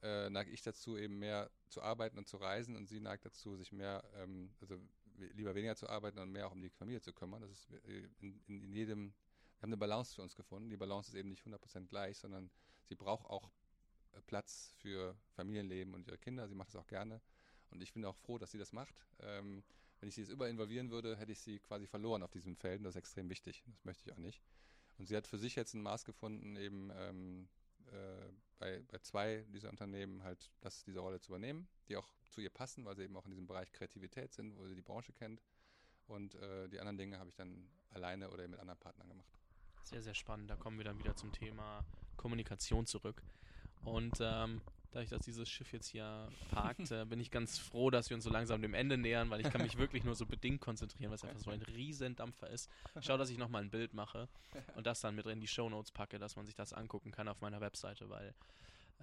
äh, 0.00 0.30
neige 0.30 0.50
ich 0.50 0.62
dazu, 0.62 0.96
eben 0.96 1.18
mehr 1.18 1.50
zu 1.68 1.82
arbeiten 1.82 2.16
und 2.16 2.26
zu 2.26 2.38
reisen 2.38 2.74
und 2.74 2.88
sie 2.88 3.00
neigt 3.00 3.26
dazu, 3.26 3.54
sich 3.56 3.70
mehr, 3.70 4.02
ähm, 4.16 4.50
also 4.62 4.80
lieber 5.34 5.54
weniger 5.54 5.76
zu 5.76 5.90
arbeiten 5.90 6.20
und 6.20 6.32
mehr 6.32 6.46
auch 6.46 6.52
um 6.52 6.62
die 6.62 6.70
Familie 6.70 7.02
zu 7.02 7.12
kümmern. 7.12 7.42
Das 7.42 7.50
ist 7.50 7.70
äh, 7.70 8.08
in, 8.20 8.40
in, 8.46 8.62
in 8.62 8.72
jedem 8.72 9.12
haben 9.58 9.70
eine 9.70 9.76
Balance 9.76 10.14
für 10.14 10.22
uns 10.22 10.34
gefunden. 10.34 10.70
Die 10.70 10.76
Balance 10.76 11.10
ist 11.10 11.14
eben 11.14 11.30
nicht 11.30 11.44
100% 11.44 11.86
gleich, 11.86 12.18
sondern 12.18 12.50
sie 12.84 12.94
braucht 12.94 13.26
auch 13.26 13.50
äh, 14.12 14.20
Platz 14.26 14.74
für 14.78 15.16
Familienleben 15.32 15.94
und 15.94 16.06
ihre 16.06 16.18
Kinder. 16.18 16.48
Sie 16.48 16.54
macht 16.54 16.68
das 16.68 16.76
auch 16.76 16.86
gerne. 16.86 17.20
Und 17.70 17.82
ich 17.82 17.92
bin 17.92 18.04
auch 18.04 18.16
froh, 18.16 18.38
dass 18.38 18.50
sie 18.50 18.58
das 18.58 18.72
macht. 18.72 19.06
Ähm, 19.20 19.64
wenn 20.00 20.08
ich 20.08 20.14
sie 20.14 20.22
jetzt 20.22 20.30
überinvolvieren 20.30 20.90
würde, 20.90 21.16
hätte 21.16 21.32
ich 21.32 21.40
sie 21.40 21.58
quasi 21.60 21.86
verloren 21.86 22.22
auf 22.22 22.30
diesem 22.30 22.56
Feld. 22.56 22.78
Und 22.78 22.84
das 22.84 22.94
ist 22.94 22.98
extrem 22.98 23.28
wichtig. 23.30 23.62
Das 23.66 23.84
möchte 23.84 24.04
ich 24.04 24.12
auch 24.12 24.18
nicht. 24.20 24.42
Und 24.98 25.06
sie 25.06 25.16
hat 25.16 25.26
für 25.26 25.38
sich 25.38 25.56
jetzt 25.56 25.74
ein 25.74 25.82
Maß 25.82 26.04
gefunden, 26.04 26.56
eben 26.56 26.90
ähm, 26.94 27.48
äh, 27.86 28.32
bei, 28.58 28.82
bei 28.90 28.98
zwei 28.98 29.44
dieser 29.48 29.70
Unternehmen 29.70 30.22
halt 30.22 30.50
das, 30.60 30.84
diese 30.84 31.00
Rolle 31.00 31.20
zu 31.20 31.30
übernehmen, 31.30 31.68
die 31.88 31.96
auch 31.96 32.08
zu 32.28 32.40
ihr 32.40 32.50
passen, 32.50 32.84
weil 32.84 32.96
sie 32.96 33.02
eben 33.02 33.16
auch 33.16 33.24
in 33.24 33.30
diesem 33.30 33.46
Bereich 33.46 33.72
Kreativität 33.72 34.32
sind, 34.32 34.56
wo 34.56 34.66
sie 34.66 34.74
die 34.74 34.82
Branche 34.82 35.12
kennt. 35.12 35.42
Und 36.06 36.34
äh, 36.34 36.68
die 36.68 36.78
anderen 36.78 36.98
Dinge 36.98 37.18
habe 37.18 37.30
ich 37.30 37.36
dann 37.36 37.68
alleine 37.90 38.30
oder 38.30 38.46
mit 38.46 38.60
anderen 38.60 38.78
Partnern 38.78 39.08
gemacht. 39.08 39.38
Sehr, 39.84 40.02
sehr 40.02 40.14
spannend. 40.14 40.50
Da 40.50 40.56
kommen 40.56 40.78
wir 40.78 40.84
dann 40.84 40.98
wieder 40.98 41.14
zum 41.14 41.32
Thema 41.32 41.84
Kommunikation 42.16 42.86
zurück. 42.86 43.22
Und 43.84 44.16
ähm, 44.20 44.62
dadurch, 44.92 45.10
dass 45.10 45.22
dieses 45.22 45.48
Schiff 45.48 45.72
jetzt 45.72 45.88
hier 45.88 46.28
parkt, 46.50 46.90
äh, 46.90 47.04
bin 47.04 47.20
ich 47.20 47.30
ganz 47.30 47.58
froh, 47.58 47.90
dass 47.90 48.08
wir 48.08 48.16
uns 48.16 48.24
so 48.24 48.30
langsam 48.30 48.62
dem 48.62 48.74
Ende 48.74 48.96
nähern, 48.96 49.30
weil 49.30 49.40
ich 49.40 49.50
kann 49.50 49.62
mich 49.62 49.76
wirklich 49.76 50.04
nur 50.04 50.14
so 50.14 50.24
bedingt 50.24 50.60
konzentrieren, 50.60 51.10
weil 51.10 51.16
es 51.16 51.24
einfach 51.24 51.40
so 51.40 51.50
ein 51.50 51.62
Riesendampfer 51.62 52.48
ist. 52.48 52.70
Ich 52.98 53.04
schaue, 53.04 53.18
dass 53.18 53.30
ich 53.30 53.38
nochmal 53.38 53.62
ein 53.62 53.70
Bild 53.70 53.92
mache 53.92 54.28
und 54.74 54.86
das 54.86 55.00
dann 55.00 55.14
mit 55.14 55.26
in 55.26 55.40
die 55.40 55.48
Show 55.48 55.68
Notes 55.68 55.90
packe, 55.90 56.18
dass 56.18 56.36
man 56.36 56.46
sich 56.46 56.54
das 56.54 56.72
angucken 56.72 57.10
kann 57.10 57.28
auf 57.28 57.40
meiner 57.40 57.60
Webseite, 57.60 58.08
weil 58.08 58.34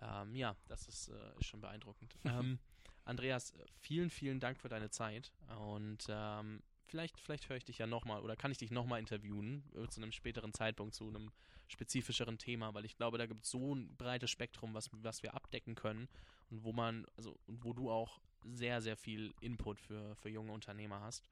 ähm, 0.01 0.35
ja, 0.35 0.55
das 0.67 0.87
ist, 0.87 1.09
äh, 1.09 1.39
ist 1.39 1.47
schon 1.47 1.61
beeindruckend. 1.61 2.15
ähm, 2.25 2.57
Andreas, 3.05 3.53
vielen, 3.79 4.09
vielen 4.09 4.39
Dank 4.39 4.57
für 4.57 4.69
deine 4.69 4.89
Zeit 4.89 5.31
und 5.57 6.05
ähm, 6.09 6.61
vielleicht, 6.91 7.19
vielleicht 7.19 7.49
höre 7.49 7.57
ich 7.57 7.65
dich 7.65 7.79
ja 7.79 7.87
nochmal 7.87 8.21
oder 8.21 8.35
kann 8.35 8.51
ich 8.51 8.57
dich 8.57 8.69
nochmal 8.69 8.99
interviewen 8.99 9.63
äh, 9.73 9.87
zu 9.87 10.01
einem 10.01 10.11
späteren 10.11 10.53
Zeitpunkt, 10.53 10.93
zu 10.93 11.07
einem 11.07 11.31
spezifischeren 11.67 12.37
Thema, 12.37 12.73
weil 12.73 12.85
ich 12.85 12.97
glaube, 12.97 13.17
da 13.17 13.25
gibt 13.25 13.45
es 13.45 13.49
so 13.49 13.73
ein 13.73 13.95
breites 13.95 14.29
Spektrum, 14.29 14.73
was, 14.73 14.89
was 14.91 15.23
wir 15.23 15.33
abdecken 15.33 15.73
können 15.73 16.09
und 16.49 16.63
wo 16.63 16.73
man, 16.73 17.05
also 17.15 17.39
und 17.47 17.63
wo 17.63 17.73
du 17.73 17.89
auch 17.89 18.19
sehr, 18.43 18.81
sehr 18.81 18.97
viel 18.97 19.33
Input 19.39 19.79
für, 19.79 20.15
für 20.17 20.29
junge 20.29 20.51
Unternehmer 20.51 20.99
hast. 20.99 21.29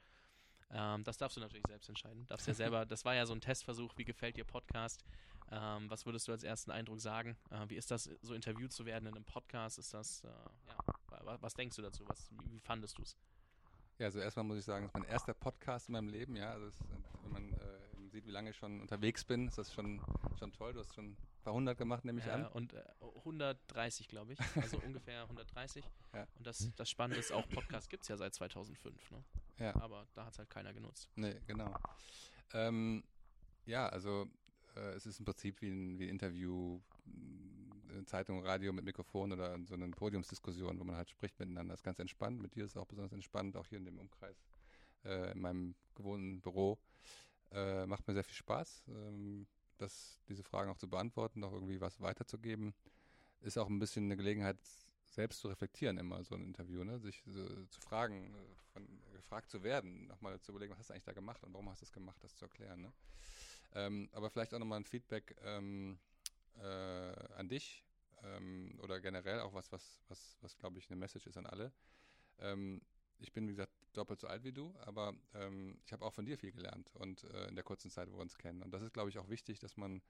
Ähm, 0.72 1.03
das 1.03 1.18
darfst 1.18 1.36
du 1.36 1.41
natürlich 1.41 1.66
selbst 1.68 1.89
entscheiden. 1.89 2.26
Darfst 2.28 2.47
ja 2.47 2.53
selber, 2.53 2.86
das 2.88 3.03
war 3.03 3.16
ja 3.16 3.26
so 3.26 3.34
ein 3.34 3.41
Testversuch, 3.41 3.97
wie 3.97 4.05
gefällt 4.05 4.38
dir 4.38 4.45
Podcast? 4.45 5.03
Ähm, 5.51 5.89
was 5.89 6.05
würdest 6.05 6.28
du 6.28 6.32
als 6.32 6.43
ersten 6.43 6.72
Eindruck 6.72 7.01
sagen? 7.01 7.36
Äh, 7.49 7.68
wie 7.68 7.76
ist 7.76 7.91
das, 7.91 8.10
so 8.22 8.34
interviewt 8.34 8.72
zu 8.72 8.86
werden 8.86 9.07
in 9.07 9.16
einem 9.16 9.26
Podcast? 9.26 9.80
Ist 9.80 9.93
das, 9.93 10.24
äh, 10.24 10.28
ja, 10.68 11.38
was 11.41 11.53
denkst 11.55 11.76
du 11.76 11.82
dazu? 11.82 12.07
Was, 12.07 12.32
wie, 12.32 12.51
wie 12.51 12.60
fandest 12.60 12.97
du 12.97 13.01
es? 13.01 13.18
Ja, 14.00 14.06
also 14.06 14.20
erstmal 14.20 14.45
muss 14.45 14.58
ich 14.58 14.66
sagen, 14.66 14.86
es 14.86 14.91
ist 14.91 14.93
mein 14.93 15.10
erster 15.10 15.34
Podcast 15.34 15.89
in 15.89 15.93
meinem 15.93 16.08
Leben, 16.08 16.38
ja. 16.38 16.52
Also 16.52 16.68
es, 16.68 16.80
wenn 17.24 17.32
man 17.34 17.54
äh, 17.54 18.10
sieht, 18.10 18.26
wie 18.26 18.32
lange 18.32 18.52
ich 18.52 18.56
schon 18.56 18.80
unterwegs 18.80 19.26
bin, 19.26 19.47
ist 19.47 19.58
das 19.58 19.74
schon, 19.74 20.02
schon 20.38 20.54
toll. 20.54 20.72
Du 20.72 20.80
hast 20.80 20.93
schon 20.95 21.12
ein 21.12 21.18
paar 21.43 21.54
hundert 21.54 21.78
gemacht, 21.78 22.06
nehme 22.06 22.20
ich 22.20 22.26
ja, 22.26 22.36
an. 22.36 22.47
Und 22.47 22.74
äh, 22.74 22.84
130, 23.18 24.08
glaube 24.08 24.34
ich. 24.34 24.39
Also 24.56 24.78
ungefähr 24.86 25.24
130. 25.24 25.84
Ja. 26.14 26.26
Und 26.38 26.47
das, 26.47 26.72
das 26.78 26.89
Spannende 26.89 27.20
ist, 27.20 27.34
auch 27.34 27.47
Podcast 27.50 27.89
gibt 27.89 28.04
es 28.04 28.08
ja 28.08 28.16
seit 28.16 28.34
2005, 28.34 29.12
ne? 29.12 29.24
Ja. 29.58 29.76
Aber 29.76 30.08
da 30.14 30.26
hat 30.26 30.32
es 30.32 30.39
halt 30.39 30.50
keiner 30.50 30.74
genutzt. 30.74 31.10
Nee, 31.16 31.36
genau. 31.45 31.74
Ähm, 32.54 33.04
ja, 33.66 33.89
also 33.89 34.28
äh, 34.78 34.93
es 34.93 35.06
ist 35.06 35.20
im 35.20 35.26
Prinzip 35.26 35.62
wie 35.62 35.70
ein, 35.70 36.00
wie 36.00 36.06
ein 36.06 36.10
Interview, 36.10 36.80
in 37.06 37.59
Zeitung, 38.06 38.44
Radio 38.46 38.74
mit 38.74 38.86
Mikrofon 38.86 39.32
oder 39.32 39.58
so 39.66 39.76
eine 39.76 39.88
Podiumsdiskussion, 39.90 40.80
wo 40.80 40.84
man 40.84 40.96
halt 40.96 41.10
spricht 41.10 41.40
miteinander. 41.40 41.74
Das 41.74 41.80
ist 41.80 41.86
ganz 41.86 42.00
entspannt. 42.00 42.42
Mit 42.42 42.56
dir 42.56 42.66
ist 42.66 42.72
es 42.72 42.78
auch 42.78 42.86
besonders 42.86 43.14
entspannt, 43.14 43.56
auch 43.56 43.68
hier 43.68 43.78
in 43.78 43.86
dem 43.86 44.00
Umkreis, 44.00 44.38
äh, 45.06 45.32
in 45.32 45.42
meinem 45.42 45.76
gewohnten 45.96 46.42
Büro. 46.42 46.78
Äh, 47.52 47.86
macht 47.86 48.08
mir 48.08 48.14
sehr 48.14 48.24
viel 48.24 48.36
Spaß, 48.36 48.84
ähm, 48.90 49.48
das, 49.78 50.20
diese 50.28 50.44
Fragen 50.44 50.70
auch 50.70 50.78
zu 50.78 50.88
beantworten, 50.88 51.44
auch 51.44 51.54
irgendwie 51.54 51.82
was 51.82 52.00
weiterzugeben. 52.00 52.74
Ist 53.42 53.58
auch 53.58 53.68
ein 53.68 53.80
bisschen 53.80 54.06
eine 54.06 54.18
Gelegenheit, 54.18 54.58
selbst 55.08 55.40
zu 55.40 55.48
reflektieren 55.48 55.98
immer, 55.98 56.24
so 56.24 56.36
ein 56.36 56.44
Interview, 56.44 56.84
ne? 56.84 57.00
sich 57.00 57.24
so, 57.26 57.66
zu 57.66 57.82
fragen, 57.82 58.36
äh, 58.36 58.74
von, 58.74 58.88
gefragt 59.14 59.50
zu 59.50 59.64
werden, 59.64 60.08
nochmal 60.08 60.40
zu 60.42 60.52
überlegen, 60.52 60.72
was 60.72 60.80
hast 60.80 60.90
du 60.90 60.94
eigentlich 60.94 61.06
da 61.06 61.14
gemacht 61.14 61.44
und 61.44 61.54
warum 61.54 61.70
hast 61.70 61.82
du 61.82 61.86
das 61.86 61.94
gemacht, 61.94 62.18
das 62.22 62.36
zu 62.36 62.46
erklären. 62.46 62.82
Ne? 62.82 62.94
Ähm, 63.74 64.10
aber 64.14 64.30
vielleicht 64.30 64.54
auch 64.54 64.60
nochmal 64.60 64.80
ein 64.80 64.86
Feedback 64.86 65.36
ähm, 65.44 65.98
äh, 66.60 67.34
an 67.36 67.49
dich 67.49 67.86
ähm, 68.24 68.78
oder 68.82 68.99
generell 68.99 69.39
auch 69.39 69.53
was, 69.53 69.72
was, 69.72 69.99
was, 70.07 70.38
was 70.41 70.57
glaube 70.57 70.80
ich 70.80 70.89
eine 70.89 70.99
Message 70.99 71.28
ist 71.28 71.38
an 71.38 71.45
alle. 71.45 71.72
Ähm, 72.39 72.82
ich 73.20 73.34
bin, 73.34 73.47
wie 73.47 73.51
gesagt, 73.51 73.74
doppelt 73.93 74.20
so 74.20 74.28
alt 74.28 74.43
wie 74.43 74.53
du, 74.53 74.74
aber 74.82 75.14
ähm, 75.34 75.80
ich 75.86 75.91
habe 75.91 76.05
auch 76.05 76.14
von 76.14 76.26
dir 76.26 76.38
viel 76.38 76.51
gelernt 76.51 76.95
und 76.95 77.24
äh, 77.26 77.47
in 77.47 77.55
der 77.55 77.64
kurzen 77.64 77.91
Zeit, 77.91 78.10
wo 78.10 78.16
wir 78.16 78.22
uns 78.22 78.38
kennen. 78.38 78.62
Und 78.62 78.72
das 78.72 78.82
ist, 78.82 78.93
glaube 78.93 79.10
ich, 79.10 79.18
auch 79.18 79.30
wichtig, 79.30 79.60
dass 79.60 79.78
man 79.78 80.01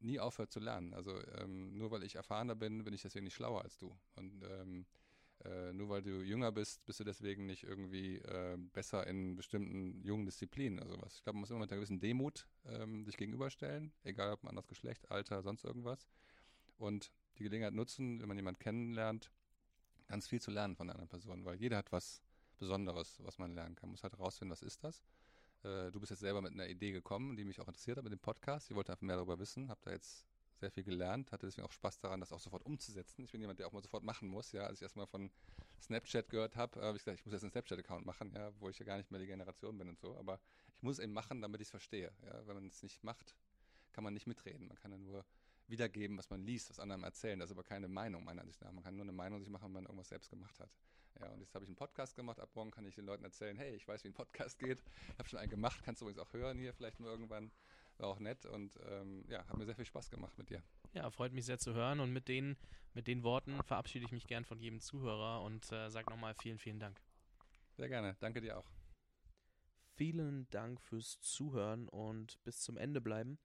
nie 0.00 0.18
aufhört 0.18 0.50
zu 0.50 0.60
lernen. 0.60 0.94
Also 0.94 1.16
ähm, 1.38 1.76
nur 1.76 1.90
weil 1.90 2.02
ich 2.02 2.16
erfahrener 2.16 2.56
bin, 2.56 2.84
bin 2.84 2.94
ich 2.94 3.02
deswegen 3.02 3.24
nicht 3.24 3.34
schlauer 3.34 3.62
als 3.62 3.78
du. 3.78 3.96
Und 4.16 4.42
ähm, 4.42 4.86
äh, 5.44 5.72
nur 5.72 5.88
weil 5.88 6.02
du 6.02 6.22
jünger 6.22 6.52
bist, 6.52 6.84
bist 6.84 7.00
du 7.00 7.04
deswegen 7.04 7.46
nicht 7.46 7.64
irgendwie 7.64 8.18
äh, 8.18 8.56
besser 8.72 9.06
in 9.06 9.34
bestimmten 9.34 10.02
jungen 10.02 10.24
Disziplinen 10.24 10.78
oder 10.78 10.90
sowas. 10.90 11.16
Ich 11.16 11.24
glaube, 11.24 11.36
man 11.36 11.40
muss 11.40 11.50
immer 11.50 11.60
mit 11.60 11.70
einer 11.70 11.78
gewissen 11.78 12.00
Demut 12.00 12.46
ähm, 12.66 13.04
sich 13.04 13.16
gegenüberstellen, 13.16 13.92
egal 14.04 14.32
ob 14.32 14.44
ein 14.44 14.48
anderes 14.48 14.68
Geschlecht, 14.68 15.10
Alter, 15.10 15.42
sonst 15.42 15.64
irgendwas. 15.64 16.06
Und 16.78 17.12
die 17.38 17.44
Gelegenheit 17.44 17.74
nutzen, 17.74 18.20
wenn 18.20 18.28
man 18.28 18.36
jemanden 18.36 18.60
kennenlernt, 18.60 19.30
ganz 20.08 20.28
viel 20.28 20.40
zu 20.40 20.50
lernen 20.50 20.76
von 20.76 20.88
einer 20.88 20.94
anderen 20.94 21.08
Person, 21.08 21.44
weil 21.44 21.56
jeder 21.56 21.78
hat 21.78 21.90
was 21.90 22.22
Besonderes, 22.58 23.18
was 23.22 23.38
man 23.38 23.54
lernen 23.54 23.74
kann. 23.74 23.88
Man 23.88 23.92
muss 23.92 24.02
halt 24.02 24.12
herausfinden, 24.12 24.52
was 24.52 24.62
ist 24.62 24.84
das. 24.84 25.02
Äh, 25.64 25.90
du 25.90 25.98
bist 25.98 26.10
jetzt 26.10 26.20
selber 26.20 26.40
mit 26.40 26.52
einer 26.52 26.68
Idee 26.68 26.92
gekommen, 26.92 27.36
die 27.36 27.44
mich 27.44 27.60
auch 27.60 27.66
interessiert 27.66 27.96
hat 27.96 28.04
mit 28.04 28.12
dem 28.12 28.20
Podcast. 28.20 28.70
Ich 28.70 28.76
wollte 28.76 28.92
einfach 28.92 29.02
mehr 29.02 29.16
darüber 29.16 29.38
wissen, 29.38 29.68
habe 29.68 29.80
da 29.82 29.90
jetzt 29.90 30.26
sehr 30.62 30.70
viel 30.70 30.84
gelernt, 30.84 31.32
hatte 31.32 31.46
deswegen 31.46 31.66
auch 31.66 31.72
Spaß 31.72 31.98
daran, 31.98 32.20
das 32.20 32.32
auch 32.32 32.38
sofort 32.38 32.64
umzusetzen. 32.64 33.24
Ich 33.24 33.32
bin 33.32 33.40
jemand, 33.40 33.58
der 33.58 33.66
auch 33.66 33.72
mal 33.72 33.82
sofort 33.82 34.04
machen 34.04 34.28
muss. 34.28 34.52
Ja, 34.52 34.62
als 34.62 34.78
ich 34.78 34.82
erstmal 34.82 35.08
von 35.08 35.30
Snapchat 35.80 36.28
gehört 36.30 36.54
habe, 36.54 36.80
habe 36.80 36.96
ich 36.96 37.04
gesagt, 37.04 37.18
ich 37.18 37.26
muss 37.26 37.32
jetzt 37.32 37.42
einen 37.42 37.50
Snapchat-Account 37.50 38.06
machen, 38.06 38.32
ja, 38.32 38.52
wo 38.60 38.68
ich 38.68 38.78
ja 38.78 38.86
gar 38.86 38.96
nicht 38.96 39.10
mehr 39.10 39.20
die 39.20 39.26
Generation 39.26 39.76
bin 39.76 39.88
und 39.88 39.98
so. 39.98 40.16
Aber 40.16 40.38
ich 40.76 40.82
muss 40.82 40.98
es 40.98 41.04
eben 41.04 41.12
machen, 41.12 41.42
damit 41.42 41.60
ich 41.60 41.66
es 41.66 41.70
verstehe. 41.70 42.12
Ja, 42.24 42.46
wenn 42.46 42.54
man 42.54 42.66
es 42.66 42.82
nicht 42.82 43.02
macht, 43.02 43.34
kann 43.92 44.04
man 44.04 44.14
nicht 44.14 44.28
mitreden. 44.28 44.68
Man 44.68 44.76
kann 44.76 44.92
ja 44.92 44.98
nur 44.98 45.24
wiedergeben, 45.66 46.16
was 46.16 46.30
man 46.30 46.42
liest, 46.44 46.70
was 46.70 46.78
anderen 46.78 47.02
erzählen. 47.02 47.40
Das 47.40 47.50
ist 47.50 47.56
aber 47.56 47.64
keine 47.64 47.88
Meinung 47.88 48.24
meiner 48.24 48.42
Ansicht 48.42 48.60
nach. 48.62 48.70
Man 48.70 48.84
kann 48.84 48.94
nur 48.94 49.04
eine 49.04 49.12
Meinung 49.12 49.40
sich 49.40 49.50
machen, 49.50 49.64
wenn 49.64 49.72
man 49.72 49.86
irgendwas 49.86 50.08
selbst 50.08 50.30
gemacht 50.30 50.60
hat. 50.60 50.70
Ja, 51.20 51.28
und 51.30 51.40
jetzt 51.40 51.54
habe 51.54 51.64
ich 51.64 51.68
einen 51.68 51.76
Podcast 51.76 52.14
gemacht. 52.14 52.38
Ab 52.38 52.50
morgen 52.54 52.70
kann 52.70 52.86
ich 52.86 52.94
den 52.94 53.04
Leuten 53.04 53.24
erzählen, 53.24 53.56
hey, 53.56 53.74
ich 53.74 53.86
weiß, 53.86 54.04
wie 54.04 54.08
ein 54.08 54.14
Podcast 54.14 54.58
geht. 54.60 54.78
Ich 55.12 55.18
habe 55.18 55.28
schon 55.28 55.38
einen 55.40 55.50
gemacht, 55.50 55.82
kannst 55.84 56.00
du 56.00 56.04
übrigens 56.04 56.22
auch 56.22 56.32
hören 56.32 56.58
hier 56.58 56.72
vielleicht 56.72 57.00
nur 57.00 57.10
irgendwann. 57.10 57.50
War 57.98 58.08
auch 58.08 58.18
nett 58.18 58.46
und 58.46 58.78
ähm, 58.88 59.24
ja, 59.28 59.46
hat 59.46 59.56
mir 59.56 59.64
sehr 59.64 59.76
viel 59.76 59.84
Spaß 59.84 60.10
gemacht 60.10 60.36
mit 60.38 60.50
dir. 60.50 60.62
Ja, 60.92 61.10
freut 61.10 61.32
mich 61.32 61.46
sehr 61.46 61.58
zu 61.58 61.74
hören 61.74 62.00
und 62.00 62.12
mit 62.12 62.28
den, 62.28 62.56
mit 62.94 63.06
den 63.06 63.22
Worten 63.22 63.62
verabschiede 63.62 64.04
ich 64.04 64.12
mich 64.12 64.26
gern 64.26 64.44
von 64.44 64.58
jedem 64.58 64.80
Zuhörer 64.80 65.42
und 65.42 65.70
äh, 65.72 65.88
sage 65.88 66.10
nochmal 66.10 66.34
vielen, 66.34 66.58
vielen 66.58 66.80
Dank. 66.80 67.00
Sehr 67.76 67.88
gerne, 67.88 68.16
danke 68.20 68.40
dir 68.40 68.58
auch. 68.58 68.70
Vielen 69.94 70.48
Dank 70.50 70.80
fürs 70.80 71.20
Zuhören 71.20 71.88
und 71.88 72.42
bis 72.44 72.60
zum 72.60 72.76
Ende 72.76 73.00
bleiben. 73.00 73.38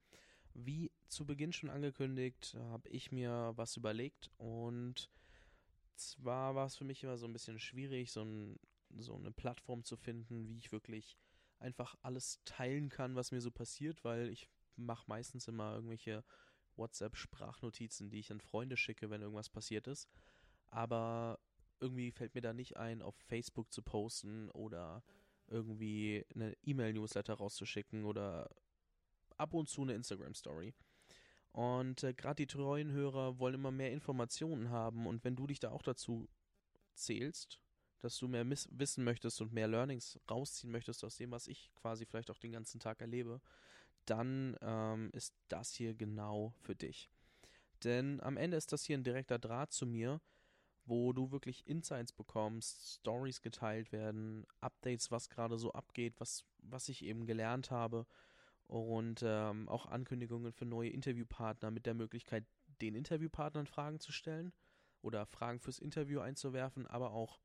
Wie 0.54 0.92
zu 1.08 1.26
Beginn 1.26 1.54
schon 1.54 1.70
angekündigt, 1.70 2.56
habe 2.58 2.90
ich 2.90 3.12
mir 3.12 3.54
was 3.56 3.78
überlegt 3.78 4.32
und 4.38 5.12
zwar 5.96 6.56
war 6.56 6.66
es 6.66 6.76
für 6.76 6.84
mich 6.84 7.04
immer 7.04 7.18
so 7.18 7.28
ein 7.28 7.34
bisschen 7.34 7.60
schwierig, 7.60 8.12
so, 8.12 8.24
ein, 8.24 8.60
so 8.98 9.16
eine 9.16 9.32
Plattform 9.32 9.84
zu 9.84 9.98
finden, 9.98 10.48
wie 10.48 10.58
ich 10.58 10.72
wirklich 10.72 11.18
einfach 11.60 11.96
alles 12.02 12.42
teilen 12.46 12.90
kann, 12.90 13.16
was 13.16 13.32
mir 13.32 13.42
so 13.42 13.52
passiert, 13.52 14.04
weil 14.04 14.30
ich 14.30 14.48
mache 14.76 15.06
meistens 15.08 15.48
immer 15.48 15.76
irgendwelche 15.76 16.24
WhatsApp-Sprachnotizen, 16.76 18.10
die 18.10 18.20
ich 18.20 18.32
an 18.32 18.40
Freunde 18.40 18.78
schicke, 18.78 19.10
wenn 19.10 19.22
irgendwas 19.22 19.50
passiert 19.50 19.88
ist. 19.88 20.08
Aber 20.70 21.40
irgendwie 21.80 22.12
fällt 22.12 22.36
mir 22.36 22.42
da 22.42 22.54
nicht 22.54 22.78
ein, 22.78 23.02
auf 23.02 23.16
Facebook 23.16 23.72
zu 23.72 23.82
posten 23.82 24.50
oder 24.52 25.04
irgendwie 25.48 26.26
eine 26.34 26.56
E-Mail-Newsletter 26.64 27.34
rauszuschicken 27.34 28.06
oder 28.06 28.50
ab 29.38 29.54
und 29.54 29.70
zu 29.70 29.82
eine 29.82 29.94
Instagram-Story. 29.94 30.74
Und 31.52 32.04
äh, 32.04 32.14
gerade 32.14 32.36
die 32.36 32.48
treuen 32.48 32.92
Hörer 32.92 33.40
wollen 33.40 33.56
immer 33.56 33.72
mehr 33.72 33.92
Informationen 33.92 34.70
haben. 34.70 35.08
Und 35.08 35.24
wenn 35.24 35.36
du 35.36 35.48
dich 35.48 35.60
da 35.60 35.72
auch 35.72 35.82
dazu 35.82 36.28
zählst, 36.94 37.60
dass 38.02 38.18
du 38.18 38.28
mehr 38.28 38.48
wissen 38.48 39.04
möchtest 39.04 39.42
und 39.42 39.54
mehr 39.54 39.68
Learnings 39.68 40.20
rausziehen 40.30 40.72
möchtest 40.72 41.04
aus 41.04 41.18
dem, 41.18 41.32
was 41.32 41.48
ich 41.48 41.72
quasi 41.76 42.06
vielleicht 42.06 42.30
auch 42.30 42.40
den 42.40 42.52
ganzen 42.52 42.80
Tag 42.80 43.02
erlebe, 43.02 43.42
dann 44.06 44.56
ähm, 44.62 45.10
ist 45.14 45.36
das 45.48 45.74
hier 45.74 45.94
genau 45.94 46.54
für 46.62 46.76
dich. 46.76 47.10
Denn 47.84 48.22
am 48.22 48.38
Ende 48.38 48.58
ist 48.58 48.72
das 48.72 48.84
hier 48.84 48.98
ein 48.98 49.04
direkter 49.04 49.40
Draht 49.40 49.72
zu 49.72 49.86
mir, 49.86 50.22
wo 50.86 51.12
du 51.12 51.32
wirklich 51.32 51.68
Insights 51.68 52.14
bekommst, 52.14 53.00
Stories 53.00 53.42
geteilt 53.42 53.92
werden, 53.92 54.48
Updates, 54.62 55.12
was 55.12 55.30
gerade 55.30 55.58
so 55.58 55.74
abgeht, 55.74 56.16
was, 56.20 56.46
was 56.60 56.90
ich 56.90 57.04
eben 57.04 57.26
gelernt 57.26 57.72
habe 57.72 58.08
und 58.68 59.22
ähm, 59.24 59.68
auch 59.68 59.86
Ankündigungen 59.86 60.54
für 60.54 60.66
neue 60.66 60.90
Interviewpartner 60.90 61.72
mit 61.72 61.86
der 61.86 61.94
Möglichkeit, 61.94 62.46
den 62.82 62.96
Interviewpartnern 62.96 63.68
Fragen 63.68 64.00
zu 64.00 64.12
stellen 64.12 64.54
oder 65.02 65.26
Fragen 65.26 65.60
fürs 65.60 65.80
Interview 65.80 66.22
einzuwerfen, 66.22 66.88
aber 66.88 67.12
auch 67.12 67.40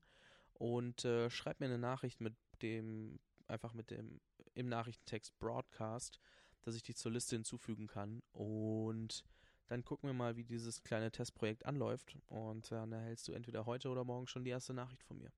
und 0.54 1.04
äh, 1.04 1.30
schreib 1.30 1.60
mir 1.60 1.66
eine 1.66 1.78
Nachricht 1.78 2.20
mit 2.20 2.34
dem, 2.60 3.20
einfach 3.46 3.72
mit 3.72 3.92
dem, 3.92 4.20
im 4.54 4.68
Nachrichtentext 4.68 5.38
Broadcast, 5.38 6.18
dass 6.62 6.74
ich 6.74 6.82
dich 6.82 6.96
zur 6.96 7.12
Liste 7.12 7.36
hinzufügen 7.36 7.86
kann 7.86 8.20
und 8.32 9.24
dann 9.68 9.84
gucken 9.84 10.08
wir 10.08 10.14
mal, 10.14 10.34
wie 10.36 10.44
dieses 10.44 10.82
kleine 10.82 11.12
Testprojekt 11.12 11.64
anläuft 11.64 12.18
und 12.26 12.72
dann 12.72 12.90
erhältst 12.90 13.28
du 13.28 13.32
entweder 13.32 13.64
heute 13.64 13.90
oder 13.90 14.02
morgen 14.04 14.26
schon 14.26 14.42
die 14.42 14.50
erste 14.50 14.74
Nachricht 14.74 15.04
von 15.04 15.18
mir. 15.18 15.30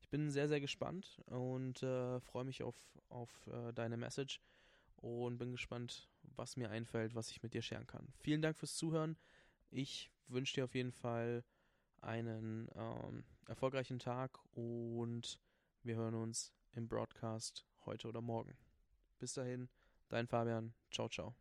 Ich 0.00 0.08
bin 0.08 0.30
sehr, 0.30 0.46
sehr 0.46 0.60
gespannt 0.60 1.20
und 1.26 1.82
äh, 1.82 2.20
freue 2.20 2.44
mich 2.44 2.62
auf, 2.62 2.76
auf 3.08 3.48
äh, 3.48 3.72
deine 3.72 3.96
Message 3.96 4.40
und 4.96 5.38
bin 5.38 5.50
gespannt, 5.50 6.08
was 6.36 6.56
mir 6.56 6.70
einfällt, 6.70 7.14
was 7.14 7.30
ich 7.30 7.42
mit 7.42 7.54
dir 7.54 7.62
scheren 7.62 7.86
kann. 7.86 8.12
Vielen 8.18 8.42
Dank 8.42 8.56
fürs 8.56 8.76
Zuhören. 8.76 9.16
Ich 9.70 10.10
wünsche 10.28 10.54
dir 10.54 10.64
auf 10.64 10.74
jeden 10.74 10.92
Fall 10.92 11.44
einen 12.00 12.68
ähm, 12.74 13.24
erfolgreichen 13.46 13.98
Tag 13.98 14.38
und 14.52 15.40
wir 15.82 15.96
hören 15.96 16.14
uns 16.14 16.52
im 16.74 16.88
Broadcast 16.88 17.66
heute 17.84 18.08
oder 18.08 18.20
morgen. 18.20 18.56
Bis 19.18 19.34
dahin, 19.34 19.68
dein 20.08 20.26
Fabian. 20.26 20.74
Ciao, 20.90 21.08
ciao. 21.08 21.34